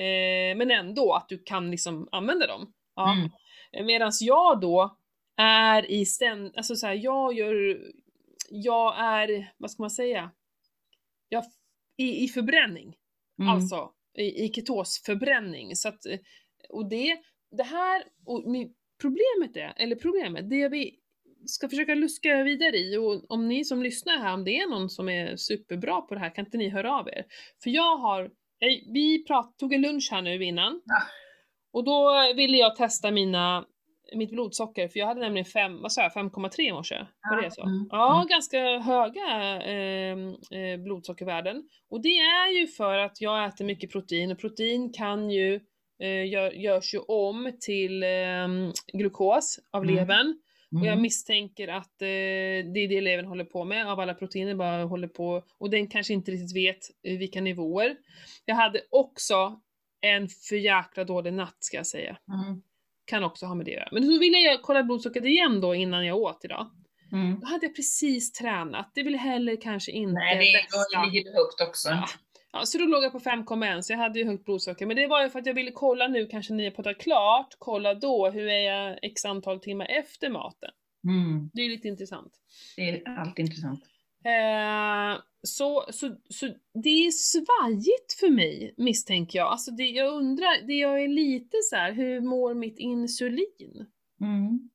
eh, 0.00 0.56
men 0.56 0.70
ändå 0.70 1.12
att 1.12 1.28
du 1.28 1.38
kan 1.38 1.70
liksom 1.70 2.08
använda 2.12 2.46
dem. 2.46 2.72
Ja. 2.96 3.12
Mm. 3.12 3.30
Medan 3.86 4.12
jag 4.20 4.60
då 4.60 4.98
är 5.36 5.90
i 5.90 6.06
ständ, 6.06 6.52
alltså 6.56 6.76
så 6.76 6.86
här, 6.86 6.94
jag 6.94 7.34
gör, 7.34 7.80
jag 8.50 8.98
är, 8.98 9.52
vad 9.56 9.70
ska 9.70 9.82
man 9.82 9.90
säga, 9.90 10.30
jag, 11.28 11.44
i, 11.96 12.24
i 12.24 12.28
förbränning. 12.28 12.96
Mm. 13.38 13.54
Alltså 13.54 13.90
i, 14.18 14.44
i 14.44 14.52
ketosförbränning. 14.52 15.76
Så 15.76 15.88
att, 15.88 16.00
och 16.68 16.88
det 16.88 17.18
det 17.50 17.62
här, 17.62 18.02
och 18.26 18.44
problemet 19.00 19.56
är, 19.56 19.72
eller 19.76 19.96
problemet, 19.96 20.50
det 20.50 20.68
vi 20.68 20.98
ska 21.46 21.68
försöka 21.68 21.94
luska 21.94 22.42
vidare 22.42 22.76
i 22.76 22.96
och 22.96 23.30
om 23.30 23.48
ni 23.48 23.64
som 23.64 23.82
lyssnar 23.82 24.18
här, 24.18 24.34
om 24.34 24.44
det 24.44 24.58
är 24.58 24.70
någon 24.70 24.90
som 24.90 25.08
är 25.08 25.36
superbra 25.36 26.00
på 26.00 26.14
det 26.14 26.20
här, 26.20 26.34
kan 26.34 26.44
inte 26.44 26.58
ni 26.58 26.68
höra 26.68 26.98
av 26.98 27.08
er? 27.08 27.24
För 27.62 27.70
jag 27.70 27.96
har, 27.96 28.30
vi 28.92 29.24
prat, 29.24 29.58
tog 29.58 29.72
en 29.72 29.82
lunch 29.82 30.08
här 30.10 30.22
nu 30.22 30.44
innan 30.44 30.80
ja. 30.84 31.02
och 31.72 31.84
då 31.84 32.32
ville 32.36 32.56
jag 32.56 32.76
testa 32.76 33.10
mina 33.10 33.66
mitt 34.14 34.30
blodsocker, 34.30 34.88
för 34.88 34.98
jag 34.98 35.06
hade 35.06 35.20
nämligen 35.20 35.44
5, 35.44 35.82
vad 35.82 35.92
sa 35.92 36.02
jag, 36.02 36.12
5,3 36.12 36.60
i 36.60 36.72
morse? 36.72 37.06
Var 37.30 37.42
det 37.42 37.50
så? 37.50 37.62
Mm. 37.62 37.88
Ja, 37.90 38.16
mm. 38.16 38.26
ganska 38.26 38.78
höga 38.78 39.62
eh, 39.62 40.18
eh, 40.60 40.78
blodsockervärden. 40.78 41.62
Och 41.90 42.02
det 42.02 42.18
är 42.18 42.60
ju 42.60 42.66
för 42.66 42.98
att 42.98 43.20
jag 43.20 43.46
äter 43.46 43.64
mycket 43.64 43.92
protein 43.92 44.32
och 44.32 44.38
protein 44.38 44.92
kan 44.92 45.30
ju 45.30 45.60
eh, 46.00 46.28
gör, 46.28 46.50
görs 46.50 46.94
ju 46.94 46.98
om 46.98 47.52
till 47.60 48.02
eh, 48.02 48.48
glukos 48.92 49.58
av 49.70 49.82
mm. 49.82 49.94
levern. 49.94 50.38
Och 50.70 50.86
jag 50.86 50.92
Mm. 50.92 51.02
misstänker 51.02 51.68
att 51.68 52.02
eh, 52.02 52.06
det 52.06 52.80
är 52.80 52.88
det 52.88 52.96
eleven 52.98 53.24
håller 53.26 53.44
på 53.44 53.64
med, 53.64 53.90
av 53.90 54.00
alla 54.00 54.14
proteiner 54.14 54.54
bara 54.54 54.84
håller 54.84 55.08
på, 55.08 55.42
och 55.58 55.70
den 55.70 55.88
kanske 55.88 56.12
inte 56.12 56.30
riktigt 56.30 56.56
vet 56.56 56.78
eh, 57.02 57.18
vilka 57.18 57.40
nivåer. 57.40 57.96
Jag 58.44 58.54
hade 58.54 58.80
också 58.90 59.60
en 60.00 60.28
för 60.28 60.56
jäkla 60.56 61.04
dålig 61.04 61.32
natt 61.32 61.56
ska 61.58 61.76
jag 61.76 61.86
säga. 61.86 62.18
Mm. 62.28 62.62
Kan 63.04 63.24
också 63.24 63.46
ha 63.46 63.54
med 63.54 63.66
det 63.66 63.70
att 63.72 63.76
göra. 63.76 63.88
Men 63.92 64.02
så 64.02 64.18
ville 64.18 64.38
jag 64.38 64.62
kolla 64.62 64.82
blodsockret 64.82 65.24
igen 65.24 65.60
då 65.60 65.74
innan 65.74 66.06
jag 66.06 66.16
åt 66.16 66.44
idag. 66.44 66.70
Mm. 67.12 67.40
Då 67.40 67.46
hade 67.46 67.66
jag 67.66 67.76
precis 67.76 68.32
tränat, 68.32 68.90
det 68.94 69.02
vill 69.02 69.16
heller 69.16 69.60
kanske 69.60 69.92
inte 69.92 70.12
Nej, 70.12 70.52
det 70.52 70.58
bästa. 70.62 71.00
då 71.00 71.10
ligger 71.10 71.32
högt 71.32 71.60
också. 71.68 71.88
Ja. 71.88 72.08
Ja, 72.58 72.66
så 72.66 72.78
då 72.78 72.84
låg 72.84 73.04
jag 73.04 73.12
på 73.12 73.18
5,1 73.18 73.82
så 73.82 73.92
jag 73.92 73.98
hade 73.98 74.18
ju 74.18 74.24
högt 74.24 74.44
blodsocker. 74.44 74.86
Men 74.86 74.96
det 74.96 75.06
var 75.06 75.22
ju 75.22 75.30
för 75.30 75.38
att 75.38 75.46
jag 75.46 75.54
ville 75.54 75.70
kolla 75.70 76.08
nu, 76.08 76.26
kanske 76.26 76.54
när 76.54 76.64
jag 76.64 76.74
poddar 76.74 76.94
klart, 76.94 77.54
kolla 77.58 77.94
då 77.94 78.30
hur 78.30 78.46
är 78.46 78.60
jag 78.60 78.98
x 79.02 79.24
antal 79.24 79.60
timmar 79.60 79.86
efter 79.86 80.30
maten. 80.30 80.70
Mm. 81.08 81.50
Det 81.52 81.60
är 81.60 81.64
ju 81.64 81.70
lite 81.70 81.88
intressant. 81.88 82.32
Det 82.76 82.82
är 82.82 83.18
alltid 83.18 83.44
intressant. 83.44 83.84
Eh, 84.24 85.22
så, 85.42 85.84
så, 85.90 86.16
så 86.28 86.46
det 86.84 87.06
är 87.06 87.10
svajigt 87.10 88.12
för 88.20 88.30
mig 88.30 88.74
misstänker 88.76 89.38
jag. 89.38 89.48
Alltså 89.48 89.70
det, 89.70 89.84
jag 89.84 90.14
undrar, 90.14 90.66
det 90.66 90.74
jag 90.74 91.02
är 91.02 91.08
lite 91.08 91.56
så 91.70 91.76
här, 91.76 91.92
hur 91.92 92.20
mår 92.20 92.54
mitt 92.54 92.78
insulin? 92.78 93.86
Mm. 94.20 94.70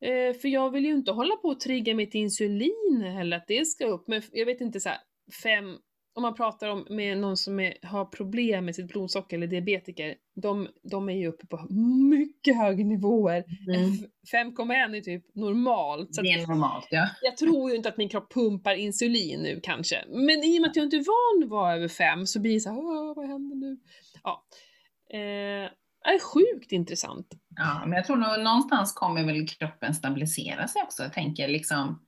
Eh, 0.00 0.36
för 0.40 0.48
jag 0.48 0.70
vill 0.70 0.84
ju 0.84 0.92
inte 0.92 1.12
hålla 1.12 1.36
på 1.36 1.48
och 1.48 1.60
trigga 1.60 1.94
mitt 1.94 2.14
insulin 2.14 3.02
heller, 3.04 3.36
att 3.36 3.46
det 3.46 3.66
ska 3.66 3.86
upp. 3.86 4.08
Men 4.08 4.22
jag 4.32 4.46
vet 4.46 4.60
inte 4.60 4.80
så 4.80 4.88
här, 4.88 4.98
fem, 5.42 5.78
om 6.16 6.22
man 6.22 6.34
pratar 6.34 6.68
om 6.68 6.86
med 6.90 7.18
någon 7.18 7.36
som 7.36 7.60
är, 7.60 7.74
har 7.82 8.04
problem 8.04 8.64
med 8.64 8.74
sitt 8.74 8.88
blodsocker 8.88 9.36
eller 9.36 9.46
diabetiker, 9.46 10.14
de, 10.42 10.68
de 10.82 11.08
är 11.08 11.12
ju 11.14 11.26
uppe 11.26 11.46
på 11.46 11.66
mycket 12.10 12.56
högre 12.56 12.84
nivåer. 12.84 13.44
Mm. 13.74 13.90
F- 13.92 14.32
5,1 14.58 14.96
är 14.96 15.00
typ 15.00 15.34
normalt. 15.34 16.08
Det 16.22 16.28
är 16.32 16.46
normalt, 16.46 16.86
ja. 16.90 17.08
jag 17.22 17.36
tror 17.36 17.70
ju 17.70 17.76
inte 17.76 17.88
att 17.88 17.96
min 17.96 18.08
kropp 18.08 18.32
pumpar 18.32 18.74
insulin 18.74 19.40
nu 19.40 19.60
kanske. 19.62 20.04
Men 20.08 20.44
i 20.44 20.58
och 20.58 20.60
med 20.60 20.70
att 20.70 20.76
jag 20.76 20.84
inte 20.84 20.96
är 20.96 21.04
van 21.36 21.44
att 21.44 21.50
vara 21.50 21.74
över 21.74 21.88
5 21.88 22.26
så 22.26 22.40
blir 22.40 22.54
det 22.54 22.60
så 22.60 22.70
här, 22.70 22.78
"Åh, 22.78 23.14
vad 23.16 23.26
händer 23.28 23.56
nu? 23.56 23.78
Ja. 24.22 24.44
Eh, 25.10 25.70
det 26.04 26.10
är 26.14 26.18
sjukt 26.20 26.72
intressant. 26.72 27.26
ja. 27.56 27.82
Men 27.86 27.92
jag 27.96 28.04
tror 28.06 28.16
nog 28.16 28.44
någonstans 28.44 28.92
kommer 28.92 29.24
väl 29.24 29.48
kroppen 29.48 29.94
stabilisera 29.94 30.68
sig 30.68 30.82
också. 30.82 31.02
Jag 31.02 31.12
tänker 31.12 31.48
liksom, 31.48 32.02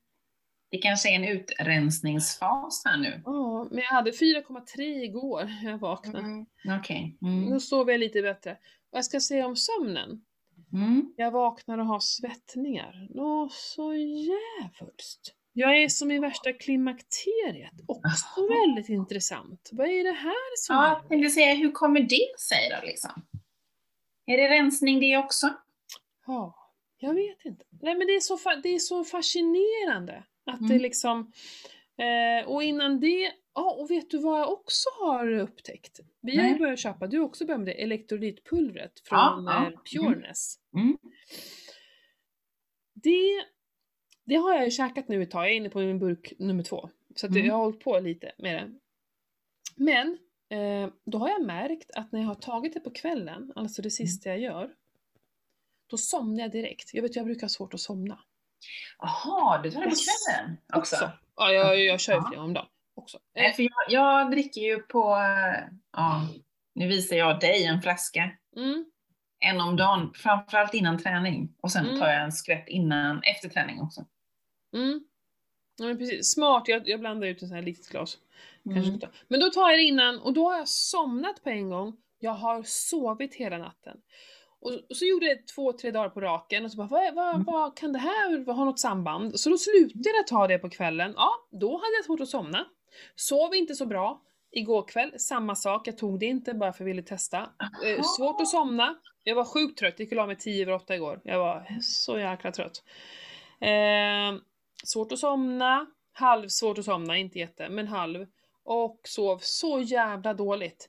det 0.71 0.79
kanske 0.79 1.11
är 1.11 1.15
en 1.15 1.25
utrensningsfas 1.25 2.83
här 2.85 2.97
nu. 2.97 3.23
Ja, 3.59 3.69
men 3.71 3.79
jag 3.79 3.85
hade 3.91 4.11
4,3 4.11 4.81
igår 4.81 5.45
när 5.63 5.71
jag 5.71 5.79
vaknade. 5.79 6.19
Mm. 6.19 6.47
Okej. 6.81 7.19
Mm. 7.23 7.45
Nu 7.45 7.61
sover 7.61 7.93
jag 7.93 8.01
lite 8.01 8.23
bättre. 8.23 8.53
Och 8.91 8.99
jag 8.99 9.05
ska 9.05 9.21
säga 9.21 9.47
om 9.47 9.57
sömnen. 9.57 10.25
Mm. 10.73 11.15
Jag 11.17 11.31
vaknar 11.31 11.79
och 11.79 11.87
har 11.87 12.01
svettningar. 12.01 13.09
Nå, 13.15 13.49
så 13.53 13.95
jävulst. 13.95 15.35
Jag 15.53 15.83
är 15.83 15.89
som 15.89 16.11
i 16.11 16.19
värsta 16.19 16.53
klimakteriet. 16.53 17.73
Också 17.87 18.25
Jaha. 18.37 18.49
väldigt 18.67 18.89
intressant. 18.89 19.69
Vad 19.73 19.87
är 19.89 20.05
det 20.05 20.13
här 20.13 20.57
som 20.57 20.77
Ja, 20.77 20.83
händer? 20.83 20.99
jag 21.01 21.09
tänkte 21.09 21.31
säga, 21.31 21.55
hur 21.55 21.73
kommer 21.73 22.01
det 22.01 22.41
sig 22.41 22.69
då 22.81 22.87
liksom? 22.87 23.11
Är 24.27 24.37
det 24.37 24.49
rensning 24.49 25.01
det 25.01 25.17
också? 25.17 25.55
Ja, 26.27 26.55
jag 26.99 27.15
vet 27.15 27.45
inte. 27.45 27.65
Nej 27.83 27.95
men 27.95 28.07
det 28.07 28.13
är 28.15 28.21
så, 28.21 28.39
det 28.63 28.69
är 28.69 28.79
så 28.79 29.05
fascinerande 29.05 30.25
att 30.47 30.59
det 30.59 30.65
Mm. 30.75 30.83
liksom... 30.83 31.33
Eh, 31.99 32.49
och 32.49 32.63
innan 32.63 33.01
det... 33.01 33.33
Ja, 33.59 33.71
och 33.79 33.91
vet 33.91 34.11
du 34.11 34.19
vad 34.19 34.41
jag 34.41 34.53
också 34.53 34.89
har 35.01 35.33
upptäckt? 35.33 36.01
Vi 36.21 36.37
har 36.37 36.45
ju 36.45 36.51
Nej. 36.51 36.59
börjat 36.59 36.79
köpa, 36.79 37.07
du 37.07 37.19
har 37.19 37.25
också 37.27 37.47
börjat 37.47 37.61
med 37.61 37.67
det, 37.69 37.83
elektrolytpulvret 37.83 39.01
från 39.05 39.19
Ja, 39.19 39.43
ja. 39.47 39.67
eh, 39.67 40.03
Pureness. 40.03 40.55
Mm. 40.75 40.99
Det, 42.95 43.45
det 44.25 44.35
har 44.35 44.55
jag 44.55 44.65
ju 44.65 44.71
käkat 44.71 45.09
nu 45.09 45.23
ett 45.23 45.31
tag, 45.31 45.45
jag 45.45 45.51
är 45.53 45.57
inne 45.57 45.71
på 45.71 45.79
min 45.79 45.99
burk 45.99 46.33
nummer 46.39 46.63
två. 46.63 46.91
Så 47.17 47.27
Mm. 47.27 47.47
jag 47.47 47.55
har 47.55 47.61
hållit 47.65 47.81
på 47.85 47.99
lite 47.99 48.33
med 48.39 48.55
det. 48.55 48.71
Men, 49.77 50.19
eh, 50.51 50.91
då 51.05 51.19
har 51.19 51.29
jag 51.29 51.43
märkt 51.47 51.91
att 51.95 52.13
när 52.13 52.21
jag 52.21 52.27
har 52.27 52.35
tagit 52.35 52.75
det 52.75 52.81
på 52.81 52.91
kvällen, 52.91 53.53
alltså 53.57 53.83
det 53.83 53.91
sista 53.91 54.29
jag 54.29 54.39
gör, 54.41 54.71
då 55.87 55.97
somnar 55.97 56.41
jag 56.43 56.51
direkt. 56.53 56.95
Jag 56.95 57.03
vet, 57.03 57.17
jag 57.17 57.25
brukar 57.25 57.41
ha 57.43 57.49
svårt 57.49 57.75
att 57.75 57.81
somna. 57.81 58.21
Jaha, 58.99 59.63
du 59.63 59.71
tar 59.71 59.81
det 59.81 59.91
på 59.91 59.95
kvällen 59.97 60.57
också? 60.75 60.97
Också. 60.97 61.11
Ja, 61.37 61.53
jag, 61.53 61.85
jag 61.85 62.01
kör 62.01 62.15
ju 62.15 62.21
flera 62.29 62.43
om 62.43 62.55
dagen 62.55 62.67
också. 63.09 63.19
Nej, 63.35 63.47
Eh, 63.51 63.55
för 63.57 63.63
jag, 63.63 63.71
jag 63.89 64.31
dricker 64.31 64.61
ju 64.61 64.79
på, 64.79 65.01
eh, 65.17 65.65
ja, 65.97 66.21
nu 66.75 66.87
visar 66.89 67.17
jag 67.17 67.41
dig 67.41 67.65
en 67.65 67.83
flaska. 67.83 68.31
mm, 68.57 68.85
En 69.41 69.61
om 69.61 69.77
dagen, 69.77 70.13
framförallt 70.15 70.75
innan 70.75 70.99
träning. 70.99 71.55
Och 71.61 71.73
sen 71.73 71.87
Mm. 71.87 72.01
tar 72.01 72.09
jag 72.09 72.23
en 72.23 72.33
skvätt 72.33 72.69
innan, 72.69 73.23
efter 73.23 73.49
träning 73.49 73.81
också. 73.81 74.05
mm. 74.75 75.01
Ja, 75.81 75.87
men 75.87 75.99
precis. 75.99 76.33
Smart, 76.33 76.63
jag, 76.69 76.89
jag 76.89 77.01
blandar 77.01 77.27
ut 77.29 77.43
en 77.43 77.49
sån 77.49 77.55
här 77.57 77.63
litet 77.65 77.89
glas. 77.89 78.19
Mm. 78.67 79.01
Men 79.29 79.41
då 79.41 79.51
tar 79.51 79.71
jag 79.71 79.79
det 79.79 79.83
innan 79.83 80.19
och 80.21 80.33
då 80.33 80.49
har 80.51 80.57
jag 80.59 80.69
somnat 80.69 81.43
på 81.45 81.51
en 81.51 81.69
gång. 81.71 81.97
Jag 82.19 82.33
har 82.33 82.63
sovit 82.63 83.35
hela 83.35 83.59
natten. 83.59 83.97
Och, 84.61 84.73
och 84.91 84.97
så 84.97 85.05
gjorde 85.05 85.27
jag 85.27 85.37
det 85.39 85.47
två, 85.47 85.73
tre 85.73 85.91
dagar 85.91 86.09
på 86.09 86.21
raken 86.21 86.65
och 86.65 86.71
så 86.71 86.77
bara, 86.77 86.89
vad, 86.89 87.15
vad, 87.15 87.29
Mm. 87.35 87.45
vad 87.45 87.77
kan 87.77 87.93
det 87.93 87.99
här 87.99 88.53
ha 88.53 88.65
något 88.65 88.81
samband? 88.81 89.41
Så 89.41 89.51
då 89.51 89.59
slutade 89.59 90.17
jag 90.17 90.27
ta 90.27 90.47
det 90.47 90.59
på 90.59 90.71
kvällen. 90.71 91.13
Ja, 91.17 91.31
då 91.51 91.73
hade 91.73 91.97
jag 91.99 92.05
svårt 92.05 92.21
att 92.21 92.29
somna. 92.29 92.67
Sov 93.15 93.55
inte 93.55 93.75
så 93.75 93.87
bra. 93.87 94.23
Igår 94.51 94.89
kväll, 94.89 95.19
samma 95.19 95.55
sak. 95.55 95.89
Jag 95.89 95.99
tog 95.99 96.21
det 96.21 96.27
inte 96.27 96.55
bara 96.55 96.73
för 96.73 96.77
att 96.77 96.81
jag 96.81 96.87
ville 96.87 97.03
testa. 97.03 97.39
Eh, 97.87 98.03
svårt 98.03 98.41
att 98.41 98.49
somna. 98.49 98.97
Jag 99.25 99.35
var 99.35 99.45
sjukt 99.45 99.79
trött. 99.79 99.95
Jag 99.97 100.05
gick 100.05 100.13
och 100.13 100.17
la 100.17 100.27
mig 100.27 100.37
10 100.37 100.63
över 100.63 100.73
8 100.73 100.95
igår. 100.95 101.21
Jag 101.25 101.39
var 101.39 101.81
så 101.83 102.19
jäkla 102.19 102.53
trött. 102.53 102.83
Eh, 103.61 104.41
svårt 104.85 105.13
att 105.13 105.19
somna. 105.19 105.87
Halvsvårt 106.13 106.79
att 106.79 106.85
somna, 106.85 107.17
inte 107.17 107.39
jätte, 107.39 107.69
men 107.69 107.89
halv. 107.89 108.27
Och 108.65 109.01
sov 109.05 109.39
så 109.43 109.81
jävla 109.81 110.35
dåligt. 110.35 110.89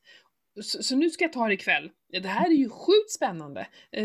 Så, 0.62 0.84
så 0.84 0.96
nu 0.96 1.10
ska 1.10 1.24
jag 1.24 1.34
ta 1.34 1.48
det 1.48 1.54
ikväll. 1.54 1.92
Det 2.12 2.28
här 2.28 2.46
är 2.46 2.54
ju 2.56 2.70
sjukt 2.70 3.12
spännande. 3.12 3.68
Det 3.92 4.02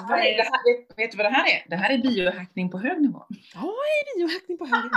vad 0.00 0.10
här 0.10 0.26
är, 0.26 0.36
det 0.36 0.42
här, 0.42 0.96
vet, 0.96 1.10
du 1.10 1.16
vad 1.16 1.26
det 1.26 1.30
här 1.30 1.48
är? 1.48 1.70
Det 1.70 1.76
här 1.76 1.94
är 1.94 1.98
biohackning 1.98 2.70
på 2.70 2.78
hög 2.78 3.00
nivå. 3.00 3.26
Ja, 3.54 3.60
är 3.60 4.18
biohackning 4.18 4.58
på 4.58 4.66
hög 4.66 4.84
nivå. 4.84 4.96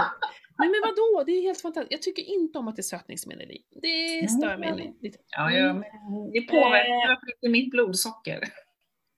Nej 0.58 0.70
men 0.70 0.82
vadå, 0.84 1.24
det 1.26 1.32
är 1.32 1.42
helt 1.42 1.62
fantastiskt. 1.62 1.92
Jag 1.92 2.02
tycker 2.02 2.24
inte 2.24 2.60
om 2.60 2.68
att 2.68 2.76
det 2.76 2.80
är 2.80 2.84
sötningsmedel 2.84 3.52
i. 3.52 3.64
Det 3.82 4.28
stör 4.30 4.58
mig 4.58 4.74
li- 4.78 4.94
lite. 5.02 5.18
Ja, 5.30 5.52
Mm. 5.52 5.66
ja, 5.66 5.74
men 5.74 6.32
det 6.32 6.42
påverkar 6.42 7.20
inte 7.36 7.50
mitt 7.50 7.72
blodsocker. 7.72 8.44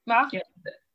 Va? 0.05 0.29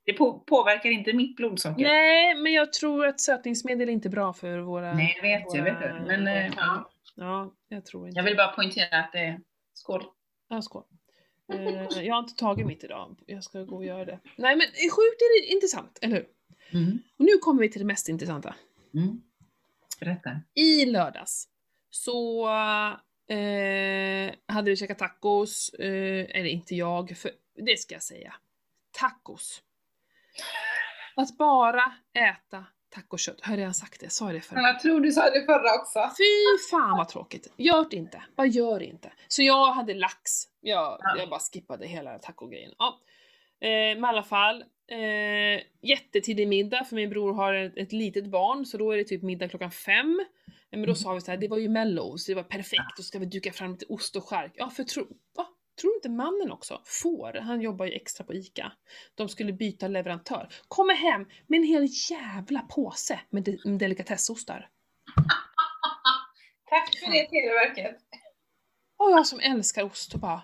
Det 0.05 0.13
på, 0.13 0.39
påverkar 0.41 0.91
inte 0.91 1.13
mitt 1.13 1.37
blodsocker. 1.37 1.83
Nej, 1.85 2.35
men 2.35 2.53
jag 2.53 2.73
tror 2.73 3.07
att 3.07 3.21
sötningsmedel 3.21 3.89
är 3.89 3.93
inte 3.93 4.09
bra 4.09 4.33
för 4.33 4.59
våra... 4.59 4.95
Nej, 4.95 5.15
jag 5.17 5.23
vet, 5.23 5.55
jag 5.55 5.65
vet 5.65 5.75
våra- 5.77 5.95
det. 5.95 6.19
Men 6.19 6.27
eh, 6.29 6.53
ja, 6.57 6.91
Ja, 7.17 7.55
jag 7.69 7.85
tror 7.87 8.07
inte. 8.09 8.19
jag 8.19 8.25
vill 8.25 8.37
bara 8.37 8.49
poängtera 8.53 8.99
att 8.99 9.13
det 9.13 9.19
är 9.19 9.41
skål. 9.75 10.05
Ja, 10.49 10.63
skål. 10.63 10.83
Eh, 11.53 12.03
jag 12.05 12.15
har 12.15 12.19
inte 12.23 12.35
tagit 12.35 12.67
mitt 12.67 12.85
idag. 12.85 13.17
Jag 13.27 13.45
ska 13.45 13.63
gå 13.63 13.77
och 13.77 13.85
göra 13.85 14.05
det. 14.05 14.19
Nej 14.37 14.57
men 14.57 14.67
eh, 14.67 14.91
sjukt 14.91 15.21
är 15.23 15.47
det 15.47 15.53
intressant, 15.55 15.99
eller 16.03 16.17
hur? 16.17 16.27
Mm. 16.81 16.99
Och 17.19 17.25
nu 17.25 17.33
kommer 17.41 17.61
vi 17.63 17.71
till 17.71 17.81
det 17.81 17.87
mest 17.87 18.09
intressanta. 18.09 18.55
Mm. 18.95 19.23
Berätta. 20.01 20.31
I 20.55 20.85
lördags 20.87 21.49
så 21.91 22.49
eh, 23.29 24.35
hade 24.49 24.71
vi 24.71 24.77
käkat 24.77 24.99
tacos, 24.99 25.69
eh, 25.75 26.27
eller 26.37 26.45
inte 26.47 26.75
jag, 26.75 27.17
för 27.17 27.31
det 27.67 27.77
ska 27.81 27.95
jag 27.95 28.03
säga. 28.03 28.35
Tacos. 28.93 29.63
Att 31.17 31.39
bara 31.39 31.93
äta 32.15 32.65
tacokött, 32.91 33.41
har 33.41 33.53
jag 33.53 33.59
redan 33.61 33.75
sagt 33.75 34.01
det? 34.01 34.11
Sa 34.11 34.25
jag 34.27 34.35
det 34.35 34.41
förra? 34.41 34.61
Jag 34.61 34.81
tror 34.81 35.01
du 35.01 35.13
sa 35.13 35.31
det 35.31 35.45
förra 35.47 35.75
också. 35.81 35.99
Fy 36.19 36.59
fan 36.71 36.97
vad 36.97 37.09
tråkigt. 37.09 37.53
Gör 37.57 37.87
det 37.91 37.97
inte. 37.97 38.23
Bara 38.37 38.47
gör 38.47 38.79
det 38.79 38.85
inte. 38.85 39.13
Så 39.29 39.43
jag 39.43 39.73
hade 39.73 39.95
lax. 39.95 40.31
Jag, 40.61 40.99
Ja. 41.03 41.15
jag 41.19 41.29
bara 41.29 41.41
skippade 41.41 41.87
hela 41.87 42.19
tacogrejen. 42.19 42.73
Ja. 42.79 43.01
Eh, 43.61 43.69
men 43.71 44.05
i 44.05 44.09
alla 44.09 44.23
fall. 44.23 44.65
Eh, 44.91 45.63
jättetidig 45.83 46.49
middag 46.49 46.85
för 46.85 46.97
min 46.97 47.11
bror 47.11 47.35
har 47.35 47.55
ett, 47.55 47.73
ett 47.77 47.93
litet 47.93 48.27
barn 48.27 48.67
så 48.67 48.79
då 48.79 48.93
är 48.93 48.97
det 48.97 49.05
typ 49.05 49.23
middag 49.23 49.49
klockan 49.49 49.71
fem. 49.71 50.21
Eh, 50.47 50.79
Men 50.79 50.83
då 50.87 50.95
sa 50.95 51.13
vi 51.13 51.21
så 51.21 51.31
här, 51.31 51.39
det 51.39 51.49
var 51.49 51.59
ju 51.59 51.69
mellow 51.69 52.17
så 52.17 52.31
det 52.33 52.37
var 52.37 52.43
perfekt. 52.43 52.97
Då 52.97 53.03
ska 53.03 53.19
vi 53.19 53.27
duka 53.27 53.53
fram 53.53 53.71
lite 53.73 53.87
ost 53.89 54.17
och 54.17 54.25
skärk. 54.25 54.53
Ja 54.55 54.71
för 54.71 54.85
tro, 54.85 55.07
va? 55.37 55.47
Tror 55.81 55.95
inte 55.95 56.09
mannen 56.09 56.53
också 56.53 56.83
får? 56.85 57.33
Han 57.33 57.61
jobbar 57.61 57.87
ju 57.87 57.93
extra 57.93 58.25
på 58.25 58.35
ICA. 58.35 58.73
De 59.15 59.29
skulle 59.29 59.53
byta 59.53 59.89
leverantör. 59.89 60.49
Kommer 60.69 60.95
hem 60.95 61.27
med 61.47 61.57
en 61.57 61.65
hel 61.67 61.87
jävla 62.11 62.61
påse 62.61 63.21
med, 63.31 63.43
de, 63.43 63.59
med 63.65 63.79
delikatessostar. 63.79 64.69
Tack 66.71 66.97
för 66.99 67.11
det 67.13 67.27
Televerket. 67.29 67.97
Och 68.97 69.11
jag 69.11 69.27
som 69.27 69.41
älskar 69.41 69.85
ost 69.85 70.15
och 70.15 70.21
bara, 70.21 70.43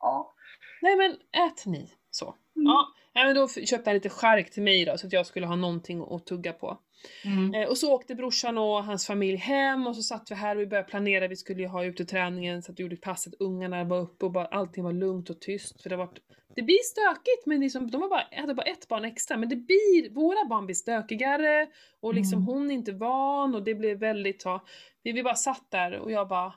Ja. 0.00 0.34
nej 0.82 0.96
men 0.96 1.10
ät 1.12 1.66
ni 1.66 1.90
så. 2.10 2.24
Mm. 2.56 2.66
Ja, 2.66 2.92
nej, 3.16 3.26
men 3.26 3.34
då 3.34 3.48
köpte 3.48 3.90
jag 3.90 3.94
lite 3.94 4.08
skärk 4.08 4.50
till 4.50 4.62
mig 4.62 4.84
då 4.84 4.98
så 4.98 5.06
att 5.06 5.12
jag 5.12 5.26
skulle 5.26 5.46
ha 5.46 5.56
någonting 5.56 6.06
att 6.10 6.26
tugga 6.26 6.52
på. 6.52 6.78
Mm. 7.24 7.54
Eh, 7.54 7.68
och 7.68 7.78
så 7.78 7.92
åkte 7.94 8.14
brorsan 8.14 8.58
och 8.58 8.84
hans 8.84 9.06
familj 9.06 9.36
hem 9.36 9.86
och 9.86 9.96
så 9.96 10.02
satt 10.02 10.30
vi 10.30 10.34
här 10.34 10.56
och 10.56 10.62
vi 10.62 10.66
började 10.66 10.88
planera, 10.88 11.28
vi 11.28 11.36
skulle 11.36 11.62
ju 11.62 11.68
ha 11.68 11.84
uteträningen 11.84 12.62
så 12.62 12.72
att 12.72 12.78
vi 12.78 12.82
gjorde 12.82 12.96
passet, 12.96 13.34
ungarna 13.38 13.84
var 13.84 13.98
uppe 13.98 14.24
och 14.24 14.32
bara 14.32 14.46
allting 14.46 14.84
var 14.84 14.92
lugnt 14.92 15.30
och 15.30 15.40
tyst 15.40 15.82
för 15.82 15.90
det 15.90 15.96
varit 15.96 16.18
det 16.56 16.62
blir 16.62 16.82
stökigt 16.82 17.46
men 17.46 17.60
liksom, 17.60 17.90
de 17.90 18.02
har 18.02 18.08
bara, 18.08 18.24
hade 18.32 18.54
bara 18.54 18.66
ett 18.66 18.88
barn 18.88 19.04
extra 19.04 19.36
men 19.36 19.48
det 19.48 19.56
blir, 19.56 20.14
våra 20.14 20.48
barn 20.48 20.66
blir 20.66 20.74
stökigare 20.74 21.66
och 22.00 22.14
liksom 22.14 22.38
Mm. 22.38 22.46
hon 22.46 22.70
är 22.70 22.74
inte 22.74 22.92
van 22.92 23.54
och 23.54 23.62
det 23.62 23.74
blev 23.74 23.98
väldigt 23.98 24.42
så, 24.42 24.60
vi, 25.02 25.12
vi 25.12 25.22
bara 25.22 25.34
satt 25.34 25.70
där 25.70 25.98
och 25.98 26.12
jag 26.12 26.28
bara 26.28 26.54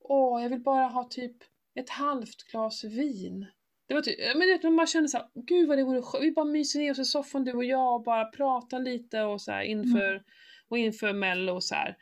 Åh, 0.00 0.42
jag 0.42 0.50
vill 0.50 0.60
bara 0.60 0.84
ha 0.84 1.04
typ 1.04 1.36
ett 1.74 1.90
halvt 1.90 2.42
glas 2.50 2.84
vin. 2.84 3.46
Det 3.90 3.94
var 3.94 4.02
typ, 4.02 4.18
men 4.34 4.40
du 4.40 4.52
vet, 4.52 4.62
man 4.62 4.76
bara 4.76 4.86
kände 4.86 5.08
såhär, 5.08 5.26
gud 5.34 5.68
vad 5.68 5.78
det 5.78 5.84
vore 5.84 6.02
skönt, 6.02 6.24
vi 6.24 6.30
bara 6.32 6.44
myser 6.44 6.78
ner 6.80 6.90
oss 6.90 6.98
i 6.98 7.04
soffan 7.04 7.44
du 7.44 7.52
och 7.52 7.64
jag 7.64 7.94
och 7.94 8.02
bara 8.02 8.24
pratar 8.24 8.80
lite 8.80 9.22
och 9.22 9.40
så 9.40 9.52
här 9.52 9.62
inför, 9.62 10.22
och 10.68 10.78
inför 10.78 11.12
mello 11.12 11.52
och 11.54 11.64
så 11.64 11.74
här. 11.74 11.96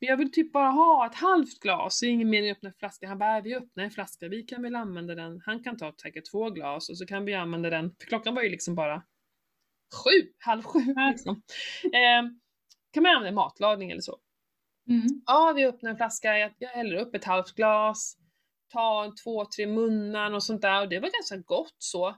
Men 0.00 0.08
jag 0.08 0.16
vill 0.16 0.32
typ 0.32 0.52
bara 0.52 0.70
ha 0.70 1.06
ett 1.06 1.14
halvt 1.14 1.60
glas, 1.60 2.00
det 2.00 2.06
är 2.06 2.10
ingen 2.10 2.30
mening 2.30 2.50
att 2.50 2.56
öppna 2.56 2.68
en 2.68 2.74
flaska. 2.78 3.08
Han 3.08 3.18
bara, 3.18 3.36
"Äh, 3.36 3.42
vi 3.42 3.54
öppnar 3.54 3.84
en 3.84 3.90
flaska, 3.90 4.28
vi 4.28 4.42
kan 4.42 4.62
väl 4.62 4.74
använda 4.76 5.14
den. 5.14 5.40
Han 5.44 5.62
kan 5.62 5.76
ta 5.76 5.94
säkert 6.02 6.30
två 6.30 6.50
glas 6.50 6.88
och 6.90 6.98
så 6.98 7.06
kan 7.06 7.24
vi 7.24 7.34
använda 7.34 7.70
den, 7.70 7.94
för 8.00 8.06
klockan 8.06 8.34
var 8.34 8.42
ju 8.42 8.48
liksom 8.48 8.74
bara 8.74 9.02
sju, 10.04 10.28
halv 10.38 10.62
sju 10.62 10.80
liksom. 11.10 11.42
Eh, 11.84 12.30
kan 12.92 13.02
man 13.02 13.16
använda 13.16 13.40
matlagning 13.40 13.90
eller 13.90 14.02
så. 14.02 14.18
Mm. 14.88 15.06
Ja, 15.26 15.52
vi 15.56 15.66
öppnar 15.66 15.90
en 15.90 15.96
flaska, 15.96 16.38
jag, 16.38 16.54
jag 16.58 16.68
häller 16.68 16.96
upp 16.96 17.14
ett 17.14 17.24
halvt 17.24 17.54
glas, 17.54 18.16
en, 18.74 19.14
två, 19.14 19.44
tre 19.56 19.66
munnar 19.66 20.32
och 20.32 20.42
sånt 20.42 20.62
där 20.62 20.82
och 20.82 20.88
det 20.88 21.00
var 21.00 21.08
ganska 21.10 21.36
gott 21.36 21.74
så. 21.78 22.16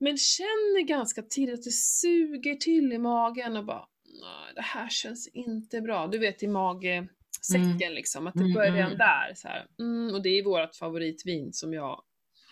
Men 0.00 0.16
känner 0.16 0.82
ganska 0.82 1.22
tidigt 1.22 1.54
att 1.58 1.64
det 1.64 1.70
suger 1.72 2.54
till 2.54 2.92
i 2.92 2.98
magen 2.98 3.56
och 3.56 3.64
bara 3.64 3.88
nej, 4.04 4.54
det 4.54 4.62
här 4.62 4.88
känns 4.88 5.28
inte 5.28 5.80
bra. 5.80 6.06
Du 6.06 6.18
vet 6.18 6.42
i 6.42 6.46
magsäcken 6.48 7.94
liksom, 7.94 8.26
att 8.26 8.34
det 8.34 8.40
Mm, 8.40 8.54
börjar 8.54 8.68
mm. 8.70 8.80
redan 8.82 8.98
där. 8.98 9.34
Så. 9.34 9.48
Mm, 9.82 10.14
och 10.14 10.22
det 10.22 10.28
är 10.28 10.44
vårt 10.44 10.76
favoritvin 10.76 11.52
som 11.52 11.72
jag, 11.72 12.02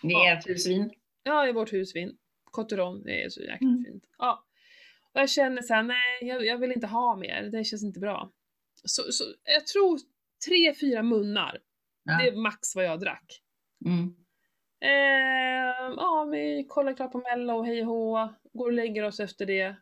Det 0.01 0.13
är 0.13 0.37
ett 0.37 0.47
husvin. 0.49 0.91
ja 1.23 1.43
det 1.43 1.49
är 1.49 1.53
vårt 1.53 1.73
husvin. 1.73 2.17
Cotteron, 2.43 3.03
det 3.03 3.23
är 3.23 3.29
så 3.29 3.41
jäkla 3.41 3.67
Mm. 3.67 3.83
fint. 3.85 4.03
Ja. 4.17 4.45
Och 5.13 5.19
jag 5.21 5.29
känner 5.29 5.61
så 5.61 5.73
här, 5.73 5.83
nej 5.83 6.19
jag, 6.21 6.45
jag 6.45 6.57
vill 6.57 6.71
inte 6.71 6.87
ha 6.87 7.15
mer, 7.15 7.43
det 7.51 7.63
känns 7.63 7.83
inte 7.83 7.99
bra. 7.99 8.31
Så, 8.83 9.01
så 9.11 9.23
jag 9.43 9.67
tror 9.67 9.99
tre, 10.47 10.73
fyra 10.79 11.03
munnar, 11.03 11.57
Ja. 12.03 12.17
det 12.17 12.27
är 12.27 12.35
max 12.35 12.75
vad 12.75 12.85
jag 12.85 12.99
drack. 12.99 13.41
Mm. 13.85 14.15
Eh, 14.81 15.93
ja, 15.97 16.27
vi 16.31 16.65
kollar 16.69 16.93
klart 16.93 17.11
på 17.11 17.17
mello 17.17 17.53
och 17.53 17.65
hej 17.65 17.81
och 17.81 17.87
hå, 17.87 18.33
går 18.53 18.65
och 18.65 18.73
lägger 18.73 19.03
oss 19.03 19.19
efter 19.19 19.45
det. 19.45 19.75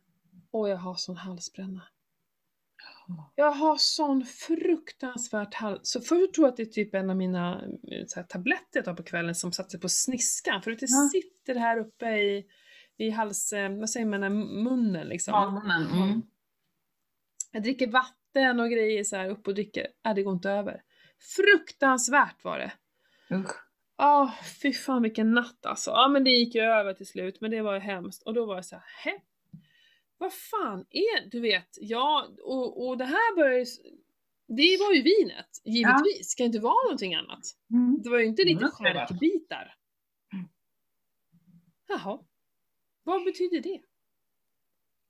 Och 0.52 0.70
jag 0.70 0.78
har 0.78 0.96
sån 0.96 1.18
halsbränna. 1.18 1.82
Jag 3.36 3.52
har 3.52 3.76
sån 3.78 4.26
fruktansvärt 4.26 5.54
hals... 5.54 5.80
Så 5.84 6.02
först 6.02 6.34
tror 6.34 6.46
jag 6.48 6.52
att 6.52 6.58
det 6.58 6.64
är 6.64 6.66
typ 6.66 6.96
en 6.96 7.10
av 7.10 7.16
mina 7.18 7.62
eh, 7.64 8.06
här, 8.16 8.24
tabletter 8.24 8.66
jag 8.74 8.86
tar 8.86 8.94
på 8.94 9.04
kvällen 9.04 9.36
som 9.36 9.52
satt 9.52 9.72
sig 9.72 9.80
på 9.80 9.90
sniskan. 9.90 10.62
För 10.62 10.72
att 10.72 10.80
det 10.80 10.86
Ja. 10.90 11.10
sitter 11.12 11.56
här 11.56 11.78
uppe 11.80 12.06
i, 12.10 12.46
i 12.98 13.10
hals... 13.10 13.54
eh, 13.54 13.70
Vad 13.80 13.90
säger 13.90 14.06
man? 14.06 14.24
här 14.24 14.30
Munnen 14.64 15.08
liksom. 15.08 15.34
Almonen. 15.34 15.88
Mm. 15.88 16.22
Jag 17.52 17.64
dricker 17.64 17.88
vatten 17.88 18.60
och 18.60 18.70
grejer 18.70 19.04
så 19.04 19.16
här 19.16 19.30
upp 19.30 19.48
och 19.48 19.54
dricker. 19.54 19.88
Äh, 20.06 20.14
det 20.16 20.24
går 20.24 20.34
inte 20.34 20.52
över. 20.52 20.82
Fruktansvärt 21.36 22.44
var 22.44 22.60
det. 22.60 22.72
Usch. 23.36 23.52
Ja, 23.98 24.36
fy 24.62 24.74
fan 24.74 25.02
vilken 25.02 25.34
natt 25.34 25.66
alltså. 25.66 25.92
Ja 25.92 26.08
men 26.08 26.24
det 26.24 26.30
gick 26.30 26.56
ju 26.56 26.62
över 26.62 26.94
till 26.94 27.08
slut, 27.08 27.42
men 27.42 27.52
det 27.52 27.62
var 27.62 27.74
ju 27.74 27.80
hemskt. 27.80 28.24
Och 28.24 28.34
då 28.34 28.46
var 28.46 28.56
jag 28.56 28.66
så 28.66 28.76
här, 28.76 28.84
hä? 29.04 29.22
Vad 30.18 30.34
fan 30.34 30.86
är, 30.90 31.30
du 31.30 31.40
vet, 31.42 31.78
ja, 31.82 32.28
och, 32.44 32.88
och 32.88 32.98
det 32.98 33.06
här 33.06 33.36
började 33.36 33.66
det 34.58 34.78
var 34.80 34.94
ju 34.94 35.02
vinet, 35.02 35.62
givetvis. 35.66 36.32
Ska 36.32 36.44
inte 36.44 36.60
vara 36.60 36.84
någonting 36.84 37.16
annat. 37.16 37.44
Mm. 37.74 38.02
Det 38.04 38.10
var 38.10 38.20
ju 38.20 38.26
inte 38.26 38.44
lite 38.44 38.60
Mm. 38.60 38.66
Mm. 40.34 40.50
Jaha. 41.88 42.20
Vad 43.04 43.24
betyder 43.24 43.62
det? 43.62 43.82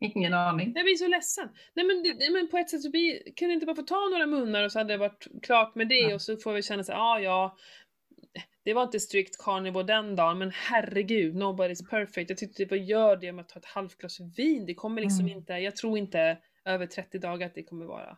Ingen 0.03 0.33
aning. 0.33 0.73
Jag 0.75 0.83
blir 0.85 0.95
så 0.95 1.07
ledsen. 1.07 1.49
Nej 1.73 1.85
men, 1.85 2.03
det, 2.03 2.29
men 2.31 2.47
på 2.49 2.57
ett 2.57 2.69
sätt 2.69 2.81
så 2.81 2.89
blir, 2.91 3.33
kan 3.35 3.47
du 3.47 3.53
inte 3.53 3.65
bara 3.65 3.75
få 3.75 3.81
ta 3.81 4.09
några 4.11 4.25
munnar 4.27 4.63
och 4.63 4.71
så 4.71 4.79
hade 4.79 4.93
det 4.93 4.97
varit 4.97 5.27
klart 5.43 5.75
med 5.75 5.87
det 5.87 5.95
Ja. 5.99 6.13
och 6.15 6.21
så 6.21 6.37
får 6.37 6.53
vi 6.53 6.61
känna 6.63 6.83
så 6.83 6.91
ja 6.91 7.19
ja. 7.19 7.57
Det 8.63 8.73
var 8.73 8.83
inte 8.83 8.99
strikt 8.99 9.37
carnivore 9.43 9.83
den 9.83 10.15
dagen 10.15 10.37
men 10.37 10.51
herregud, 10.51 11.35
nobody's 11.35 11.89
perfect. 11.89 12.29
Jag 12.29 12.37
tyckte 12.37 12.65
vad 12.65 12.79
gör 12.79 13.15
det 13.17 13.31
med 13.31 13.41
att 13.43 13.49
ta 13.49 13.59
ett 13.59 13.65
halvt 13.65 13.97
glas 13.97 14.19
vin? 14.37 14.65
Det 14.65 14.73
kommer 14.73 15.01
liksom 15.01 15.25
Mm. 15.25 15.37
inte, 15.37 15.53
jag 15.53 15.75
tror 15.75 15.97
inte 15.97 16.37
över 16.65 16.85
30 16.87 17.19
dagar 17.19 17.47
att 17.47 17.55
det 17.55 17.63
kommer 17.63 17.85
vara. 17.85 18.17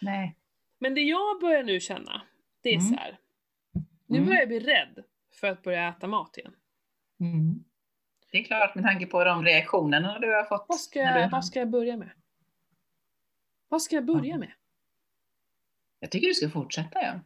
Nej. 0.00 0.36
Men 0.78 0.94
det 0.94 1.00
jag 1.00 1.40
börjar 1.40 1.62
nu 1.62 1.80
känna, 1.80 2.22
det 2.62 2.68
är 2.68 2.74
Mm. 2.74 2.86
så 2.86 2.94
här. 2.94 3.18
Nu 4.06 4.16
Mm. 4.16 4.26
börjar 4.28 4.40
jag 4.40 4.48
bli 4.48 4.60
rädd 4.60 5.04
för 5.40 5.46
att 5.46 5.62
börja 5.62 5.88
äta 5.88 6.06
mat 6.06 6.38
igen. 6.38 6.52
Mm. 7.20 7.64
Det 8.30 8.38
är 8.38 8.44
klart 8.44 8.74
med 8.74 8.84
tanke 8.84 9.06
på 9.06 9.24
de 9.24 9.44
reaktionerna 9.44 10.18
du 10.18 10.34
har 10.34 10.44
fått. 10.44 10.64
Vad 10.68 10.80
ska 10.80 10.98
du- 10.98 11.04
jag, 11.20 11.30
vad 11.30 11.44
ska 11.44 11.58
jag 11.58 11.70
börja 11.70 11.96
med? 11.96 12.10
Vad 13.68 13.82
ska 13.82 13.94
jag 13.94 14.04
börja 14.04 14.30
Ja. 14.30 14.38
med? 14.38 14.52
Jag 16.00 16.10
tycker 16.10 16.26
du 16.28 16.34
ska 16.34 16.50
fortsätta 16.50 17.02
ja. 17.02 17.20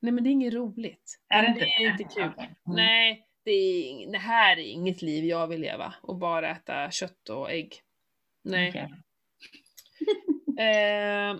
Nej 0.00 0.12
men 0.12 0.24
det 0.24 0.30
är 0.30 0.32
inget 0.32 0.54
roligt. 0.54 1.20
Är 1.28 1.42
det 1.42 1.48
det 1.48 1.52
inte? 1.52 1.64
är 1.64 1.90
inte 1.90 2.04
kul. 2.04 2.22
Mm. 2.38 2.50
Nej, 2.64 3.26
det, 3.44 3.50
är, 3.50 4.12
det 4.12 4.18
här 4.18 4.56
är 4.56 4.62
inget 4.62 5.02
liv 5.02 5.24
jag 5.24 5.46
vill 5.46 5.60
leva 5.60 5.94
och 6.02 6.16
bara 6.16 6.50
äta 6.50 6.90
kött 6.90 7.28
och 7.28 7.50
ägg. 7.50 7.74
Nej. 8.42 8.68
Okej. 8.68 8.94
Eh, 10.58 11.36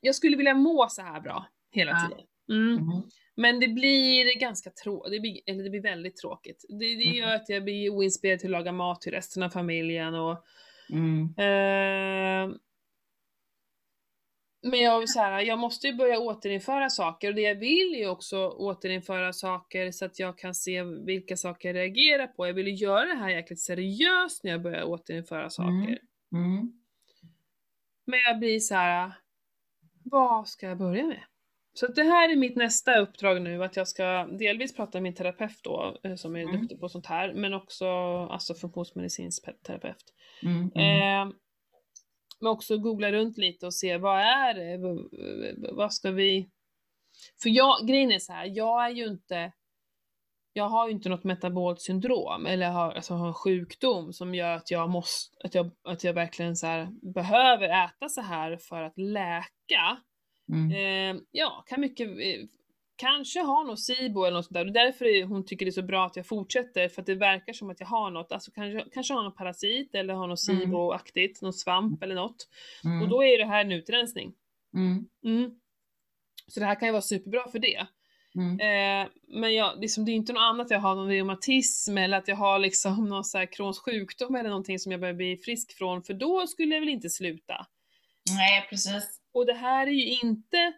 jag 0.00 0.14
skulle 0.14 0.36
vilja 0.36 0.54
må 0.54 0.86
så 0.88 1.02
här 1.02 1.20
bra 1.20 1.46
hela 1.70 1.90
Ja. 1.90 2.08
tiden. 2.08 2.26
Mm. 2.50 2.78
Mm. 2.78 3.02
Men 3.40 3.60
det 3.60 3.68
blir 3.68 4.38
ganska 4.40 4.70
tråkigt, 4.70 5.12
det 5.12 5.20
blir, 5.20 5.40
eller 5.46 5.64
det 5.64 5.70
blir 5.70 5.82
väldigt 5.82 6.16
tråkigt. 6.16 6.64
Det, 6.68 6.74
det 6.96 7.04
Mm. 7.06 7.14
gör 7.16 7.34
att 7.34 7.48
jag 7.48 7.64
blir 7.64 7.90
oinspirerad 7.90 8.38
till 8.38 8.48
att 8.54 8.58
laga 8.60 8.72
mat 8.72 9.00
till 9.00 9.12
resten 9.12 9.42
av 9.42 9.50
familjen 9.50 10.14
och 10.14 10.44
Mm. 10.90 11.24
eh, 11.24 12.56
men 14.62 14.80
jag, 14.80 15.08
så 15.08 15.20
här, 15.20 15.40
jag 15.40 15.58
måste 15.58 15.86
ju 15.86 15.94
börja 15.94 16.18
återinföra 16.18 16.90
saker 16.90 17.28
och 17.28 17.34
det 17.34 17.40
jag 17.40 17.54
vill 17.54 17.94
är 17.94 17.98
ju 17.98 18.08
också 18.08 18.48
återinföra 18.48 19.32
saker 19.32 19.90
så 19.90 20.04
att 20.04 20.18
jag 20.18 20.38
kan 20.38 20.54
se 20.54 20.82
vilka 20.82 21.36
saker 21.36 21.68
jag 21.68 21.76
reagerar 21.76 22.26
på. 22.26 22.46
Jag 22.46 22.54
vill 22.54 22.66
ju 22.68 22.74
göra 22.74 23.06
det 23.06 23.14
här 23.20 23.28
jäkligt 23.30 23.60
seriöst 23.60 24.44
när 24.44 24.50
jag 24.50 24.62
börjar 24.62 24.82
återinföra 24.84 25.50
saker. 25.50 25.98
Mm. 26.32 26.72
Men 28.06 28.20
jag 28.20 28.38
blir 28.38 28.60
så 28.60 28.74
här. 28.74 29.12
vad 30.04 30.48
ska 30.48 30.66
jag 30.66 30.78
börja 30.78 31.06
med? 31.06 31.22
Så 31.80 31.86
det 31.86 32.02
här 32.02 32.32
är 32.32 32.36
mitt 32.36 32.56
nästa 32.56 32.98
uppdrag 32.98 33.42
nu, 33.42 33.64
att 33.64 33.76
jag 33.76 33.88
ska 33.88 34.26
delvis 34.26 34.76
prata 34.76 34.90
med 34.98 35.02
min 35.02 35.14
terapeut 35.14 35.60
då, 35.62 35.96
eh, 36.04 36.14
som 36.14 36.36
är 36.36 36.40
Mm. 36.42 36.60
duktig 36.60 36.80
på 36.80 36.88
sånt 36.88 37.06
här, 37.06 37.32
men 37.34 37.54
också 37.54 37.86
alltså 38.30 38.54
funktionsmedicinsk 38.54 39.46
pe- 39.46 39.62
terapeut. 39.66 40.04
Mm. 40.42 40.70
Mm. 40.74 41.28
Eh, 41.30 41.34
men 42.40 42.50
också 42.50 42.78
googla 42.78 43.12
runt 43.12 43.38
lite 43.38 43.66
och 43.66 43.74
se 43.74 43.96
vad 43.96 44.20
är 44.20 44.54
det, 44.54 44.78
vad 45.72 45.92
ska 45.94 46.10
vi... 46.10 46.50
För 47.42 47.50
jag, 47.50 47.86
grejen 47.88 48.12
är 48.12 48.18
så 48.18 48.32
här, 48.32 48.44
jag 48.54 48.84
är 48.84 48.90
ju 48.90 49.06
inte... 49.06 49.52
Jag 50.52 50.68
har 50.68 50.88
ju 50.88 50.92
inte 50.94 51.08
något 51.08 51.24
metabolt 51.24 51.80
syndrom 51.80 52.46
eller 52.46 52.70
har, 52.70 52.92
alltså 52.92 53.14
har 53.14 53.26
en 53.28 53.34
sjukdom 53.34 54.12
som 54.12 54.34
gör 54.34 54.56
att 54.56 54.70
jag 54.70 54.90
måste, 54.90 55.36
att 55.44 55.54
jag, 55.54 55.70
att 55.88 56.04
jag 56.04 56.12
verkligen 56.12 56.56
så 56.56 56.66
här 56.66 56.88
behöver 57.14 57.84
äta 57.84 58.08
så 58.08 58.20
här 58.20 58.56
för 58.56 58.82
att 58.82 58.98
läka. 58.98 60.02
Mm. 60.48 60.70
Eh, 61.16 61.22
ja, 61.30 61.64
kan 61.68 61.80
mycket, 61.80 62.08
eh, 62.08 62.46
kanske 62.96 63.40
ha 63.40 63.64
något 63.64 63.80
SIBO 63.80 64.24
eller 64.24 64.36
något 64.36 64.44
sånt 64.44 64.54
där. 64.54 64.66
Och 64.66 64.72
därför 64.72 65.04
är 65.04 65.24
hon 65.24 65.46
tycker 65.46 65.66
det 65.66 65.70
är 65.70 65.72
så 65.72 65.82
bra 65.82 66.06
att 66.06 66.16
jag 66.16 66.26
fortsätter, 66.26 66.88
för 66.88 67.02
att 67.02 67.06
det 67.06 67.14
verkar 67.14 67.52
som 67.52 67.70
att 67.70 67.80
jag 67.80 67.86
har 67.86 68.10
något, 68.10 68.32
alltså 68.32 68.50
kanske, 68.50 68.90
kanske 68.92 69.14
har 69.14 69.22
någon 69.22 69.34
parasit 69.34 69.94
eller 69.94 70.14
har 70.14 70.26
något 70.26 70.48
Mm. 70.48 70.60
SIBO-aktigt, 70.60 71.42
någon 71.42 71.52
svamp 71.52 72.02
eller 72.02 72.14
något. 72.14 72.48
Mm. 72.84 73.02
Och 73.02 73.08
då 73.08 73.24
är 73.24 73.38
det 73.38 73.44
här 73.44 73.64
en 73.64 73.72
utrensning. 73.72 74.34
Mm. 74.74 75.08
Mm. 75.24 75.50
Så 76.46 76.60
det 76.60 76.66
här 76.66 76.74
kan 76.74 76.88
ju 76.88 76.92
vara 76.92 77.02
superbra 77.02 77.48
för 77.48 77.58
det. 77.58 77.86
Eh, 78.60 79.08
men 79.28 79.54
jag, 79.54 79.80
liksom, 79.80 80.04
det 80.04 80.12
är 80.12 80.14
inte 80.14 80.32
något 80.32 80.40
annat, 80.40 80.70
jag 80.70 80.80
har 80.80 80.94
någon 80.94 81.08
reumatism 81.08 81.98
eller 81.98 82.18
att 82.18 82.28
jag 82.28 82.36
har 82.36 82.58
liksom 82.58 83.04
någon 83.08 83.24
så 83.24 83.38
här 83.38 83.52
Crohns 83.52 83.78
sjukdom 83.78 84.34
eller 84.34 84.48
någonting 84.48 84.78
som 84.78 84.92
jag 84.92 85.00
börjar 85.00 85.14
bli 85.14 85.36
frisk 85.36 85.72
från, 85.72 86.02
för 86.02 86.14
då 86.14 86.46
skulle 86.46 86.74
jag 86.74 86.80
väl 86.80 86.88
inte 86.88 87.10
sluta. 87.10 87.66
Nej, 88.36 88.66
precis. 88.70 89.20
Och 89.32 89.46
det 89.46 89.54
här 89.54 89.86
är 89.86 89.90
ju 89.90 90.18
inte, 90.28 90.72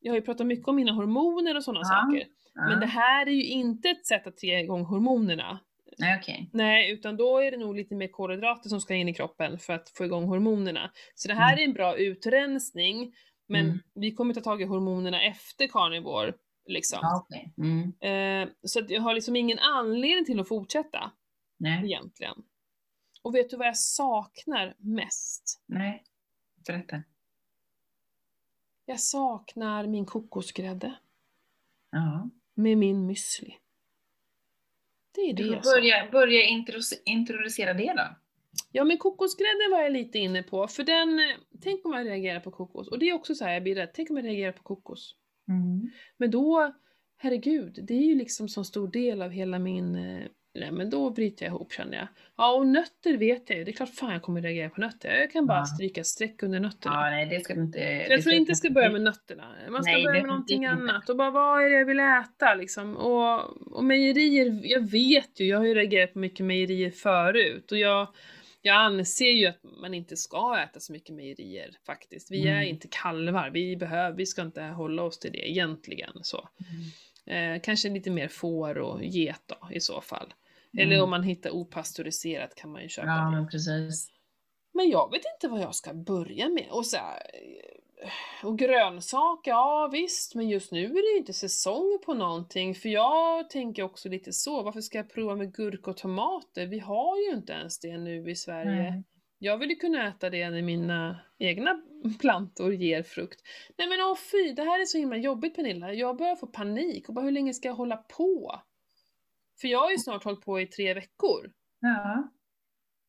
jag 0.00 0.12
har 0.12 0.16
ju 0.16 0.22
pratat 0.22 0.46
mycket 0.46 0.68
om 0.68 0.76
mina 0.76 0.92
hormoner 0.92 1.56
och 1.56 1.64
sådana 1.64 1.80
Ja. 1.82 1.88
saker, 1.88 2.26
Ja. 2.54 2.68
men 2.68 2.80
det 2.80 2.86
här 2.86 3.26
är 3.26 3.32
ju 3.32 3.44
inte 3.44 3.88
ett 3.88 4.06
sätt 4.06 4.26
att 4.26 4.42
ge 4.42 4.58
igång 4.58 4.84
hormonerna. 4.84 5.60
Nej, 5.98 6.18
okej. 6.20 6.50
Nej, 6.52 6.90
utan 6.92 7.16
då 7.16 7.38
är 7.38 7.50
det 7.50 7.56
nog 7.56 7.76
lite 7.76 7.94
mer 7.94 8.08
kolhydrater 8.08 8.68
som 8.68 8.80
ska 8.80 8.94
in 8.94 9.08
i 9.08 9.14
kroppen 9.14 9.58
för 9.58 9.72
att 9.72 9.88
få 9.90 10.04
igång 10.04 10.24
hormonerna. 10.24 10.90
Så 11.14 11.28
det 11.28 11.34
här 11.34 11.52
Mm. 11.52 11.58
är 11.62 11.64
en 11.68 11.72
bra 11.72 11.96
utrensning, 11.96 13.14
men 13.48 13.66
Mm. 13.66 13.78
vi 13.94 14.10
kommer 14.14 14.34
ta 14.34 14.40
tag 14.40 14.62
i 14.62 14.64
hormonerna 14.64 15.22
efter 15.22 15.66
carnivore. 15.66 16.32
Liksom. 16.66 16.98
Ja, 17.02 17.26
okej. 17.26 17.52
Mm. 17.58 17.82
Eh, 18.48 18.52
så 18.62 18.80
jag 18.88 19.02
har 19.02 19.14
liksom 19.14 19.36
ingen 19.36 19.58
anledning 19.58 20.24
till 20.24 20.40
att 20.40 20.48
fortsätta 20.48 21.10
Nej. 21.58 21.84
egentligen. 21.84 22.34
Och 23.22 23.34
vet 23.34 23.50
du 23.50 23.56
vad 23.56 23.66
jag 23.66 23.76
saknar 23.76 24.74
mest? 24.78 25.62
Nej. 25.66 26.02
Berätta. 26.66 27.02
Jag 28.86 29.00
saknar 29.00 29.86
min 29.86 30.06
kokosgrädde 30.06 30.94
Ja. 31.90 32.30
med 32.54 32.78
min 32.78 33.10
müsli. 33.10 33.54
Det 35.14 35.20
är 35.20 35.34
det. 35.34 35.42
Du 35.42 35.48
får 35.54 35.62
börja, 35.62 36.08
börja 36.12 36.42
introducera 37.04 37.74
det 37.74 37.92
då. 37.96 38.16
Ja 38.72 38.84
men 38.84 38.98
kokosgrädden 38.98 39.70
var 39.70 39.82
jag 39.82 39.92
lite 39.92 40.18
inne 40.18 40.42
på, 40.42 40.68
för 40.68 40.84
den, 40.84 41.20
tänk 41.60 41.86
om 41.86 41.92
jag 41.92 42.06
reagerar 42.06 42.40
på 42.40 42.50
kokos. 42.50 42.88
Och 42.88 42.98
det 42.98 43.08
är 43.08 43.12
också 43.12 43.34
så 43.34 43.44
här, 43.44 43.52
jag 43.52 43.62
blir 43.62 43.74
rädd, 43.74 43.90
tänk 43.94 44.10
om 44.10 44.16
jag 44.16 44.24
reagerar 44.26 44.52
på 44.52 44.62
kokos. 44.62 45.16
Mm. 45.48 45.90
Men 46.16 46.30
då, 46.30 46.74
herregud, 47.16 47.78
det 47.82 47.94
är 47.94 48.02
ju 48.04 48.14
liksom 48.14 48.48
så 48.48 48.64
stor 48.64 48.88
del 48.88 49.22
av 49.22 49.30
hela 49.30 49.58
min 49.58 49.94
eh, 49.94 50.26
Nej 50.54 50.72
men 50.72 50.90
då 50.90 51.10
bryter 51.10 51.46
jag 51.46 51.50
ihop 51.50 51.72
känner 51.72 51.96
jag. 51.96 52.08
Ja 52.36 52.52
och 52.52 52.66
nötter 52.66 53.16
vet 53.16 53.50
jag 53.50 53.58
ju, 53.58 53.64
det 53.64 53.70
är 53.70 53.72
klart 53.72 53.94
fan 53.94 54.12
jag 54.12 54.22
kommer 54.22 54.42
reagera 54.42 54.70
på 54.70 54.80
nötter. 54.80 55.10
Jag 55.10 55.32
kan 55.32 55.46
bara 55.46 55.58
ja. 55.58 55.64
stryka 55.64 56.04
streck 56.04 56.42
under 56.42 56.60
nötterna. 56.60 56.94
Ja 56.94 57.10
nej 57.10 57.26
det 57.26 57.44
ska 57.44 57.54
inte. 57.54 57.78
jag 58.08 58.22
tror 58.22 58.34
inte 58.34 58.50
jag 58.50 58.58
ska 58.58 58.70
börja 58.70 58.90
med 58.90 59.02
nötterna. 59.02 59.44
Man 59.70 59.82
ska 59.82 59.92
nej, 59.92 60.04
börja 60.04 60.20
med 60.20 60.28
någonting 60.28 60.66
annat 60.66 61.08
och 61.08 61.16
bara 61.16 61.30
vad 61.30 61.64
är 61.64 61.70
det 61.70 61.78
jag 61.78 61.86
vill 61.86 62.00
äta 62.00 62.54
liksom. 62.54 62.96
Och, 62.96 63.40
och 63.76 63.84
mejerier, 63.84 64.60
jag 64.62 64.90
vet 64.90 65.40
ju, 65.40 65.46
jag 65.46 65.58
har 65.58 65.64
ju 65.64 65.74
reagerat 65.74 66.12
på 66.12 66.18
mycket 66.18 66.46
mejerier 66.46 66.90
förut 66.90 67.72
och 67.72 67.78
jag 67.78 68.08
jag 68.66 68.76
anser 68.76 69.30
ju 69.30 69.46
att 69.46 69.62
man 69.80 69.94
inte 69.94 70.16
ska 70.16 70.58
äta 70.58 70.80
så 70.80 70.92
mycket 70.92 71.14
mejerier 71.14 71.70
faktiskt. 71.86 72.30
Vi 72.30 72.40
mm. 72.40 72.58
är 72.58 72.62
inte 72.62 72.88
kalvar, 72.90 73.50
vi, 73.50 73.76
behöver, 73.76 74.16
vi 74.16 74.26
ska 74.26 74.42
inte 74.42 74.62
hålla 74.62 75.02
oss 75.02 75.18
till 75.18 75.32
det 75.32 75.50
egentligen. 75.50 76.12
Så. 76.22 76.48
Mm. 77.26 77.54
Eh, 77.54 77.60
kanske 77.62 77.88
lite 77.88 78.10
mer 78.10 78.28
får 78.28 78.78
och 78.78 79.04
get 79.04 79.42
då 79.46 79.68
i 79.72 79.80
så 79.80 80.00
fall. 80.00 80.34
Mm. 80.74 80.86
Eller 80.92 81.02
om 81.02 81.10
man 81.10 81.22
hittar 81.22 81.50
opastöriserat 81.50 82.54
kan 82.54 82.72
man 82.72 82.82
ju 82.82 82.88
köpa 82.88 83.08
ja, 83.08 83.40
det. 83.40 83.46
Precis. 83.50 84.08
Men 84.74 84.90
jag 84.90 85.10
vet 85.10 85.22
inte 85.34 85.48
vad 85.48 85.60
jag 85.60 85.74
ska 85.74 85.94
börja 85.94 86.48
med. 86.48 86.66
Och, 86.70 86.86
så 86.86 86.96
här, 86.96 87.22
och 88.42 88.58
grönsaker, 88.58 89.50
ja 89.50 89.88
visst, 89.92 90.34
men 90.34 90.48
just 90.48 90.72
nu 90.72 90.84
är 90.84 91.10
det 91.10 91.12
ju 91.12 91.18
inte 91.18 91.32
säsong 91.32 91.98
på 92.06 92.14
någonting. 92.14 92.74
För 92.74 92.88
jag 92.88 93.50
tänker 93.50 93.82
också 93.82 94.08
lite 94.08 94.32
så, 94.32 94.62
varför 94.62 94.80
ska 94.80 94.98
jag 94.98 95.10
prova 95.10 95.36
med 95.36 95.54
gurka 95.54 95.90
och 95.90 95.96
tomater? 95.96 96.66
Vi 96.66 96.78
har 96.78 97.18
ju 97.18 97.36
inte 97.36 97.52
ens 97.52 97.80
det 97.80 97.98
nu 97.98 98.30
i 98.30 98.36
Sverige. 98.36 98.88
Mm. 98.88 99.04
Jag 99.38 99.58
vill 99.58 99.70
ju 99.70 99.76
kunna 99.76 100.08
äta 100.08 100.30
det 100.30 100.50
när 100.50 100.62
mina 100.62 101.20
egna 101.38 101.82
plantor 102.20 102.74
ger 102.74 103.02
frukt. 103.02 103.40
Nej 103.78 103.88
men 103.88 104.00
åh 104.00 104.16
fy, 104.32 104.52
det 104.52 104.62
här 104.62 104.80
är 104.80 104.84
så 104.84 104.98
himla 104.98 105.16
jobbigt 105.16 105.54
Pernilla. 105.56 105.92
Jag 105.92 106.16
börjar 106.16 106.36
få 106.36 106.46
panik 106.46 107.08
och 107.08 107.14
bara 107.14 107.24
hur 107.24 107.32
länge 107.32 107.54
ska 107.54 107.68
jag 107.68 107.74
hålla 107.74 107.96
på? 107.96 108.60
För 109.64 109.68
jag 109.68 109.78
har 109.78 109.90
ju 109.90 109.98
snart 109.98 110.24
hållit 110.24 110.44
på 110.44 110.60
i 110.60 110.66
tre 110.66 110.94
veckor. 110.94 111.52
Ja. 111.80 112.32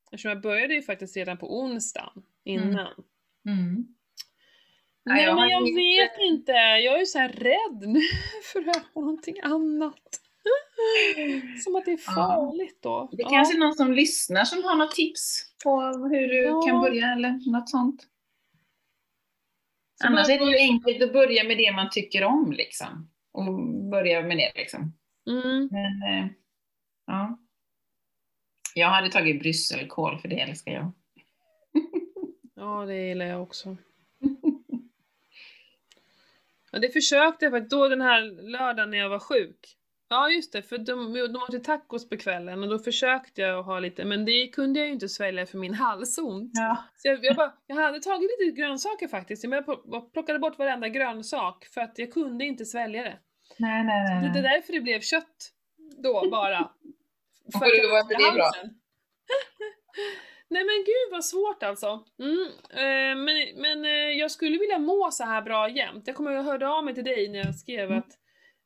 Eftersom 0.03 0.29
jag 0.29 0.41
började 0.41 0.73
ju 0.73 0.81
faktiskt 0.81 1.17
redan 1.17 1.37
på 1.37 1.59
onsdagen 1.59 2.23
innan. 2.43 2.93
Mm. 3.47 3.59
Mm. 3.59 3.87
Nej 5.05 5.23
ja, 5.23 5.35
men 5.35 5.49
jag 5.49 5.61
vet 5.75 6.17
inte, 6.19 6.51
jag 6.51 6.95
är 6.95 6.99
ju 6.99 7.05
så 7.05 7.19
här 7.19 7.29
rädd 7.29 7.89
nu 7.89 8.01
för 8.53 8.59
att 8.59 8.77
äta 8.77 8.99
någonting 8.99 9.35
annat. 9.43 10.21
Som 11.63 11.75
att 11.75 11.85
det 11.85 11.91
är 11.91 11.97
farligt 11.97 12.79
då. 12.81 13.09
Det 13.11 13.21
är 13.21 13.25
ja. 13.25 13.29
kanske 13.29 13.55
är 13.57 13.59
någon 13.59 13.75
som 13.75 13.93
lyssnar 13.93 14.45
som 14.45 14.63
har 14.63 14.75
något 14.75 14.95
tips 14.95 15.55
på 15.63 15.81
hur 15.81 16.27
du 16.27 16.43
ja. 16.43 16.61
kan 16.61 16.81
börja 16.81 17.11
eller 17.11 17.51
något 17.51 17.69
sånt. 17.69 18.07
Så 20.01 20.07
Annars 20.07 20.29
är 20.29 20.39
det 20.39 20.51
ju 20.51 20.57
enkelt 20.57 21.01
att 21.01 21.13
börja 21.13 21.43
med 21.43 21.57
det 21.57 21.71
man 21.71 21.89
tycker 21.91 22.23
om 22.23 22.51
liksom. 22.51 23.09
Och 23.31 23.63
börja 23.91 24.21
med 24.21 24.37
det 24.37 24.51
liksom. 24.55 24.93
Mm. 25.27 25.69
Men, 25.71 26.03
eh, 26.03 26.31
ja. 27.05 27.39
Jag 28.75 28.89
hade 28.89 29.09
tagit 29.09 29.39
brysselkål 29.39 30.19
för 30.19 30.27
det 30.27 30.39
älskar 30.39 30.71
jag. 30.71 30.91
ja, 32.55 32.85
det 32.85 33.07
gillar 33.07 33.25
jag 33.25 33.43
också. 33.43 33.77
Ja, 36.71 36.79
det 36.79 36.89
försökte 36.89 37.45
jag 37.45 37.51
faktiskt 37.51 37.71
då 37.71 37.87
den 37.87 38.01
här 38.01 38.21
lördagen 38.49 38.89
när 38.89 38.97
jag 38.97 39.09
var 39.09 39.19
sjuk. 39.19 39.77
Ja 40.09 40.29
just 40.29 40.53
det, 40.53 40.61
för 40.61 40.77
de, 40.77 41.13
de 41.13 41.35
åt 41.35 41.63
tacos 41.63 42.09
på 42.09 42.17
kvällen 42.17 42.63
och 42.63 42.69
då 42.69 42.79
försökte 42.79 43.41
jag 43.41 43.59
att 43.59 43.65
ha 43.65 43.79
lite, 43.79 44.05
men 44.05 44.25
det 44.25 44.47
kunde 44.47 44.79
jag 44.79 44.87
ju 44.87 44.93
inte 44.93 45.09
svälja 45.09 45.45
för 45.45 45.57
min 45.57 45.73
halsont. 45.73 46.51
Ja. 46.53 46.77
Så 46.95 47.07
jag, 47.07 47.25
jag, 47.25 47.35
bara, 47.35 47.53
jag 47.67 47.75
hade 47.75 47.99
tagit 47.99 48.29
lite 48.39 48.61
grönsaker 48.61 49.07
faktiskt, 49.07 49.43
jag 49.43 50.13
plockade 50.13 50.39
bort 50.39 50.57
varenda 50.59 50.89
grönsak 50.89 51.65
för 51.65 51.81
att 51.81 51.99
jag 51.99 52.13
kunde 52.13 52.45
inte 52.45 52.65
svälja 52.65 53.03
det. 53.03 53.19
Nej, 53.57 53.83
nej, 53.83 54.21
nej. 54.21 54.31
Det 54.33 54.39
är 54.39 54.43
därför 54.43 54.73
det 54.73 54.81
blev 54.81 55.01
kött 55.01 55.51
då 56.03 56.29
bara. 56.31 56.71
För 57.51 57.65
att 57.65 57.91
var 57.91 58.01
inte 58.01 58.13
det 58.13 58.31
bra? 58.33 58.51
Nej 60.49 60.63
men 60.63 60.75
gud 60.75 61.11
vad 61.11 61.25
svårt 61.25 61.63
alltså. 61.63 62.03
Mm, 62.19 62.47
eh, 62.69 63.23
men 63.23 63.61
men 63.61 63.85
eh, 63.85 64.19
jag 64.19 64.31
skulle 64.31 64.57
vilja 64.57 64.79
må 64.79 65.11
så 65.11 65.23
här 65.23 65.41
bra 65.41 65.69
jämt. 65.69 66.07
Jag 66.07 66.15
kommer 66.15 66.31
jag 66.31 66.43
hörde 66.43 66.67
av 66.67 66.85
mig 66.85 66.95
till 66.95 67.03
dig 67.03 67.29
när 67.29 67.39
jag 67.39 67.55
skrev 67.55 67.85
mm. 67.85 67.97
att 67.97 68.11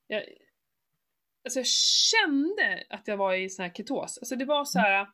jag, 0.08 0.24
alltså 1.44 1.60
jag 1.60 1.68
kände 1.68 2.84
att 2.90 3.08
jag 3.08 3.18
var 3.18 3.34
i 3.34 3.50
sån 3.50 3.64
här 3.64 3.74
ketos. 3.74 4.18
Alltså 4.18 4.36
det 4.36 4.46
var 4.46 4.66
så 4.66 4.80
här 4.80 5.08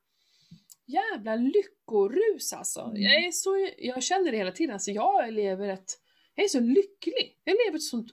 jävla 0.87 1.35
lyckorus 1.35 2.53
alltså. 2.53 2.81
Mm. 2.81 3.01
Jag 3.01 3.25
är 3.25 3.31
så, 3.31 3.69
jag 3.77 4.03
känner 4.03 4.31
det 4.31 4.37
hela 4.37 4.51
tiden, 4.51 4.73
alltså 4.73 4.91
jag 4.91 5.33
lever 5.33 5.69
ett, 5.69 5.99
jag 6.35 6.43
är 6.43 6.47
så 6.47 6.59
lycklig. 6.59 7.37
Jag 7.43 7.57
lever 7.65 7.75
ett 7.75 7.83
sånt 7.83 8.11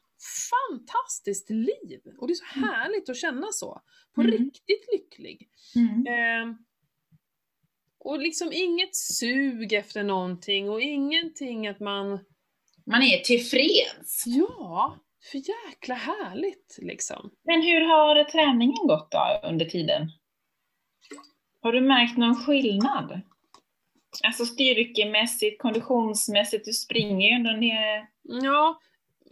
fantastiskt 0.51 1.51
liv! 1.51 2.01
Och 2.19 2.27
det 2.27 2.33
är 2.33 2.35
så 2.35 2.59
mm. 2.59 2.69
härligt 2.69 3.09
att 3.09 3.17
känna 3.17 3.47
så. 3.53 3.83
På 4.15 4.21
mm. 4.21 4.33
riktigt 4.33 4.87
lycklig. 4.93 5.49
Mm. 5.77 6.07
Eh, 6.07 6.57
och 7.99 8.19
liksom 8.19 8.53
inget 8.53 8.97
sug 8.97 9.73
efter 9.73 10.03
någonting 10.03 10.71
och 10.71 10.81
ingenting 10.81 11.69
att 11.69 11.81
man... 11.81 12.19
Man 12.87 13.03
är 13.03 13.19
tillfreds. 13.19 14.25
Ja, 14.27 14.99
för 15.31 15.39
jäkla 15.39 15.95
härligt 15.95 16.79
liksom. 16.83 17.31
Men 17.45 17.63
hur 17.63 17.81
har 17.81 18.25
träningen 18.25 18.87
gått 18.87 19.11
då 19.11 19.49
under 19.49 19.65
tiden? 19.65 20.11
Har 21.61 21.73
du 21.73 21.81
märkt 21.81 22.19
någon 22.19 22.37
skillnad? 22.37 23.21
Alltså 24.25 24.47
styrkemässigt, 24.47 25.63
konditionsmässigt, 25.63 26.65
du 26.65 26.73
springer 26.73 27.29
ju 27.29 27.35
ändå 27.35 27.51
ner... 27.51 28.09
Ja, 28.23 28.81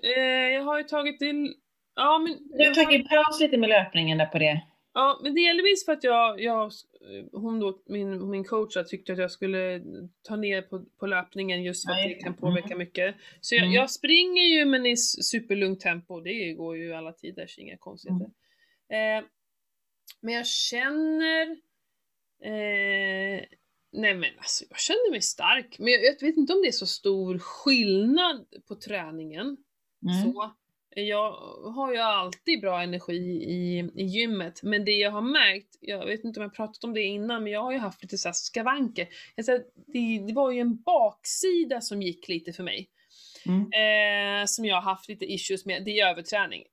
eh, 0.03 0.55
jag 0.55 0.63
har 0.63 0.79
ju 0.79 0.85
tagit 0.85 1.19
till... 1.19 1.55
Ja, 1.95 2.19
men... 2.19 2.59
Du 2.59 2.67
har 2.67 2.75
tagit 2.75 3.09
paus 3.09 3.41
lite 3.41 3.57
med 3.57 3.69
löpningen 3.69 4.19
där 4.19 4.27
på 4.27 4.39
det. 4.39 4.63
Ja, 4.95 5.21
men 5.23 5.35
delvis 5.35 5.85
för 5.85 5.93
att 5.93 6.05
jag, 6.05 6.41
jag 6.41 6.73
hon 7.33 7.61
då, 7.61 7.83
min, 7.87 8.31
min 8.31 8.45
coach 8.45 8.77
tyckte 8.91 9.13
att 9.13 9.19
jag 9.19 9.31
skulle 9.31 9.83
ta 10.23 10.37
ner 10.37 10.63
på, 10.63 10.85
på 11.01 11.07
löpningen 11.07 11.63
just 11.63 11.87
för 11.87 11.93
att 11.93 12.09
det 12.09 12.15
kan 12.15 12.35
påverka 12.35 12.67
mm. 12.67 12.79
mycket. 12.79 13.15
Så 13.41 13.55
jag, 13.55 13.63
mm. 13.63 13.75
jag, 13.75 13.91
springer 13.91 14.43
ju 14.43 14.65
men 14.65 14.87
i 14.87 14.97
superlugnt 14.97 15.81
tempo, 15.81 16.21
det 16.21 16.53
går 16.53 16.77
ju 16.77 16.95
alla 16.95 17.13
tider, 17.13 17.47
så 17.47 17.61
inga 17.61 17.77
konstigheter. 17.77 18.31
Mm. 18.89 19.19
Eh, 19.19 19.25
men 20.21 20.35
jag 20.35 20.47
känner... 20.47 21.51
Eh, 22.43 23.45
nej 23.93 24.15
men 24.15 24.39
alltså 24.39 24.65
jag 24.71 24.79
känner 24.79 25.11
mig 25.11 25.21
stark, 25.21 25.79
men 25.79 25.93
jag, 25.93 26.05
jag, 26.05 26.13
vet 26.13 26.37
inte 26.37 26.53
om 26.53 26.63
det 26.63 26.69
är 26.69 26.73
så 26.73 26.87
stor 26.87 27.39
skillnad 27.39 28.47
på 28.69 28.75
träningen. 28.75 29.57
Mm. 30.03 30.33
Så. 30.33 30.51
Jag 30.95 31.33
har 31.75 31.93
ju 31.93 31.99
alltid 31.99 32.61
bra 32.61 32.83
energi 32.83 33.45
i, 33.45 33.91
i 33.95 34.05
gymmet, 34.05 34.63
men 34.63 34.85
det 34.85 34.93
jag 34.93 35.11
har 35.11 35.23
märkt, 35.23 35.77
jag 35.81 36.07
vet 36.07 36.25
inte 36.25 36.41
om 36.41 36.45
jag 36.45 36.55
pratat 36.55 36.85
om 36.85 36.95
det 36.95 37.03
innan, 37.03 37.43
men 37.43 37.53
jag 37.53 37.63
har 37.63 37.73
ju 37.73 37.79
haft 37.79 38.03
lite 38.03 38.19
så 38.19 38.33
skavanker. 38.33 39.09
Alltså, 39.37 39.59
det, 39.87 40.19
det 40.27 40.33
var 40.33 40.51
ju 40.51 40.61
en 40.61 40.83
baksida 40.83 41.81
som 41.81 42.03
gick 42.03 42.29
lite 42.29 42.53
för 42.53 42.63
mig. 42.63 42.89
Mm. 43.51 44.43
Eh, 44.43 44.47
som 44.47 44.65
jag 44.65 44.77
har 44.77 44.83
haft 44.83 45.09
lite 45.09 45.33
issues 45.33 45.67
med, 45.67 45.85
det 45.85 46.01
är 46.01 46.07
överträning. 46.07 46.65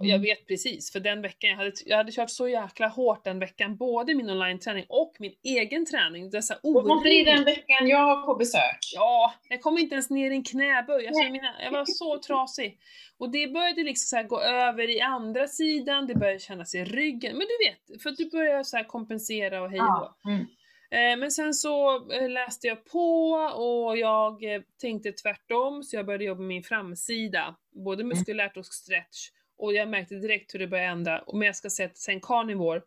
Mm. 0.00 0.10
Jag 0.10 0.18
vet 0.18 0.46
precis, 0.46 0.92
för 0.92 1.00
den 1.00 1.22
veckan 1.22 1.50
jag 1.50 1.56
hade, 1.56 1.72
jag 1.86 1.96
hade 1.96 2.12
kört 2.12 2.30
så 2.30 2.48
jäkla 2.48 2.88
hårt 2.88 3.24
den 3.24 3.38
veckan, 3.38 3.76
både 3.76 4.14
min 4.14 4.30
online-träning 4.30 4.84
och 4.88 5.16
min 5.18 5.32
egen 5.42 5.86
träning. 5.86 6.30
Dessa 6.30 6.54
och 6.62 6.74
var 6.74 7.04
det 7.04 7.32
den 7.32 7.44
veckan 7.44 7.88
jag 7.88 8.06
var 8.06 8.26
på 8.26 8.34
besök? 8.34 8.78
Ja, 8.94 9.34
jag 9.48 9.62
kom 9.62 9.78
inte 9.78 9.94
ens 9.94 10.10
ner 10.10 10.30
i 10.30 10.34
en 10.34 10.44
knäböj. 10.44 11.06
Alltså, 11.06 11.22
mina, 11.22 11.54
jag 11.62 11.72
var 11.72 11.84
så 11.84 12.18
trasig. 12.18 12.78
Och 13.18 13.30
det 13.30 13.46
började 13.46 13.82
liksom 13.82 14.18
så 14.18 14.28
gå 14.28 14.40
över 14.40 14.90
i 14.90 15.00
andra 15.00 15.46
sidan, 15.46 16.06
det 16.06 16.14
började 16.14 16.38
kännas 16.38 16.74
i 16.74 16.84
ryggen. 16.84 17.36
Men 17.36 17.46
du 17.46 17.66
vet, 17.68 18.02
för 18.02 18.10
att 18.10 18.16
du 18.16 18.30
börjar 18.30 18.62
så 18.62 18.84
kompensera 18.84 19.62
och 19.62 19.70
hej 19.70 19.78
ja. 19.78 20.16
mm. 20.26 20.46
Eh, 20.94 21.16
men 21.18 21.30
sen 21.30 21.54
så 21.54 21.96
eh, 22.12 22.28
läste 22.30 22.66
jag 22.66 22.84
på 22.84 23.30
och 23.56 23.98
jag 23.98 24.54
eh, 24.54 24.62
tänkte 24.80 25.12
tvärtom, 25.12 25.82
så 25.82 25.96
jag 25.96 26.06
började 26.06 26.24
jobba 26.24 26.40
med 26.40 26.48
min 26.48 26.62
framsida, 26.62 27.56
både 27.84 28.02
mm. 28.02 28.18
muskulärt 28.18 28.56
och 28.56 28.66
stretch. 28.66 29.28
Och 29.58 29.74
jag 29.74 29.88
märkte 29.88 30.14
direkt 30.14 30.54
hur 30.54 30.58
det 30.58 30.66
började 30.66 30.88
ändra. 30.88 31.24
Men 31.32 31.42
jag 31.42 31.56
ska 31.56 31.70
säga 31.70 31.88
att 31.88 31.98
sen 31.98 32.20
carnivore, 32.20 32.82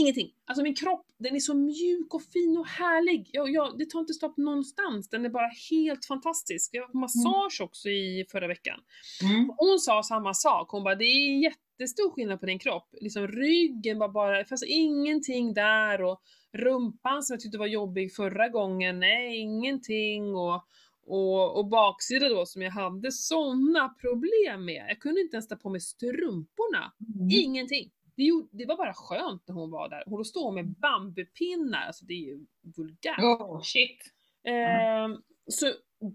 ingenting. 0.00 0.30
Alltså 0.46 0.62
min 0.62 0.74
kropp, 0.74 1.06
den 1.18 1.36
är 1.36 1.40
så 1.40 1.54
mjuk 1.54 2.14
och 2.14 2.22
fin 2.22 2.58
och 2.58 2.66
härlig. 2.66 3.30
Jag, 3.32 3.50
jag, 3.50 3.78
det 3.78 3.90
tar 3.90 4.00
inte 4.00 4.14
stopp 4.14 4.36
någonstans, 4.36 5.08
den 5.08 5.24
är 5.24 5.28
bara 5.28 5.50
helt 5.70 6.06
fantastisk. 6.06 6.70
Jag 6.72 6.86
har 6.86 7.00
massage 7.00 7.60
mm. 7.60 7.66
också 7.66 7.88
i 7.88 8.26
förra 8.30 8.46
veckan. 8.46 8.80
Mm. 9.22 9.52
Hon 9.56 9.78
sa 9.78 10.02
samma 10.02 10.34
sak, 10.34 10.70
hon 10.70 10.84
bara 10.84 10.94
det 10.94 11.04
är 11.04 11.42
jättestor 11.42 12.10
skillnad 12.10 12.40
på 12.40 12.46
din 12.46 12.58
kropp. 12.58 12.94
Liksom 13.00 13.28
ryggen 13.28 13.98
var 13.98 14.08
bara, 14.08 14.44
fast 14.44 14.64
ingenting 14.66 15.54
där 15.54 16.02
och 16.02 16.22
rumpan 16.54 17.22
som 17.22 17.34
jag 17.34 17.40
tyckte 17.40 17.58
var 17.58 17.66
jobbig 17.66 18.14
förra 18.14 18.48
gången, 18.48 19.00
nej 19.00 19.36
ingenting 19.38 20.34
och, 20.34 20.64
och, 21.06 21.58
och 21.58 21.66
baksida 21.66 22.28
då 22.28 22.46
som 22.46 22.62
jag 22.62 22.70
hade 22.70 23.12
sådana 23.12 23.88
problem 23.88 24.64
med. 24.64 24.86
Jag 24.88 25.00
kunde 25.00 25.20
inte 25.20 25.36
ens 25.36 25.48
ta 25.48 25.56
på 25.56 25.70
mig 25.70 25.80
strumporna. 25.80 26.92
Mm. 27.16 27.28
Ingenting. 27.30 27.90
det, 28.16 28.30
det 28.50 28.64
var 28.66 28.76
bara 28.76 28.94
skönt 28.94 29.48
när 29.48 29.54
hon 29.54 29.70
var 29.70 29.88
där. 29.88 30.02
Hon 30.06 30.24
står 30.24 30.52
med 30.52 30.68
bambupinnar, 30.68 31.86
alltså 31.86 32.04
det 32.04 32.14
är 32.14 32.18
ju 32.26 32.46
vulgärt. 32.76 33.18
Oh 33.18 33.60
shit. 33.62 34.12
Eh, 34.44 35.16
så 35.48 35.66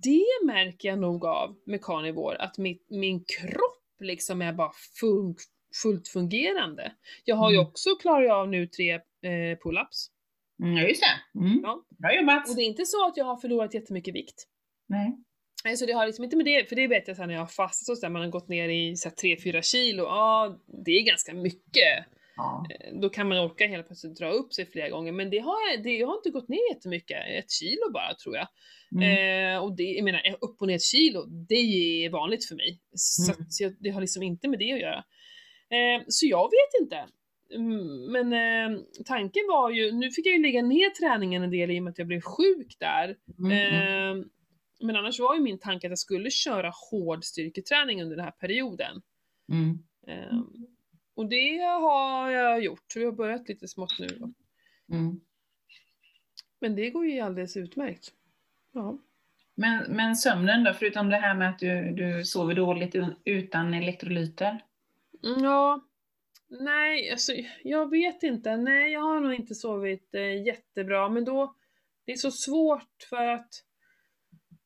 det 0.04 0.46
märker 0.46 0.90
jag 0.90 1.00
nog 1.00 1.26
av 1.26 1.56
med 1.66 1.82
carnivore, 1.82 2.38
att 2.38 2.58
min, 2.58 2.80
min 2.90 3.24
kropp 3.24 4.00
liksom 4.00 4.42
är 4.42 4.54
bara 4.54 4.72
fun 5.00 5.36
fullt 5.84 6.08
fungerande. 6.08 6.92
Jag 7.26 7.36
har 7.36 7.50
ju 7.52 7.56
Mm. 7.58 7.68
också 7.68 7.90
klarat 7.96 8.32
av 8.32 8.50
nu 8.50 8.68
tre 8.68 8.94
eh, 8.94 9.58
pull-ups. 9.64 10.08
Mm, 10.64 10.88
just 10.88 11.02
det. 11.04 11.40
Mm. 11.40 11.60
Ja. 11.64 11.86
Bra 12.00 12.16
jobbat. 12.16 12.50
Och 12.50 12.56
det 12.56 12.62
är 12.62 12.66
inte 12.66 12.86
så 12.86 13.08
att 13.08 13.18
jag 13.18 13.26
har 13.26 13.38
förlorat 13.38 13.74
jättemycket 13.74 14.16
vikt. 14.16 14.44
Nej. 14.88 15.78
Så 15.78 15.86
det 15.86 15.94
har 15.94 16.06
liksom 16.06 16.24
inte 16.24 16.36
med 16.38 16.46
det, 16.46 16.70
för 16.70 16.76
det 16.76 16.88
vet 16.88 17.08
jag 17.08 17.18
sen 17.18 17.28
när 17.28 17.34
jag 17.36 17.42
har 17.42 17.48
fastat 17.48 17.90
och 17.94 17.98
så 17.98 18.02
där, 18.06 18.10
man 18.10 18.22
har 18.22 18.30
gått 18.30 18.48
ner 18.50 18.70
i 18.70 18.94
3-4 18.94 19.62
kilo, 19.62 20.04
ja 20.04 20.60
det 20.86 20.92
är 20.92 21.04
ganska 21.06 21.34
mycket. 21.34 22.06
Ja. 22.36 22.66
Eh, 22.70 23.00
Då 23.02 23.10
kan 23.10 23.30
man 23.30 23.38
orka 23.38 23.68
helt 23.68 23.88
plötsligt 23.88 24.16
dra 24.18 24.30
upp 24.32 24.54
sig 24.54 24.66
flera 24.66 24.90
gånger, 24.90 25.12
men 25.12 25.30
det 25.30 25.40
har, 25.40 25.78
det, 25.84 25.98
jag 25.98 26.08
har 26.08 26.16
inte 26.18 26.30
gått 26.30 26.50
ner 26.50 26.74
jättemycket, 26.76 27.18
ett 27.38 27.52
kilo 27.52 27.92
bara 27.94 28.16
tror 28.16 28.36
jag. 28.36 28.48
Mm. 28.96 29.56
Eh, 29.56 29.64
och 29.64 29.76
det, 29.76 29.84
jag 29.84 30.04
menar, 30.04 30.22
upp 30.42 30.62
och 30.62 30.68
ner 30.68 30.76
ett 30.76 30.84
kilo, 30.84 31.26
det 31.26 31.56
är 32.06 32.10
vanligt 32.10 32.46
för 32.48 32.56
mig. 32.56 32.80
Så, 32.96 33.32
Mm. 33.34 33.42
att, 33.46 33.54
så 33.54 33.64
jag, 33.64 33.74
det 33.80 33.90
har 33.90 34.02
liksom 34.02 34.24
inte 34.24 34.48
med 34.48 34.60
det 34.60 34.72
att 34.74 34.80
göra. 34.80 35.04
Eh, 35.78 36.02
så 36.08 36.26
jag 36.28 36.44
vet 36.52 36.82
inte. 36.82 37.06
Mm, 37.56 38.12
Men 38.12 38.34
eh, 38.34 38.80
tanken 39.06 39.44
var 39.48 39.70
ju, 39.70 39.92
nu 39.92 40.12
fick 40.12 40.26
jag 40.26 40.34
ju 40.36 40.42
lägga 40.42 40.62
ner 40.62 40.90
träningen 40.90 41.44
en 41.44 41.52
del 41.52 41.72
i 41.72 41.80
och 41.80 41.84
med 41.84 41.92
att 41.92 41.98
jag 41.98 42.08
blev 42.08 42.22
sjuk 42.22 42.76
där. 42.80 43.18
Mm. 43.40 43.52
Eh, 43.52 44.26
men 44.82 44.96
annars 44.96 45.20
var 45.20 45.36
ju 45.36 45.42
min 45.42 45.60
tanke 45.60 45.88
att 45.88 45.92
jag 45.92 46.00
skulle 46.00 46.30
köra 46.30 46.72
hård 46.92 47.24
styrketräning 47.24 48.04
under 48.04 48.16
den 48.16 48.26
här 48.26 48.32
perioden. 48.32 49.02
Mm. 49.52 49.80
Eh, 50.08 50.40
och 51.16 51.30
det 51.30 51.58
har 51.58 52.30
jag 52.30 52.64
gjort, 52.64 52.94
vi 52.96 53.06
har 53.06 53.12
börjat 53.12 53.50
lite 53.50 53.68
smått 53.68 54.00
nu. 54.00 54.08
Mm. 54.92 55.20
Men 56.62 56.76
det 56.76 56.90
går 56.90 57.06
ju 57.06 57.20
alldeles 57.20 57.58
utmärkt. 57.58 58.12
Ja. 58.74 58.98
Men, 59.56 59.96
men 59.96 60.16
sömnen 60.16 60.64
då, 60.64 60.74
förutom 60.74 61.10
det 61.10 61.18
här 61.18 61.36
med 61.36 61.50
att 61.50 61.60
du, 61.60 61.92
du 61.92 62.26
sover 62.26 62.56
dåligt 62.56 62.96
utan 63.24 63.74
elektrolyter? 63.74 64.64
Mm, 65.24 65.44
Ja, 65.44 65.82
nej, 66.50 67.12
alltså 67.12 67.34
jag 67.64 67.90
vet 67.90 68.24
inte. 68.24 68.58
Nej, 68.58 68.92
jag 68.92 69.02
har 69.02 69.20
nog 69.20 69.34
inte 69.34 69.56
sovit 69.56 70.16
eh, 70.16 70.46
jättebra, 70.46 71.10
men 71.10 71.26
då, 71.26 71.56
det 72.06 72.12
är 72.12 72.16
så 72.18 72.32
svårt 72.32 73.04
för 73.10 73.26
att 73.28 73.50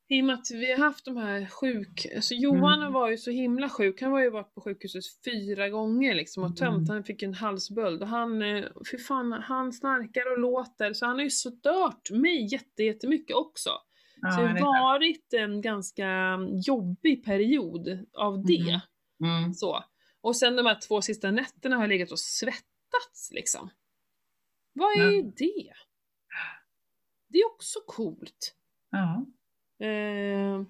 i 0.10 0.22
och 0.22 0.26
med 0.26 0.34
att 0.34 0.52
vi 0.54 0.72
har 0.72 0.78
haft 0.78 1.06
de 1.06 1.18
här 1.18 1.46
sjuk, 1.46 2.08
alltså 2.16 2.34
Johan 2.34 2.80
Mm. 2.82 2.94
var 2.94 3.10
ju 3.10 3.18
så 3.18 3.32
himla 3.32 3.70
sjuk, 3.70 4.02
han 4.02 4.12
var 4.12 4.20
ju 4.20 4.30
varit 4.30 4.54
på 4.54 4.62
sjukhuset 4.62 5.04
fyra 5.26 5.70
gånger 5.70 6.16
liksom 6.16 6.44
och 6.44 6.58
tömt, 6.58 6.76
Mm. 6.78 6.90
han 6.90 7.04
fick 7.04 7.24
en 7.24 7.34
halsböld 7.34 8.02
och 8.02 8.08
han, 8.08 8.42
eh, 8.42 8.66
fy 8.92 8.98
fan, 8.98 9.32
han 9.32 9.74
snarkar 9.74 10.32
och 10.32 10.40
låter 10.40 10.94
så 10.94 11.06
han 11.06 11.16
har 11.16 11.24
ju 11.24 11.30
stört 11.30 12.12
mig 12.12 12.54
jätte, 12.54 12.84
jättemycket 12.84 13.36
också. 13.36 13.70
Ja, 14.22 14.32
så 14.32 14.42
det 14.42 14.48
har 14.62 14.84
varit 14.84 15.34
en 15.34 15.62
ganska 15.62 16.38
jobbig 16.68 17.26
period 17.26 18.06
av 18.14 18.46
det. 18.46 18.82
Mm. 19.24 19.54
Så. 19.54 19.84
Och 20.24 20.36
sen 20.36 20.56
de 20.56 20.66
här 20.66 20.80
två 20.88 21.02
sista 21.02 21.32
nätterna 21.32 21.76
har 21.76 21.84
jag 21.84 21.90
legat 21.90 22.12
och 22.12 22.20
svettats 22.20 23.32
liksom. 23.32 23.70
Vad 24.74 24.98
är 25.00 25.12
Ja. 25.12 25.32
det? 25.38 25.74
Det 27.28 27.38
är 27.38 27.46
också 27.46 27.80
coolt. 27.86 28.56
Ja. 28.92 29.26
Eh, 29.86 30.62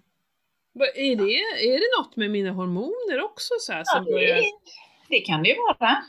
är, 0.95 1.15
det, 1.15 1.33
är 1.73 1.79
det 1.79 2.01
något 2.03 2.15
med 2.15 2.31
mina 2.31 2.51
hormoner 2.51 3.23
också 3.23 3.53
så 3.59 3.71
här, 3.73 3.79
Ja, 3.79 3.85
som 3.85 4.05
börjar... 4.05 4.35
det, 4.35 4.51
det 5.09 5.19
kan 5.19 5.43
det 5.43 5.49
ju 5.49 5.55
vara. 5.55 6.03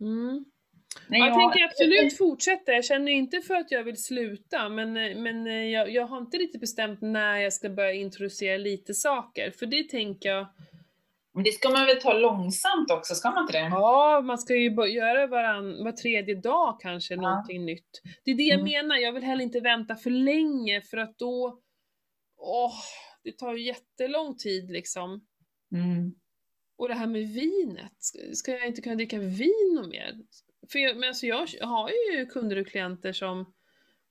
Mm. 0.00 0.44
Nej, 1.08 1.20
Jag 1.20 1.34
tänker 1.34 1.64
absolut 1.64 2.16
fortsätta, 2.18 2.72
jag 2.72 2.84
känner 2.84 3.12
inte 3.12 3.40
för 3.40 3.54
att 3.54 3.70
jag 3.70 3.84
vill 3.84 4.02
sluta 4.02 4.68
men, 4.68 4.92
men 5.22 5.46
eh, 5.46 5.52
jag, 5.52 5.90
jag 5.90 6.06
har 6.06 6.18
inte 6.18 6.36
riktigt 6.36 6.60
bestämt 6.60 7.00
när 7.00 7.36
jag 7.36 7.52
ska 7.52 7.68
börja 7.70 7.92
introducera 7.92 8.56
lite 8.56 8.94
saker, 8.94 9.50
för 9.50 9.66
det 9.66 9.88
tänker 9.88 10.28
jag 10.28 10.46
Men 11.34 11.44
det 11.44 11.52
ska 11.52 11.70
man 11.70 11.86
väl 11.86 12.00
ta 12.00 12.12
långsamt 12.12 12.90
också, 12.90 13.14
ska 13.14 13.30
man 13.30 13.42
inte 13.42 13.52
det? 13.52 13.58
Ja, 13.58 14.20
man 14.24 14.38
ska 14.38 14.54
ju 14.54 14.70
göra 14.86 15.26
varann, 15.26 15.84
var 15.84 15.92
tredje 15.92 16.34
dag 16.34 16.80
kanske, 16.80 17.14
Ja. 17.14 17.20
någonting 17.20 17.64
nytt. 17.64 18.00
Det 18.24 18.30
är 18.30 18.34
det 18.34 18.42
jag 18.42 18.60
Mm. 18.60 18.72
menar, 18.72 18.96
jag 18.96 19.12
vill 19.12 19.22
heller 19.22 19.44
inte 19.44 19.60
vänta 19.60 19.96
för 19.96 20.10
länge 20.10 20.80
för 20.82 20.96
att 20.96 21.18
då, 21.18 21.60
åh, 22.38 22.74
det 23.24 23.38
tar 23.38 23.54
ju 23.54 23.62
jättelång 23.66 24.36
tid 24.36 24.70
liksom. 24.70 25.26
Mm. 25.74 26.14
Och 26.76 26.88
det 26.88 26.94
här 26.94 27.06
med 27.06 27.28
vinet, 27.28 27.92
ska- 27.98 28.18
ska 28.34 28.52
jag 28.52 28.66
inte 28.66 28.82
kunna 28.82 28.94
dricka 28.96 29.18
vin 29.18 29.78
och 29.82 29.88
mer? 29.88 30.18
För 30.72 30.78
jag, 30.78 30.96
men 30.96 31.08
alltså 31.08 31.26
jag 31.26 31.46
har 31.60 31.90
ju 31.90 32.26
kunder 32.26 32.60
och 32.60 32.66
klienter 32.66 33.12
som, 33.12 33.40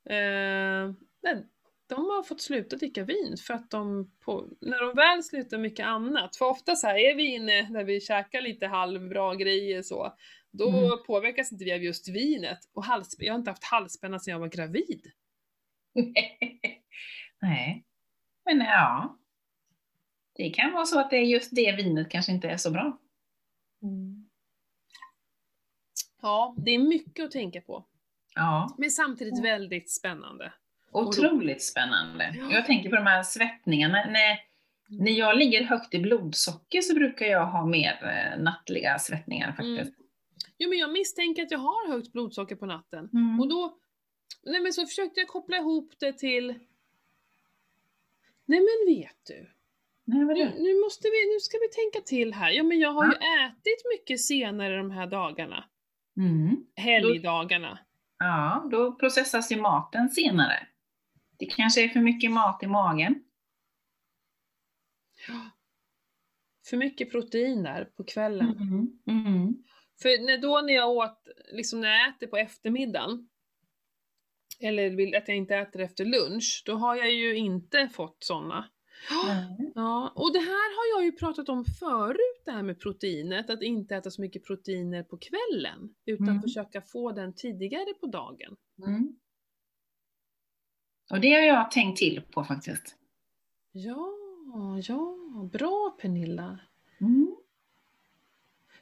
eh, 0.09 0.93
nej, 1.23 1.47
de 1.95 2.05
har 2.05 2.23
fått 2.23 2.41
sluta 2.41 2.75
dricka 2.75 3.03
vin 3.03 3.37
för 3.37 3.53
att 3.53 3.69
de, 3.71 4.11
på, 4.19 4.47
när 4.61 4.81
de 4.81 4.95
väl 4.95 5.23
slutar 5.23 5.57
mycket 5.57 5.85
annat, 5.85 6.35
för 6.35 6.45
ofta 6.45 6.75
så 6.75 6.87
här 6.87 6.95
är 6.95 7.15
vi 7.15 7.35
inne 7.35 7.69
när 7.69 7.83
vi 7.83 8.01
käkar 8.01 8.41
lite 8.41 8.67
halvbra 8.67 9.35
grejer 9.35 9.81
så, 9.81 10.13
då 10.51 10.69
Mm. 10.69 11.03
påverkas 11.07 11.51
inte 11.51 11.65
vi 11.65 11.73
av 11.73 11.83
just 11.83 12.07
vinet. 12.09 12.59
Och 12.73 12.85
hals, 12.85 13.15
jag 13.19 13.33
har 13.33 13.39
inte 13.39 13.51
haft 13.51 13.63
halsspänna 13.63 14.19
sedan 14.19 14.31
jag 14.31 14.39
var 14.39 14.47
gravid. 14.47 15.11
Nej. 17.41 17.85
Men 18.45 18.57
ja. 18.59 19.17
Det 20.35 20.49
kan 20.49 20.73
vara 20.73 20.85
så 20.85 20.99
att 20.99 21.09
det 21.09 21.17
är 21.17 21.25
just 21.25 21.55
det 21.55 21.71
vinet 21.71 22.09
kanske 22.09 22.31
inte 22.31 22.49
är 22.49 22.57
så 22.57 22.71
bra. 22.71 22.97
Ja, 26.21 26.55
det 26.57 26.71
är 26.71 26.79
mycket 26.79 27.25
att 27.25 27.31
tänka 27.31 27.61
på. 27.61 27.85
Ja. 28.35 28.75
Men 28.77 28.91
samtidigt 28.91 29.43
väldigt 29.43 29.91
spännande. 29.91 30.53
Otroligt 30.91 31.63
spännande. 31.63 32.35
Ja. 32.37 32.51
Jag 32.51 32.65
tänker 32.65 32.89
på 32.89 32.95
de 32.95 33.05
här 33.05 33.23
svettningarna. 33.23 34.05
När, 34.09 34.39
när 34.89 35.11
jag 35.11 35.37
ligger 35.37 35.63
högt 35.63 35.93
i 35.93 35.99
blodsocker 35.99 36.81
så 36.81 36.95
brukar 36.95 37.25
jag 37.25 37.45
ha 37.45 37.65
mer 37.65 37.99
eh, 38.03 38.43
nattliga 38.43 38.99
svettningar 38.99 39.51
faktiskt. 39.51 39.97
Jo 40.57 40.69
men 40.69 40.77
jag 40.77 40.91
misstänker 40.91 41.43
att 41.43 41.51
jag 41.51 41.59
har 41.59 41.91
högt 41.91 42.11
blodsocker 42.11 42.55
på 42.55 42.65
natten. 42.65 43.09
Mm. 43.13 43.39
Och 43.39 43.47
då, 43.47 43.77
nej 44.43 44.61
men 44.61 44.73
så 44.73 44.85
försökte 44.85 45.19
jag 45.19 45.29
koppla 45.29 45.57
ihop 45.57 45.93
det 45.99 46.13
till 46.13 46.55
Nej 48.45 48.59
men 48.59 48.95
vet 48.95 49.17
du, 49.27 49.49
Nej, 50.03 50.25
vad 50.25 50.37
är 50.37 50.45
nu, 50.45 50.51
det? 50.51 50.63
nu 50.63 50.79
måste 50.79 51.07
vi, 51.07 51.33
nu 51.33 51.39
ska 51.39 51.57
vi 51.57 51.67
tänka 51.67 52.07
till 52.07 52.33
här. 52.33 52.51
Ja 52.51 52.63
men 52.63 52.79
jag 52.79 52.93
har 52.93 53.05
ju 53.05 53.11
ätit 53.11 53.85
mycket 53.93 54.21
senare 54.21 54.77
de 54.77 54.91
här 54.91 55.07
dagarna. 55.07 55.63
Mm. 56.17 56.65
Helgdagarna. 56.75 57.79
Ja, 58.19 58.67
då 58.71 58.91
processas 58.91 59.51
ju 59.51 59.61
maten 59.61 60.09
senare. 60.09 60.67
Det 61.41 61.47
kanske 61.47 61.83
är 61.83 61.89
för 61.89 61.99
mycket 61.99 62.31
mat 62.31 62.63
i 62.63 62.67
magen. 62.67 63.23
För 66.69 66.77
mycket 66.77 67.11
protein 67.11 67.63
där 67.63 67.85
på 67.85 68.03
kvällen. 68.03 68.57
Mm. 68.57 68.99
Mm. 69.07 69.63
För 70.01 70.25
när, 70.25 70.37
då 70.37 70.61
när 70.61 70.73
jag 70.73 70.89
åt, 70.89 71.27
liksom 71.53 71.81
när 71.81 71.89
jag 71.89 72.09
äter 72.09 72.27
på 72.27 72.37
eftermiddagen, 72.37 73.29
eller 74.59 74.89
vill 74.89 75.15
att 75.15 75.27
jag 75.27 75.37
inte 75.37 75.55
äter 75.55 75.81
efter 75.81 76.05
lunch, 76.05 76.63
då 76.65 76.73
har 76.73 76.95
jag 76.95 77.11
ju 77.11 77.35
inte 77.35 77.89
fått 77.89 78.17
sådana. 78.19 78.69
Nej. 79.27 79.71
Ja, 79.75 80.13
och 80.15 80.33
det 80.33 80.39
här 80.39 80.77
har 80.77 80.99
jag 80.99 81.05
ju 81.05 81.11
pratat 81.11 81.49
om 81.49 81.65
förut, 81.65 82.41
det 82.45 82.51
här 82.51 82.63
med 82.63 82.79
proteinet, 82.79 83.49
att 83.49 83.61
inte 83.61 83.95
äta 83.95 84.11
så 84.11 84.21
mycket 84.21 84.45
proteiner 84.45 85.03
på 85.03 85.17
kvällen, 85.17 85.95
utan 86.05 86.27
Mm. 86.29 86.41
försöka 86.41 86.81
få 86.81 87.11
den 87.11 87.33
tidigare 87.33 87.93
på 87.99 88.05
dagen. 88.07 88.55
Mm. 88.87 89.15
Och 91.11 91.19
det 91.19 91.33
har 91.33 91.41
jag 91.41 91.71
tänkt 91.71 91.97
till 91.97 92.21
på 92.31 92.43
faktiskt. 92.43 92.95
Ja, 93.71 94.13
ja, 94.83 95.15
bra 95.51 95.97
Pernilla. 96.01 96.59
Mm. 97.01 97.35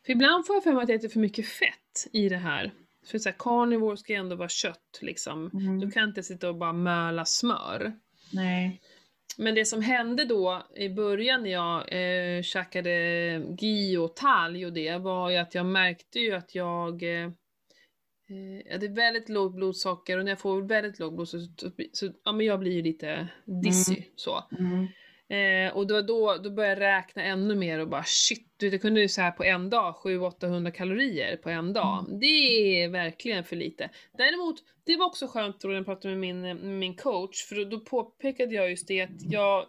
För 0.06 0.12
ibland 0.12 0.48
får 0.48 0.56
jag 0.56 0.64
för 0.64 0.74
mig 0.74 0.84
att 0.84 0.90
jag 0.90 0.96
äter 0.96 1.10
för 1.10 1.20
mycket 1.20 1.48
fett 1.48 2.08
i 2.12 2.30
det 2.30 2.38
här. 2.38 2.72
För 3.06 3.18
så 3.18 3.30
här, 3.30 3.36
carnivore 3.40 3.98
ska 3.98 4.14
ju 4.14 4.20
ändå 4.20 4.36
vara 4.36 4.50
kött 4.50 5.00
liksom. 5.02 5.50
Mm. 5.54 5.80
Du 5.80 5.92
kan 5.92 6.10
inte 6.10 6.24
sitta 6.24 6.50
och 6.50 6.56
bara 6.56 6.74
möla 6.74 7.26
smör. 7.26 7.94
Nej. 8.34 8.82
Men 9.38 9.56
det 9.56 9.66
som 9.66 9.82
hände 9.82 10.26
då 10.26 10.64
i 10.76 10.90
början 10.90 11.44
när 11.44 11.50
jag 11.50 11.78
eh, 11.92 12.42
käkade 12.42 12.92
gi 13.58 13.98
och 13.98 14.16
talg 14.16 14.66
och 14.66 14.74
det 14.74 14.98
var 14.98 15.30
ju 15.30 15.38
att 15.38 15.56
jag 15.56 15.66
märkte 15.66 16.20
ju 16.20 16.34
att 16.34 16.56
jag 16.56 17.24
eh, 17.24 17.32
eh, 18.30 18.62
jag 18.66 18.72
hade 18.72 18.88
väldigt 18.88 19.30
lågt 19.30 19.56
blodsocker 19.56 20.18
och 20.18 20.26
när 20.26 20.32
jag 20.32 20.40
får 20.40 20.62
väldigt 20.62 21.00
lågt 21.00 21.14
blodsocker 21.14 21.48
så, 21.58 21.72
så 21.94 22.12
ja, 22.26 22.32
men 22.32 22.46
jag 22.46 22.60
blir 22.60 22.72
ju 22.72 22.82
lite 22.82 23.28
dizzy 23.64 23.94
Mm. 23.96 24.04
så. 24.16 24.44
Mm. 24.60 24.88
Eh, 25.32 25.74
och 25.78 25.88
då, 25.88 26.02
då, 26.02 26.38
då 26.44 26.50
började 26.50 26.86
jag 26.86 26.98
räkna 26.98 27.24
ännu 27.24 27.56
mer 27.56 27.80
och 27.80 27.90
bara 27.90 28.04
shit, 28.06 28.54
du 28.58 28.66
vet, 28.66 28.74
jag 28.74 28.82
kunde 28.82 29.02
ju 29.02 29.08
så 29.10 29.22
här 29.22 29.32
på 29.32 29.44
en 29.44 29.70
dag 29.70 29.96
700-800 29.96 30.72
kalorier 30.72 31.38
på 31.38 31.50
en 31.50 31.74
dag. 31.74 32.06
Det 32.22 32.26
är 32.84 32.90
verkligen 32.90 33.44
för 33.44 33.56
lite. 33.56 33.90
Däremot, 34.18 34.56
det 34.86 34.98
var 34.98 35.06
också 35.06 35.28
skönt 35.28 35.62
då 35.62 35.68
när 35.68 35.76
jag 35.76 35.86
pratade 35.86 36.16
med 36.16 36.20
min, 36.20 36.42
med 36.42 36.80
min 36.80 36.96
coach, 36.96 37.46
för 37.46 37.66
då, 37.66 37.80
påpekade 37.80 38.56
jag 38.56 38.70
just 38.70 38.88
det 38.88 39.02
att 39.02 39.10
jag 39.32 39.66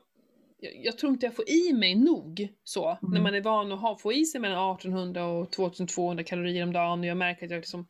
jag, 0.63 0.73
jag 0.85 0.99
tror 0.99 1.13
inte 1.13 1.27
jag 1.27 1.37
får 1.37 1.51
i 1.51 1.73
mig 1.73 1.95
nog 1.95 2.49
så, 2.65 2.87
Mm. 2.89 3.15
när 3.15 3.21
man 3.21 3.35
är 3.35 3.41
van 3.41 3.73
att 3.73 3.81
ha, 3.81 3.97
få 3.99 4.13
i 4.13 4.25
sig 4.25 4.41
mellan 4.41 4.75
1800 4.77 5.25
och 5.27 5.51
2200 5.51 6.25
kalorier 6.25 6.63
om 6.63 6.73
dagen 6.73 7.01
och 7.01 7.07
jag 7.07 7.17
märker 7.17 7.45
att 7.47 7.51
jag 7.51 7.59
liksom 7.59 7.87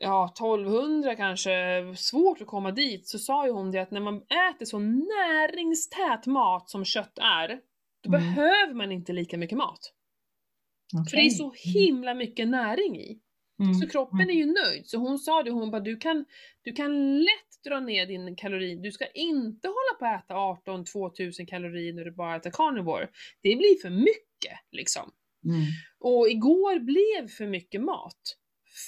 Ja, 0.00 0.32
1200 0.34 1.16
kanske, 1.16 1.50
svårt 1.96 2.40
att 2.40 2.46
komma 2.46 2.70
dit, 2.70 3.08
så 3.08 3.18
sa 3.18 3.46
ju 3.46 3.52
hon 3.52 3.70
det 3.70 3.78
att 3.78 3.90
när 3.90 4.00
man 4.00 4.16
äter 4.16 4.64
så 4.64 4.78
näringstät 4.78 6.26
mat 6.26 6.70
som 6.70 6.84
kött 6.84 7.18
är, 7.18 7.60
då 8.04 8.08
Mm. 8.14 8.20
behöver 8.20 8.74
man 8.74 8.92
inte 8.92 9.12
lika 9.12 9.38
mycket 9.38 9.58
mat. 9.58 9.92
För 11.10 11.16
det 11.16 11.22
är 11.22 11.30
så 11.30 11.52
himla 11.56 12.14
mycket 12.14 12.48
näring 12.48 12.96
i. 13.00 13.18
Mm. 13.62 13.74
Så 13.74 13.88
kroppen 13.88 14.30
är 14.30 14.34
ju 14.34 14.46
nöjd. 14.46 14.86
Så 14.86 14.98
hon 14.98 15.18
sa 15.18 15.42
det, 15.42 15.50
hon 15.50 15.70
bara 15.70 15.80
du 15.80 15.96
kan, 15.96 16.24
du 16.62 16.72
kan 16.72 17.18
lätt 17.18 17.64
dra 17.64 17.80
ner 17.80 18.06
din 18.06 18.36
kalori. 18.36 18.74
Du 18.74 18.92
ska 18.92 19.06
inte 19.06 19.68
hålla 19.68 19.98
på 19.98 20.04
att 20.06 20.24
äta 20.24 20.34
18-2000 20.34 21.46
kalorier 21.46 21.92
när 21.92 22.04
du 22.04 22.10
bara 22.10 22.36
äter 22.36 22.50
carnivore. 22.50 23.08
Det 23.42 23.56
blir 23.56 23.82
för 23.82 23.90
mycket 23.90 24.58
liksom. 24.72 25.10
Mm. 25.44 25.60
Och 25.98 26.28
igår 26.28 26.78
blev 26.78 27.28
för 27.28 27.46
mycket 27.46 27.80
mat. 27.80 28.20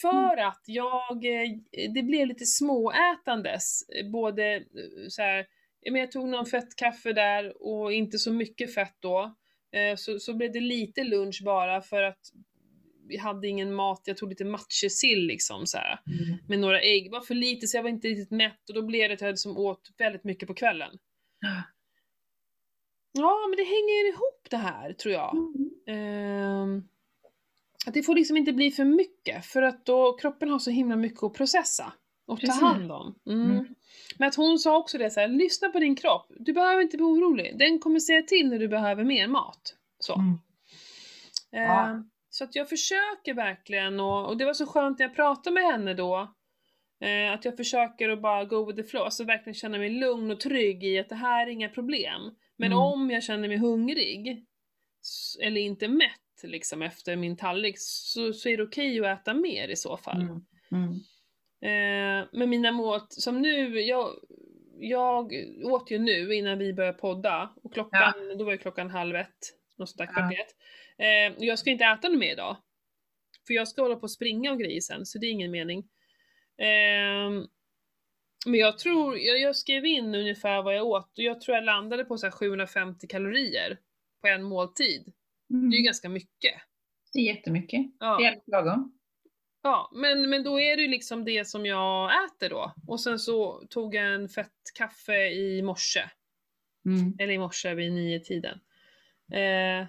För 0.01 0.36
att 0.36 0.62
jag, 0.66 1.24
eh, 1.24 1.49
det 1.95 2.03
blev 2.03 2.26
lite 2.26 2.47
småätandes. 2.47 3.88
eh, 3.88 4.11
Både 4.11 4.57
eh, 4.57 4.62
så 5.09 5.22
här, 5.22 5.47
jag 5.80 6.12
tog 6.12 6.28
någon 6.28 6.47
fettkaffe 6.47 7.12
där 7.12 7.62
och 7.62 7.93
inte 7.93 8.18
så 8.18 8.32
mycket 8.32 8.74
fett 8.74 8.97
då. 9.01 9.34
Så, 9.97 10.18
så 10.18 10.34
blev 10.34 10.53
det 10.53 10.61
lite 10.61 11.05
lunch 11.05 11.43
bara 11.45 11.80
för 11.82 12.03
att 12.03 12.18
vi 13.09 13.16
hade 13.16 13.49
ingen 13.49 13.74
mat, 13.74 14.03
jag 14.05 14.16
tog 14.16 14.28
lite 14.28 14.45
matjessill 14.45 15.26
liksom 15.26 15.66
så 15.66 15.78
här, 15.78 15.99
Mm. 16.07 16.38
med 16.49 16.59
några 16.59 16.80
ägg. 16.80 17.11
Var 17.11 17.20
för 17.20 17.34
lite 17.34 17.66
så 17.66 17.76
jag 17.76 17.82
var 17.82 17.91
inte 17.91 18.09
riktigt 18.09 18.30
mätt 18.30 18.68
och 18.68 18.74
då 18.74 18.82
blev 18.82 19.09
det 19.09 19.14
att 19.14 19.20
jag 19.20 19.30
liksom 19.30 19.57
åt 19.57 19.91
väldigt 19.99 20.24
mycket 20.24 20.47
på 20.49 20.55
kvällen. 20.55 20.99
Ja, 23.12 23.47
men 23.51 23.57
det 23.57 23.64
hänger 23.64 24.09
ihop 24.09 24.47
det 24.51 24.57
här 24.57 24.93
tror 24.93 25.14
jag. 25.14 25.36
Ehm, 25.86 26.88
att 27.87 27.95
det 27.95 28.03
får 28.03 28.14
liksom 28.14 28.37
inte 28.37 28.53
bli 28.53 28.70
för 28.70 28.85
mycket 28.85 29.47
för 29.47 29.62
att 29.62 29.87
då 29.87 30.12
kroppen 30.16 30.49
har 30.51 30.59
så 30.59 30.70
himla 30.70 30.97
mycket 30.97 31.22
att 31.22 31.35
processa 31.35 31.93
och 32.26 32.41
Precis. 32.41 32.61
ta 32.61 32.66
hand 32.66 32.93
om. 32.93 33.14
Mm. 33.26 33.51
Mm. 33.51 33.74
Men 34.18 34.28
att 34.28 34.35
hon 34.35 34.59
sa 34.59 34.78
också 34.78 34.99
det 34.99 35.11
så 35.11 35.20
här, 35.20 35.28
lyssna 35.28 35.68
på 35.68 35.78
din 35.78 35.97
kropp. 35.97 36.26
Du 36.39 36.53
behöver 36.53 36.83
inte 36.83 36.97
bli 36.97 37.05
orolig. 37.07 37.59
Den 37.59 37.78
kommer 37.78 38.01
säga 38.01 38.22
till 38.22 38.49
när 38.49 38.59
du 38.59 38.68
behöver 38.68 39.05
mer 39.05 39.28
mat. 39.28 39.74
Så. 39.99 40.14
Mm. 40.14 40.39
Ja. 41.51 41.87
Ehm, 41.87 42.11
så 42.31 42.45
att 42.45 42.55
jag 42.55 42.68
försöker 42.68 43.35
verkligen 43.35 44.01
och, 44.01 44.26
och 44.28 44.37
det 44.37 44.45
var 44.45 44.55
så 44.55 44.66
skönt 44.66 44.99
när 44.99 45.07
jag 45.07 45.14
pratade 45.16 45.55
med 45.55 45.64
henne 45.64 45.95
då. 45.95 46.35
eh, 47.05 47.33
att 47.33 47.45
jag 47.45 47.57
försöker 47.57 48.09
att 48.09 48.22
bara 48.22 48.45
go 48.45 48.66
with 48.66 48.76
the 48.83 48.89
flow, 48.89 49.05
alltså 49.05 49.24
verkligen 49.24 49.55
känna 49.55 49.78
mig 49.78 49.91
lugn 49.91 50.31
och 50.31 50.41
trygg 50.41 50.85
i 50.85 50.99
att 50.99 51.09
det 51.09 51.14
här 51.14 51.47
är 51.47 51.51
inga 51.51 51.68
problem. 51.68 52.20
Men 52.57 52.66
Mm. 52.72 52.78
om 52.78 53.11
jag 53.11 53.22
känner 53.22 53.49
mig 53.49 53.57
hungrig, 53.57 54.45
eller 55.43 55.61
inte 55.61 55.89
mätt 55.89 56.11
liksom 56.45 56.82
efter 56.82 57.16
min 57.16 57.36
tallrik, 57.36 57.74
så, 57.78 58.32
så 58.32 58.49
är 58.49 58.57
det 58.57 58.62
okej 58.62 59.01
att 59.07 59.20
äta 59.20 59.34
mer 59.34 59.68
i 59.68 59.76
så 59.76 59.97
fall. 59.97 60.22
Mm. 60.22 60.45
Mm. 60.72 60.93
Eh, 61.62 62.28
men 62.32 62.51
mina 62.51 62.72
mål, 62.72 63.01
som 63.09 63.41
nu, 63.43 63.80
jag, 63.80 64.11
jag 64.78 65.32
åt 65.64 65.91
ju 65.91 65.99
nu 65.99 66.34
innan 66.34 66.59
vi 66.59 66.72
började 66.72 66.99
podda 66.99 67.51
och 67.62 67.74
klockan, 67.74 68.12
då 68.38 68.45
var 68.45 68.53
ju 68.53 68.59
klockan 68.59 68.91
halv 68.91 69.16
ett, 69.16 69.28
något 69.78 69.88
sånt 69.88 69.99
där, 69.99 70.05
Ja. 70.07 70.12
kvart 70.12 70.32
i 70.32 70.36
ett. 70.36 70.57
Eh, 70.99 71.47
jag 71.47 71.59
ska 71.59 71.70
inte 71.70 71.84
äta 71.84 72.09
något 72.09 72.18
mer 72.18 72.32
idag. 72.32 72.57
För 73.47 73.55
jag 73.55 73.68
ska 73.68 73.82
hålla 73.82 73.97
på 73.97 74.03
och 74.03 74.11
springa 74.11 74.53
och 74.53 74.59
grejer 74.59 74.80
sen, 74.80 75.07
så 75.07 75.18
det 75.18 75.26
är 75.26 75.30
ingen 75.30 75.51
mening. 75.51 75.78
Eh, 76.59 77.47
men 78.47 78.61
jag 78.61 78.78
tror, 78.78 79.18
jag, 79.18 79.41
jag 79.41 79.57
skrev 79.57 79.84
in 79.86 80.14
ungefär 80.14 80.62
vad 80.62 80.76
jag 80.76 80.86
åt 80.86 81.18
och 81.18 81.24
jag 81.24 81.41
tror 81.41 81.57
jag 81.57 81.64
landade 81.64 82.05
på 82.05 82.18
så 82.18 82.26
här 82.26 82.30
750 82.30 83.07
kalorier 83.07 83.78
på 84.20 84.28
en 84.28 84.43
måltid. 84.43 85.12
Mm. 85.51 85.70
Det 85.70 85.76
är 85.76 85.78
ju 85.78 85.84
ganska 85.84 86.09
mycket. 86.09 86.55
Det 87.12 87.18
är 87.18 87.24
jättemycket. 87.24 87.80
Ja. 88.01 88.16
Det 88.18 88.24
är 88.24 88.30
helt 88.30 88.48
lagom. 88.48 88.96
Ja, 89.62 89.90
men, 89.94 90.30
men 90.30 90.42
då 90.42 90.61
är 90.61 90.76
det 90.76 90.86
liksom 90.86 91.24
det 91.24 91.44
som 91.44 91.66
jag 91.66 92.11
äter 92.24 92.48
då. 92.48 92.74
Och 92.86 93.01
sen 93.01 93.18
så 93.18 93.66
tog 93.70 93.94
jag 93.94 94.14
en 94.14 94.28
fett 94.28 94.53
kaffe 94.78 95.28
i 95.28 95.62
morse. 95.62 96.01
Mm. 96.86 97.16
Eller 97.18 97.32
i 97.32 97.38
morse 97.38 97.74
vid 97.74 97.92
nio 97.92 98.20
tiden. 98.20 98.59
Eh, 99.32 99.86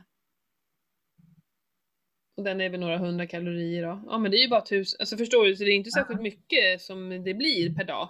och 2.38 2.43
den 2.43 2.62
är 2.62 2.70
väl 2.70 2.80
några 2.80 2.97
hundra 2.97 3.28
kalorier 3.28 3.84
då. 3.84 4.03
Ja 4.07 4.18
men 4.18 4.32
det 4.32 4.38
är 4.38 4.41
ju 4.43 4.49
bara 4.49 4.66
tusen, 4.66 4.97
alltså 4.99 5.18
förstår 5.18 5.45
du? 5.45 5.55
Så 5.55 5.64
det 5.64 5.72
är 5.72 5.76
inte 5.76 5.91
särskilt 5.91 6.22
mycket 6.22 6.82
som 6.82 7.24
det 7.24 7.34
blir 7.34 7.76
per 7.76 7.84
dag. 7.84 8.09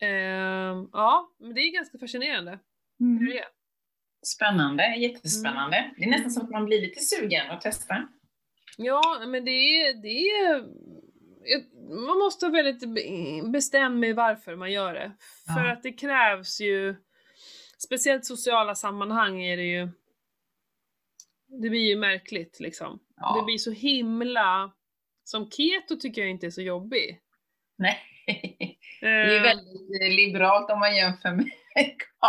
Eh, 0.00 0.86
ja, 0.92 1.34
men 1.38 1.54
det 1.54 1.60
är 1.60 1.72
ganska 1.72 1.98
fascinerande 1.98 2.58
hur 2.98 3.26
det 3.26 3.32
Mm. 3.32 3.36
är. 3.38 3.57
Spännande, 4.34 4.94
jättespännande. 4.96 5.90
Det 5.96 6.04
är 6.04 6.08
nästan 6.10 6.30
som 6.30 6.44
att 6.44 6.50
man 6.50 6.64
blir 6.64 6.80
lite 6.80 7.00
sugen 7.00 7.50
att 7.50 7.60
testa. 7.60 8.08
Ja, 8.76 9.02
men 9.26 9.44
det 9.44 9.50
är, 9.50 10.02
det 10.02 10.08
är... 10.30 10.64
Man 12.06 12.18
måste 12.18 12.46
vara 12.48 12.62
väldigt 12.62 12.94
be- 12.94 13.48
bestämd 13.50 13.98
med 14.00 14.14
varför 14.16 14.56
man 14.56 14.72
gör 14.72 14.94
det. 14.94 15.12
För 15.54 15.64
Ja. 15.64 15.72
att 15.72 15.82
det 15.82 15.92
krävs 15.92 16.60
ju, 16.60 16.94
speciellt 17.78 18.24
sociala 18.24 18.74
sammanhang 18.74 19.42
är 19.42 19.56
det 19.56 19.62
ju, 19.66 19.88
det 21.62 21.70
blir 21.70 21.88
ju 21.88 21.96
märkligt 21.96 22.60
liksom. 22.60 22.98
Ja. 23.16 23.36
Det 23.40 23.44
blir 23.44 23.58
så 23.58 23.70
himla, 23.70 24.72
som 25.24 25.50
keto 25.50 25.96
tycker 25.96 26.20
jag 26.22 26.30
inte 26.30 26.46
är 26.46 26.50
så 26.50 26.62
jobbig. 26.62 27.18
Nej. 27.78 27.98
Det 29.00 29.06
är 29.06 29.30
ju 29.30 29.36
Eh, 29.36 29.42
väldigt 29.42 30.12
liberalt 30.16 30.70
om 30.70 30.78
man 30.80 30.96
jämför 30.96 31.32
med 31.32 31.46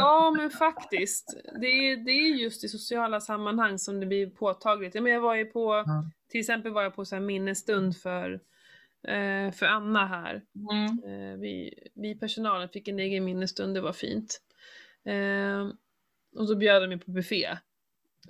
Ja 0.00 0.34
men 0.36 0.50
faktiskt. 0.50 1.36
Det 1.60 1.66
är, 1.66 1.96
det 1.96 2.10
är 2.10 2.34
just 2.34 2.64
i 2.64 2.68
sociala 2.68 3.20
sammanhang 3.20 3.78
som 3.78 4.00
det 4.00 4.06
blir 4.06 4.26
påtagligt. 4.30 4.94
Men 4.94 5.06
jag 5.06 5.20
var 5.20 5.34
ju 5.34 5.44
på, 5.44 5.82
Ja. 5.86 6.04
till 6.30 6.40
exempel 6.40 6.72
var 6.72 6.82
jag 6.82 6.94
på 6.94 7.04
så 7.04 7.14
här 7.14 7.22
minnesstund 7.22 7.96
för, 7.96 8.32
eh, 9.08 9.50
för 9.52 9.66
Anna 9.66 10.06
här. 10.06 10.42
Mm. 10.70 10.84
Eh, 11.32 11.38
vi, 11.38 11.74
vi 11.94 12.14
personalen 12.18 12.68
fick 12.68 12.88
en 12.88 12.98
egen 12.98 13.24
minnesstund, 13.24 13.74
det 13.74 13.80
var 13.80 13.92
fint. 13.92 14.40
Eh, 15.06 15.68
och 16.40 16.48
så 16.48 16.56
bjöd 16.56 16.82
de 16.82 16.86
mig 16.88 16.98
på 16.98 17.10
buffé. 17.10 17.48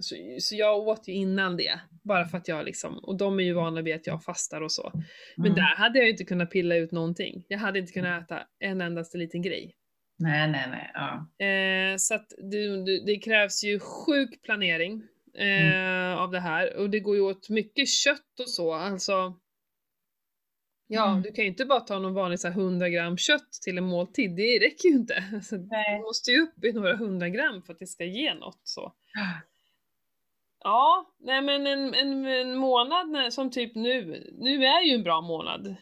Så, 0.01 0.17
så 0.41 0.55
jag 0.57 0.79
åt 0.79 1.09
ju 1.09 1.13
innan 1.13 1.57
det, 1.57 1.81
bara 2.03 2.25
för 2.27 2.39
att 2.39 2.49
jag 2.49 2.65
liksom, 2.65 2.99
och 2.99 3.17
de 3.17 3.41
är 3.41 3.45
ju 3.45 3.53
vana 3.53 3.83
vid 3.83 3.95
att 3.95 4.07
jag 4.07 4.25
fastar 4.25 4.61
och 4.61 4.73
så. 4.73 4.91
Men 5.37 5.47
Mm. 5.47 5.55
där 5.57 5.77
hade 5.77 5.99
jag 5.99 6.05
ju 6.07 6.11
inte 6.13 6.25
kunnat 6.25 6.51
pilla 6.51 6.77
ut 6.77 6.93
någonting. 6.93 7.45
Jag 7.49 7.59
hade 7.59 7.79
inte 7.79 7.93
kunnat 7.93 8.23
äta 8.23 8.43
en 8.59 8.81
endaste 8.81 9.19
liten 9.19 9.43
grej. 9.43 9.75
Nej, 10.17 10.51
nej, 10.51 10.67
nej. 10.71 10.91
Ja. 10.95 11.45
Eh, 11.47 11.97
så 11.97 12.15
att 12.15 12.33
det, 12.51 12.85
det, 13.07 13.17
krävs 13.17 13.65
ju 13.65 13.81
sjuk 13.81 14.43
planering 14.43 15.03
eh, 15.35 16.19
av 16.19 16.31
det 16.31 16.41
här 16.41 16.77
och 16.77 16.91
det 16.91 17.01
går 17.01 17.17
ju 17.17 17.23
åt 17.23 17.49
mycket 17.49 17.89
kött 17.89 18.41
och 18.41 18.51
så, 18.51 18.75
alltså. 18.75 19.35
Ja, 20.87 21.11
Mm. 21.11 21.23
du 21.23 21.33
kan 21.33 21.45
ju 21.45 21.51
inte 21.51 21.65
bara 21.65 21.81
ta 21.81 21.99
någon 21.99 22.15
vanlig 22.15 22.41
så 22.41 22.49
här 22.49 22.55
100 22.61 22.89
gram 22.89 23.17
kött 23.17 23.53
till 23.65 23.79
en 23.79 23.85
måltid, 23.85 24.37
det 24.37 24.59
räcker 24.59 24.89
ju 24.89 24.95
inte. 24.95 25.25
Alltså, 25.35 25.57
du 25.57 26.03
måste 26.03 26.31
ju 26.31 26.43
upp 26.43 26.65
i 26.65 26.73
några 26.73 26.97
hundra 26.97 27.29
gram 27.29 27.63
för 27.63 27.73
att 27.73 27.79
det 27.79 27.87
ska 27.87 28.05
ge 28.05 28.35
något 28.35 28.61
så. 28.63 28.93
Ja, 30.65 31.15
nej 31.21 31.43
men 31.43 31.67
en, 31.67 31.95
en, 31.95 32.27
en 32.27 32.57
månad 32.57 33.33
som 33.33 33.51
typ 33.51 33.75
nu, 33.75 34.27
nu 34.39 34.65
är 34.65 34.83
ju 34.83 34.95
en 34.95 35.03
bra 35.03 35.21
månad 35.21 35.77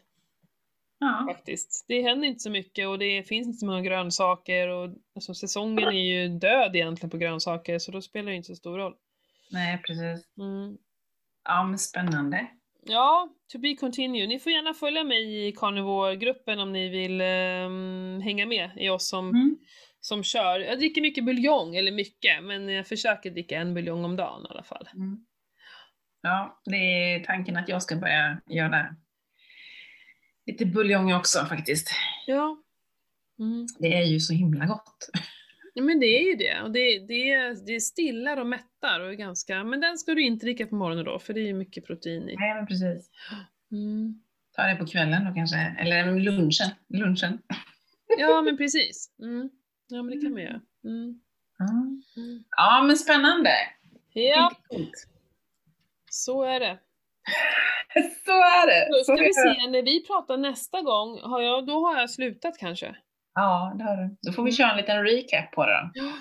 Ja. 1.03 1.27
faktiskt. 1.35 1.85
Det 1.89 2.03
händer 2.03 2.29
inte 2.29 2.41
så 2.41 2.51
mycket 2.51 2.89
och 2.89 2.99
det 2.99 3.23
finns 3.23 3.47
inte 3.47 3.59
så 3.59 3.67
många 3.67 3.81
grönsaker 3.81 4.69
och 4.69 4.91
alltså, 5.15 5.35
säsongen 5.35 5.89
är 5.89 5.93
ju 6.23 6.29
död 6.29 6.77
egentligen 6.77 7.11
på 7.11 7.17
grönsaker 7.19 7.79
så 7.79 7.93
då 7.93 8.03
spelar 8.03 8.31
det 8.31 8.37
inte 8.37 8.47
så 8.47 8.57
stor 8.57 8.79
roll. 8.79 8.95
Nej, 9.51 9.83
precis. 9.87 10.27
Mm. 10.39 10.77
Ja, 11.45 11.65
men 11.65 11.79
spännande. 11.79 12.47
Ja, 12.87 13.29
to 13.53 13.59
be 13.59 13.75
continue. 13.75 14.27
Ni 14.27 14.39
får 14.39 14.53
gärna 14.53 14.75
följa 14.75 15.05
mig 15.05 15.49
i 15.49 15.53
Carnivore-gruppen 15.53 16.59
om 16.61 16.73
ni 16.73 16.89
vill 16.89 17.21
ehm, 17.21 18.21
hänga 18.25 18.47
med 18.47 18.71
i 18.77 18.89
oss 18.89 19.09
som, 19.09 19.29
Mm. 19.29 19.57
som 20.01 20.23
kör. 20.25 20.61
Jag 20.61 20.79
dricker 20.79 21.01
mycket 21.03 21.25
buljong, 21.25 21.77
eller 21.77 21.93
mycket, 21.93 22.43
men 22.45 22.69
jag 22.69 22.87
försöker 22.87 23.31
dricka 23.31 23.59
en 23.59 23.75
buljong 23.75 24.05
om 24.05 24.17
dagen 24.17 24.43
i 24.43 24.47
alla 24.51 24.63
fall. 24.63 24.89
Mm. 24.95 25.27
Ja, 26.23 26.61
det 26.65 26.77
är 26.77 27.25
tanken 27.25 27.57
att 27.57 27.69
jag 27.69 27.83
ska 27.83 27.97
börja 27.97 28.41
göra 28.47 28.97
lite 30.47 30.66
buljong 30.66 31.14
också 31.14 31.45
faktiskt. 31.47 31.90
Ja. 32.26 32.62
Mm. 33.38 33.66
Det 33.78 33.95
är 33.95 34.05
ju 34.05 34.20
så 34.20 34.32
himla 34.32 34.66
gott. 34.66 35.11
Ja, 35.74 35.82
men 35.82 36.01
det 36.01 36.07
är 36.07 36.30
ju 36.30 36.36
det. 36.36 36.61
Och 36.62 36.70
det, 36.70 36.99
det, 36.99 37.55
det 37.66 37.80
stillar 37.80 38.36
och 38.36 38.47
mättar 38.47 39.01
och 39.01 39.09
är 39.09 39.14
ganska... 39.14 39.64
Men 39.64 39.80
den 39.80 39.99
ska 39.99 40.14
du 40.14 40.22
inte 40.22 40.47
dricka 40.47 40.66
på 40.66 40.74
morgonen 40.74 41.05
då, 41.05 41.18
för 41.18 41.34
det 41.34 41.40
är 41.40 41.47
ju 41.47 41.55
mycket 41.55 41.86
protein 41.86 42.28
i. 42.28 42.36
Nej, 42.36 42.55
men 42.55 42.66
precis. 42.66 43.11
Mm. 43.72 44.22
Ta 44.57 44.62
det 44.62 44.76
på 44.76 44.86
kvällen 44.86 45.24
då 45.24 45.34
kanske, 45.34 45.57
eller 45.57 46.20
lunchen. 46.20 46.70
lunchen. 46.88 47.38
Ja, 48.18 48.43
men 48.43 48.57
precis. 48.57 49.11
Mm. 49.22 49.51
Ja, 49.88 50.03
men 50.03 50.14
det 50.16 50.22
kan 50.22 50.32
man 50.32 50.43
göra. 50.43 50.61
Mm. 50.84 51.20
Ja. 51.59 51.70
Mm. 52.16 52.45
ja, 52.57 52.84
men 52.86 52.97
spännande. 52.97 53.51
Ja, 54.12 54.53
så 56.11 56.43
är 56.43 56.61
det. 56.61 56.78
Så 58.25 58.33
är 58.33 58.66
det. 58.66 58.89
Då 58.91 59.05
Så 59.05 59.05
ska 59.05 59.25
vi 59.25 59.33
se, 59.33 59.70
när 59.70 59.83
vi 59.83 60.07
pratar 60.07 60.37
nästa 60.37 60.83
gång, 60.83 61.20
har 61.20 61.41
jag, 61.41 61.66
då 61.66 61.87
har 61.87 62.01
jag 62.01 62.11
slutat 62.11 62.59
kanske. 62.59 62.97
Ja, 63.35 63.75
det 63.79 63.85
har 63.85 63.97
du. 63.97 64.16
Då 64.23 64.33
får 64.33 64.43
vi 64.43 64.53
köra 64.53 64.70
en 64.70 64.77
liten 64.77 65.05
recap 65.05 65.53
på 65.53 65.66
det 65.66 65.73
då. 65.73 65.91
Ja. 65.95 66.12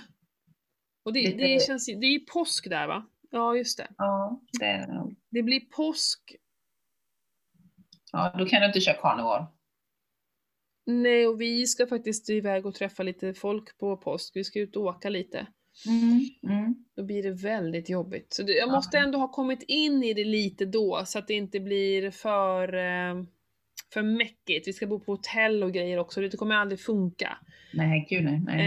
Och 1.06 1.14
det, 1.14 1.38
det 1.38 1.66
känns 1.66 1.86
det 1.86 2.06
är 2.06 2.20
påsk 2.20 2.70
där 2.70 2.88
va? 2.88 3.06
Ja, 3.32 3.56
just 3.56 3.78
det. 3.78 3.88
Ja, 3.98 4.42
det 4.60 4.66
är 4.66 4.88
det 4.88 4.94
nog. 4.94 5.16
Det 5.32 5.44
blir 5.44 5.60
påsk. 5.60 6.36
Ja, 8.12 8.36
då 8.38 8.46
kan 8.46 8.62
du 8.62 8.68
inte 8.68 8.82
köra 8.82 8.96
carnivore. 8.96 9.46
Nej, 10.86 11.28
och 11.28 11.42
vi 11.42 11.68
ska 11.68 11.88
faktiskt 11.88 12.30
iväg 12.30 12.66
och 12.66 12.76
träffa 12.76 13.04
lite 13.04 13.34
folk 13.34 13.78
på 13.78 13.98
påsk. 13.98 14.36
Vi 14.36 14.44
ska 14.44 14.60
ut 14.60 14.76
och 14.76 14.84
åka 14.84 15.10
lite. 15.10 15.48
Mm. 15.88 16.30
Mm. 16.58 16.76
Då 16.96 17.04
blir 17.04 17.24
det 17.24 17.32
väldigt 17.32 17.90
jobbigt. 17.90 18.34
Så 18.34 18.42
jag 18.42 18.58
Ja. 18.58 18.72
måste 18.72 18.98
ändå 18.98 19.18
ha 19.18 19.28
kommit 19.28 19.64
in 19.68 20.04
i 20.04 20.14
det 20.14 20.24
lite 20.24 20.66
då, 20.66 21.04
så 21.06 21.20
att 21.20 21.28
det 21.28 21.34
inte 21.34 21.60
blir 21.60 22.12
för, 22.12 22.74
eh, 22.74 23.24
för 23.94 24.02
mäckigt. 24.02 24.68
Vi 24.68 24.74
ska 24.74 24.88
bo 24.88 25.00
på 25.00 25.12
hotell 25.12 25.64
och 25.64 25.74
grejer 25.74 25.98
också, 25.98 26.22
det 26.22 26.38
kommer 26.38 26.56
aldrig 26.56 26.80
funka. 26.80 27.38
Nej, 27.74 28.08
gud 28.10 28.24
nej. 28.24 28.42
nej. 28.46 28.58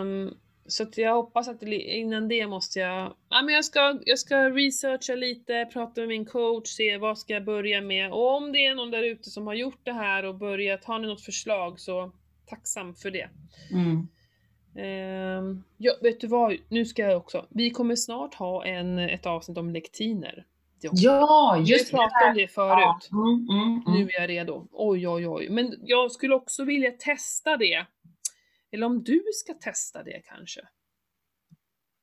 Ehm, 0.00 0.30
så 0.66 0.82
att 0.82 0.98
jag 0.98 1.14
hoppas 1.14 1.48
att 1.48 1.60
det, 1.60 1.76
innan 1.76 2.28
det 2.28 2.46
måste 2.46 2.78
jag... 2.78 3.14
Ja, 3.28 3.42
men 3.42 3.54
jag, 3.54 3.64
ska, 3.64 3.98
jag 4.04 4.18
ska 4.18 4.50
researcha 4.50 5.14
lite, 5.14 5.68
prata 5.72 6.00
med 6.00 6.08
min 6.08 6.24
coach, 6.24 6.68
se 6.68 6.98
vad 6.98 7.18
ska 7.18 7.32
jag 7.32 7.44
börja 7.44 7.80
med. 7.80 8.12
Och 8.12 8.36
om 8.36 8.52
det 8.52 8.66
är 8.66 8.74
någon 8.74 8.90
där 8.90 9.02
ute 9.02 9.30
som 9.30 9.46
har 9.46 9.54
gjort 9.54 9.80
det 9.82 9.92
här 9.92 10.24
och 10.24 10.34
börjat, 10.34 10.84
har 10.84 10.98
ni 10.98 11.06
något 11.06 11.24
förslag 11.24 11.80
så 11.80 12.12
tacksam 12.46 12.94
för 12.94 13.10
det. 13.10 13.28
Mm. 13.72 14.08
Ehm, 14.76 15.64
ja, 15.76 15.92
vet 16.02 16.20
du 16.20 16.26
vad? 16.26 16.56
Nu 16.68 16.84
ska 16.86 17.02
jag 17.02 17.16
också. 17.16 17.46
Vi 17.50 17.70
kommer 17.70 17.96
snart 17.96 18.34
ha 18.34 18.64
en, 18.64 18.98
ett 18.98 19.26
avsnitt 19.26 19.58
om 19.58 19.70
lektiner. 19.70 20.46
Ja, 20.80 21.56
Vi 21.64 21.72
just 21.72 21.90
det. 21.90 21.96
pratade 21.96 22.28
om 22.30 22.34
det 22.34 22.48
förut. 22.48 22.68
Ja. 22.70 23.00
Mm, 23.12 23.48
mm, 23.50 23.82
Nu 23.86 23.96
mm. 24.02 24.08
är 24.08 24.20
jag 24.20 24.28
redo. 24.30 24.68
Oj, 24.72 25.08
oj, 25.08 25.28
oj. 25.28 25.48
Men 25.50 25.74
jag 25.82 26.12
skulle 26.12 26.34
också 26.34 26.64
vilja 26.64 26.90
testa 26.90 27.56
det. 27.56 27.86
Eller 28.72 28.86
om 28.86 29.02
du 29.04 29.22
ska 29.34 29.54
testa 29.54 30.02
det 30.02 30.22
kanske? 30.24 30.60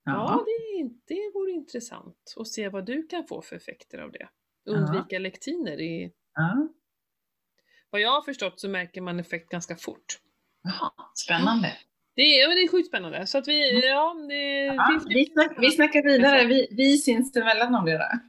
Ja, 0.03 0.11
Ja. 0.13 0.45
det, 0.45 0.89
det 1.15 1.31
vore 1.33 1.51
intressant 1.51 2.33
att 2.37 2.47
se 2.47 2.69
vad 2.69 2.85
du 2.85 3.07
kan 3.07 3.27
få 3.27 3.41
för 3.41 3.55
effekter 3.55 3.97
av 3.97 4.11
det. 4.11 4.29
Undvika 4.65 5.19
lektiner. 5.19 5.81
I, 5.81 6.11
Ja. 6.35 6.67
vad 7.89 8.01
jag 8.01 8.09
har 8.11 8.21
förstått 8.21 8.59
så 8.59 8.69
märker 8.69 9.01
man 9.01 9.19
effekt 9.19 9.49
ganska 9.49 9.75
fort. 9.75 10.19
Jaha, 10.63 10.91
spännande. 11.15 11.73
Det 12.21 12.39
är, 12.41 12.55
det 12.55 12.61
är 12.61 12.67
sjukt 12.71 12.87
spännande. 12.87 13.27
Så 13.27 13.37
att 13.37 13.47
vi, 13.47 13.87
ja, 13.87 14.15
det 14.29 14.35
Ja, 14.65 14.87
finns 14.91 15.05
vi, 15.15 15.25
snack, 15.25 15.55
vi 15.59 15.71
snackar 15.71 16.03
vidare. 16.03 16.45
Vi, 16.45 16.67
vi 16.71 16.97
syns 16.97 17.35
emellan 17.37 17.75
om 17.75 17.85
det 17.85 17.91
där. 17.91 18.11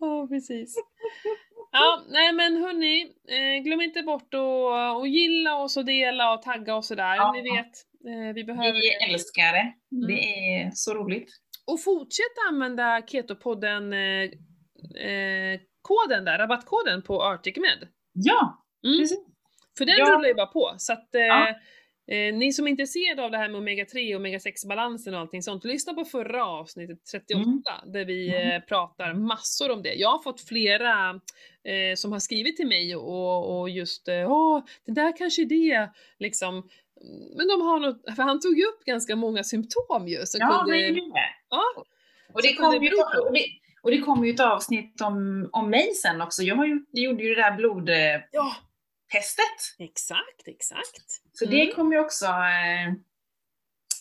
Ja, 0.00 0.26
precis. 0.30 0.74
Ja, 1.72 2.02
nej 2.08 2.32
men 2.32 2.56
hörni, 2.56 3.02
eh, 3.28 3.62
glöm 3.64 3.80
inte 3.80 4.02
bort 4.02 4.34
att 4.34 4.96
och 4.96 5.08
gilla 5.08 5.56
oss 5.56 5.76
och 5.76 5.84
dela 5.84 6.34
och 6.34 6.42
tagga 6.42 6.76
och 6.76 6.84
sådär. 6.84 7.14
Ja. 7.16 7.32
Ni 7.32 7.42
vet, 7.42 7.72
eh, 8.08 8.34
vi 8.34 8.44
behöver 8.44 8.72
Vi 8.72 9.12
älskar 9.12 9.52
det. 9.52 9.72
Mm. 9.96 10.06
Det 10.06 10.20
är 10.22 10.70
så 10.74 10.94
roligt. 10.94 11.30
Och 11.66 11.82
fortsätt 11.82 12.36
använda 12.50 13.02
Ketopodden 13.06 13.92
eh, 13.92 14.22
eh, 15.10 15.60
koden 15.82 16.24
där, 16.24 16.38
rabattkoden 16.38 17.02
på 17.02 17.22
Arctic 17.22 17.56
Med. 17.56 17.88
Ja, 18.12 18.62
Mm. 18.84 18.98
precis. 18.98 19.18
För 19.78 19.84
den 19.84 19.94
Ja. 19.98 20.04
rullar 20.06 20.28
ju 20.28 20.34
bara 20.34 20.46
på. 20.46 20.74
Så 20.78 20.92
att 20.92 21.14
eh, 21.14 21.20
Ja. 21.20 21.54
Eh, 22.08 22.34
ni 22.34 22.52
som 22.52 22.66
är 22.66 22.70
intresserade 22.70 23.24
av 23.24 23.30
det 23.30 23.38
här 23.38 23.48
med 23.48 23.60
omega-3 23.60 24.14
och 24.14 24.20
omega-6-balansen 24.20 25.14
och 25.14 25.20
allting 25.20 25.42
sånt, 25.42 25.64
lyssna 25.64 25.94
på 25.94 26.04
förra 26.04 26.46
avsnittet 26.46 27.04
38 27.12 27.40
Mm. 27.42 27.92
där 27.92 28.04
vi 28.04 28.28
Mm. 28.28 28.50
eh, 28.50 28.60
pratar 28.60 29.14
massor 29.14 29.70
om 29.70 29.82
det. 29.82 29.94
Jag 29.94 30.08
har 30.08 30.22
fått 30.22 30.40
flera 30.40 31.10
eh, 31.64 31.94
som 31.96 32.12
har 32.12 32.18
skrivit 32.20 32.56
till 32.56 32.66
mig 32.68 32.96
och, 32.96 33.60
och 33.60 33.70
just 33.70 34.08
eh, 34.08 34.30
åh, 34.32 34.64
det 34.86 34.92
där 34.92 35.16
kanske 35.16 35.42
är 35.42 35.46
det, 35.46 35.90
liksom. 36.18 36.68
Men 37.36 37.48
de 37.48 37.60
har 37.60 37.80
något, 37.80 38.16
för 38.16 38.22
han 38.22 38.40
tog 38.40 38.58
ju 38.58 38.64
upp 38.64 38.84
ganska 38.84 39.16
många 39.16 39.44
symptom 39.44 40.08
ju. 40.08 40.26
Som 40.26 40.38
Ja, 40.40 40.58
kunde, 40.64 40.78
ju 40.78 40.92
det. 40.94 41.02
Ja. 41.50 41.62
Och 42.32 42.42
det 42.42 42.54
kommer 42.54 42.80
ju, 42.80 42.90
och 43.82 43.90
det, 43.90 43.98
kommer 43.98 44.26
ju 44.26 44.32
ett 44.34 44.40
avsnitt 44.40 45.00
om, 45.00 45.48
om 45.52 45.70
mig 45.70 45.94
sen 45.94 46.20
också. 46.20 46.42
Jag 46.42 46.56
har 46.56 46.66
ju, 46.66 46.84
jag 46.90 47.04
gjorde 47.04 47.22
ju 47.22 47.34
det 47.34 47.42
där 47.42 47.56
blodtestet. 47.56 48.28
ja, 48.32 48.56
exakt, 49.78 50.48
exakt. 50.48 51.22
Så 51.38 51.44
Mm. 51.44 51.56
det 51.58 51.72
kommer 51.72 51.92
ju 51.96 52.00
också... 52.00 52.26
Eh, 52.26 52.92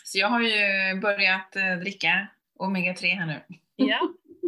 så 0.03 0.17
jag 0.19 0.27
har 0.27 0.41
ju 0.41 0.99
börjat 1.01 1.55
eh, 1.55 1.75
dricka 1.81 2.27
Omega-3 2.59 3.05
här 3.07 3.25
nu. 3.25 3.41
Ja. 3.75 3.99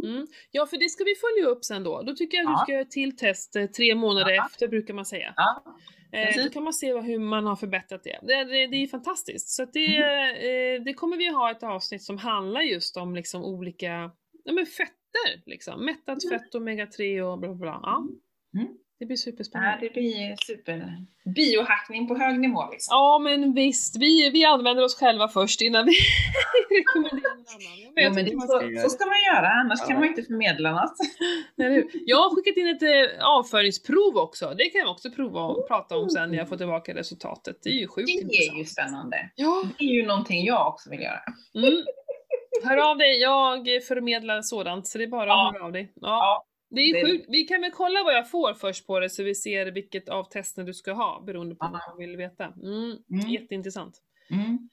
Mm. 0.03 0.27
ja, 0.51 0.65
för 0.65 0.77
det 0.77 0.89
ska 0.89 1.03
vi 1.03 1.15
följa 1.15 1.49
upp 1.49 1.65
sen 1.65 1.83
då. 1.83 2.01
Då 2.01 2.13
tycker 2.15 2.37
jag 2.37 2.45
att 2.47 2.51
Ja. 2.51 2.59
du 2.59 2.63
ska 2.63 2.71
göra 2.71 2.81
ett 2.81 2.91
till 2.91 3.17
test 3.17 3.55
eh, 3.55 3.65
tre 3.65 3.95
månader 3.95 4.31
Ja. 4.33 4.45
efter 4.45 4.67
brukar 4.67 4.93
man 4.93 5.05
säga. 5.05 5.33
Ja, 5.35 5.63
Eh, 6.11 6.43
då 6.43 6.49
kan 6.49 6.63
man 6.63 6.73
se 6.73 6.99
hur 7.01 7.19
man 7.19 7.45
har 7.45 7.55
förbättrat 7.55 8.03
det. 8.03 8.19
Det, 8.23 8.43
det, 8.43 8.67
det 8.67 8.77
är 8.83 8.87
fantastiskt. 8.87 9.49
Så 9.49 9.65
det, 9.65 9.97
Mm. 9.97 10.79
eh, 10.79 10.83
det 10.83 10.93
kommer 10.93 11.17
vi 11.17 11.27
ha 11.27 11.51
ett 11.51 11.63
avsnitt 11.63 12.03
som 12.03 12.17
handlar 12.17 12.61
just 12.61 12.97
om 12.97 13.15
liksom 13.15 13.43
olika 13.43 14.11
ja, 14.43 14.53
men 14.53 14.65
fetter. 14.65 15.41
Liksom. 15.49 15.85
Mättat 15.85 16.23
Mm. 16.23 16.39
fett, 16.39 16.55
omega-3 16.55 17.21
och 17.21 17.39
bla 17.39 17.47
bla 17.49 17.55
bla. 17.55 17.79
Ja. 17.83 18.07
Mm. 18.59 18.67
Det 18.99 19.05
blir 19.05 19.17
ja, 19.17 19.31
superspännande. 19.31 19.77
det 19.81 19.89
blir 19.93 20.35
super. 20.45 21.05
Biohackning 21.35 22.07
på 22.07 22.15
hög 22.15 22.39
nivå 22.39 22.63
liksom. 22.71 22.91
Ja 22.91 23.19
men 23.23 23.53
visst, 23.53 23.97
vi, 23.99 24.29
vi 24.29 24.45
använder 24.45 24.83
oss 24.83 24.99
själva 24.99 25.27
först 25.27 25.61
innan 25.61 25.85
vi 25.85 25.91
rekommenderar 26.77 27.35
någon 27.35 27.45
annan. 27.53 27.93
Ja, 27.95 28.09
men 28.13 28.25
det, 28.25 28.35
man 28.35 28.47
ska 28.47 28.59
så, 28.59 28.81
så 28.83 28.89
ska 28.89 29.05
man 29.05 29.15
göra, 29.35 29.47
annars 29.51 29.79
kan 29.79 29.89
Ja. 29.89 29.95
man 29.95 30.03
ju 30.03 30.09
inte 30.09 30.23
förmedla 30.23 30.71
något. 30.71 30.93
Jag 32.05 32.17
har 32.17 32.35
skickat 32.35 32.57
in 32.57 32.67
ett 32.67 32.81
eh, 32.83 33.27
avföringsprov 33.27 34.17
också. 34.17 34.53
Det 34.57 34.69
kan 34.69 34.79
jag 34.81 34.89
också 34.91 35.11
prova 35.11 35.41
och 35.41 35.67
prata 35.67 35.97
om 35.97 36.09
sen 36.09 36.31
när 36.31 36.37
jag 36.37 36.49
får 36.49 36.57
tillbaka 36.57 36.93
resultatet. 36.95 37.57
Det 37.63 37.69
är 37.69 37.73
ju 37.73 37.87
sjukt 37.87 38.07
Det 38.07 38.11
är 38.11 38.21
intressant. 38.23 38.59
ju 38.59 38.65
spännande. 38.65 39.29
Ja. 39.35 39.63
Det 39.79 39.85
är 39.85 39.89
ju 39.93 40.05
någonting 40.05 40.45
jag 40.45 40.67
också 40.67 40.89
vill 40.89 40.99
göra. 41.01 41.21
Mm. 41.55 41.83
Hör 42.63 42.77
av 42.91 42.97
dig, 42.97 43.17
jag 43.21 43.83
förmedlar 43.87 44.41
sådant 44.41 44.87
så 44.87 44.97
det 44.97 45.03
är 45.03 45.07
bara 45.07 45.25
Ja. 45.27 45.47
att 45.47 45.53
höra 45.55 45.65
av 45.65 45.71
dig. 45.71 45.91
Ja. 45.95 46.45
Det 46.69 46.81
är 46.81 47.05
sjukt. 47.05 47.25
Vi 47.29 47.43
kan 47.43 47.61
väl 47.61 47.71
kolla 47.71 48.03
vad 48.03 48.13
jag 48.15 48.29
får 48.31 48.53
först 48.53 48.87
på 48.87 48.99
det 48.99 49.09
så 49.09 49.23
vi 49.23 49.35
ser 49.35 49.65
vilket 49.71 50.09
av 50.09 50.23
testen 50.29 50.65
du 50.65 50.73
ska 50.73 50.93
ha 50.93 51.23
beroende 51.25 51.55
på 51.55 51.65
Ja. 51.65 51.69
vad 51.87 51.97
du 51.99 52.05
vill 52.07 52.17
veta. 52.17 52.45
Mm. 52.45 52.97
Mm. 53.11 53.29
Jätteintressant. 53.29 53.97
Mm. 54.31 54.69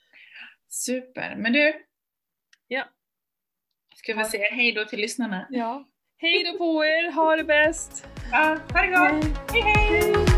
Super. 0.69 1.37
Men 1.39 1.53
du, 1.53 1.73
Ja. 2.69 2.85
ska 3.97 4.15
vi 4.15 4.25
säga 4.25 4.51
hej 4.55 4.73
då 4.73 4.85
till 4.85 5.01
lyssnarna? 5.01 5.47
ja. 5.51 5.89
Hej 6.17 6.45
då 6.53 6.59
på 6.59 6.85
er, 6.85 7.11
ha 7.13 7.37
det 7.37 7.45
bäst! 7.45 8.07
Ja, 8.33 8.59
ha 8.73 8.83
det 8.83 8.89
gott! 8.89 9.25
hej! 9.53 9.63
hej. 9.63 10.01
Hej. 10.03 10.34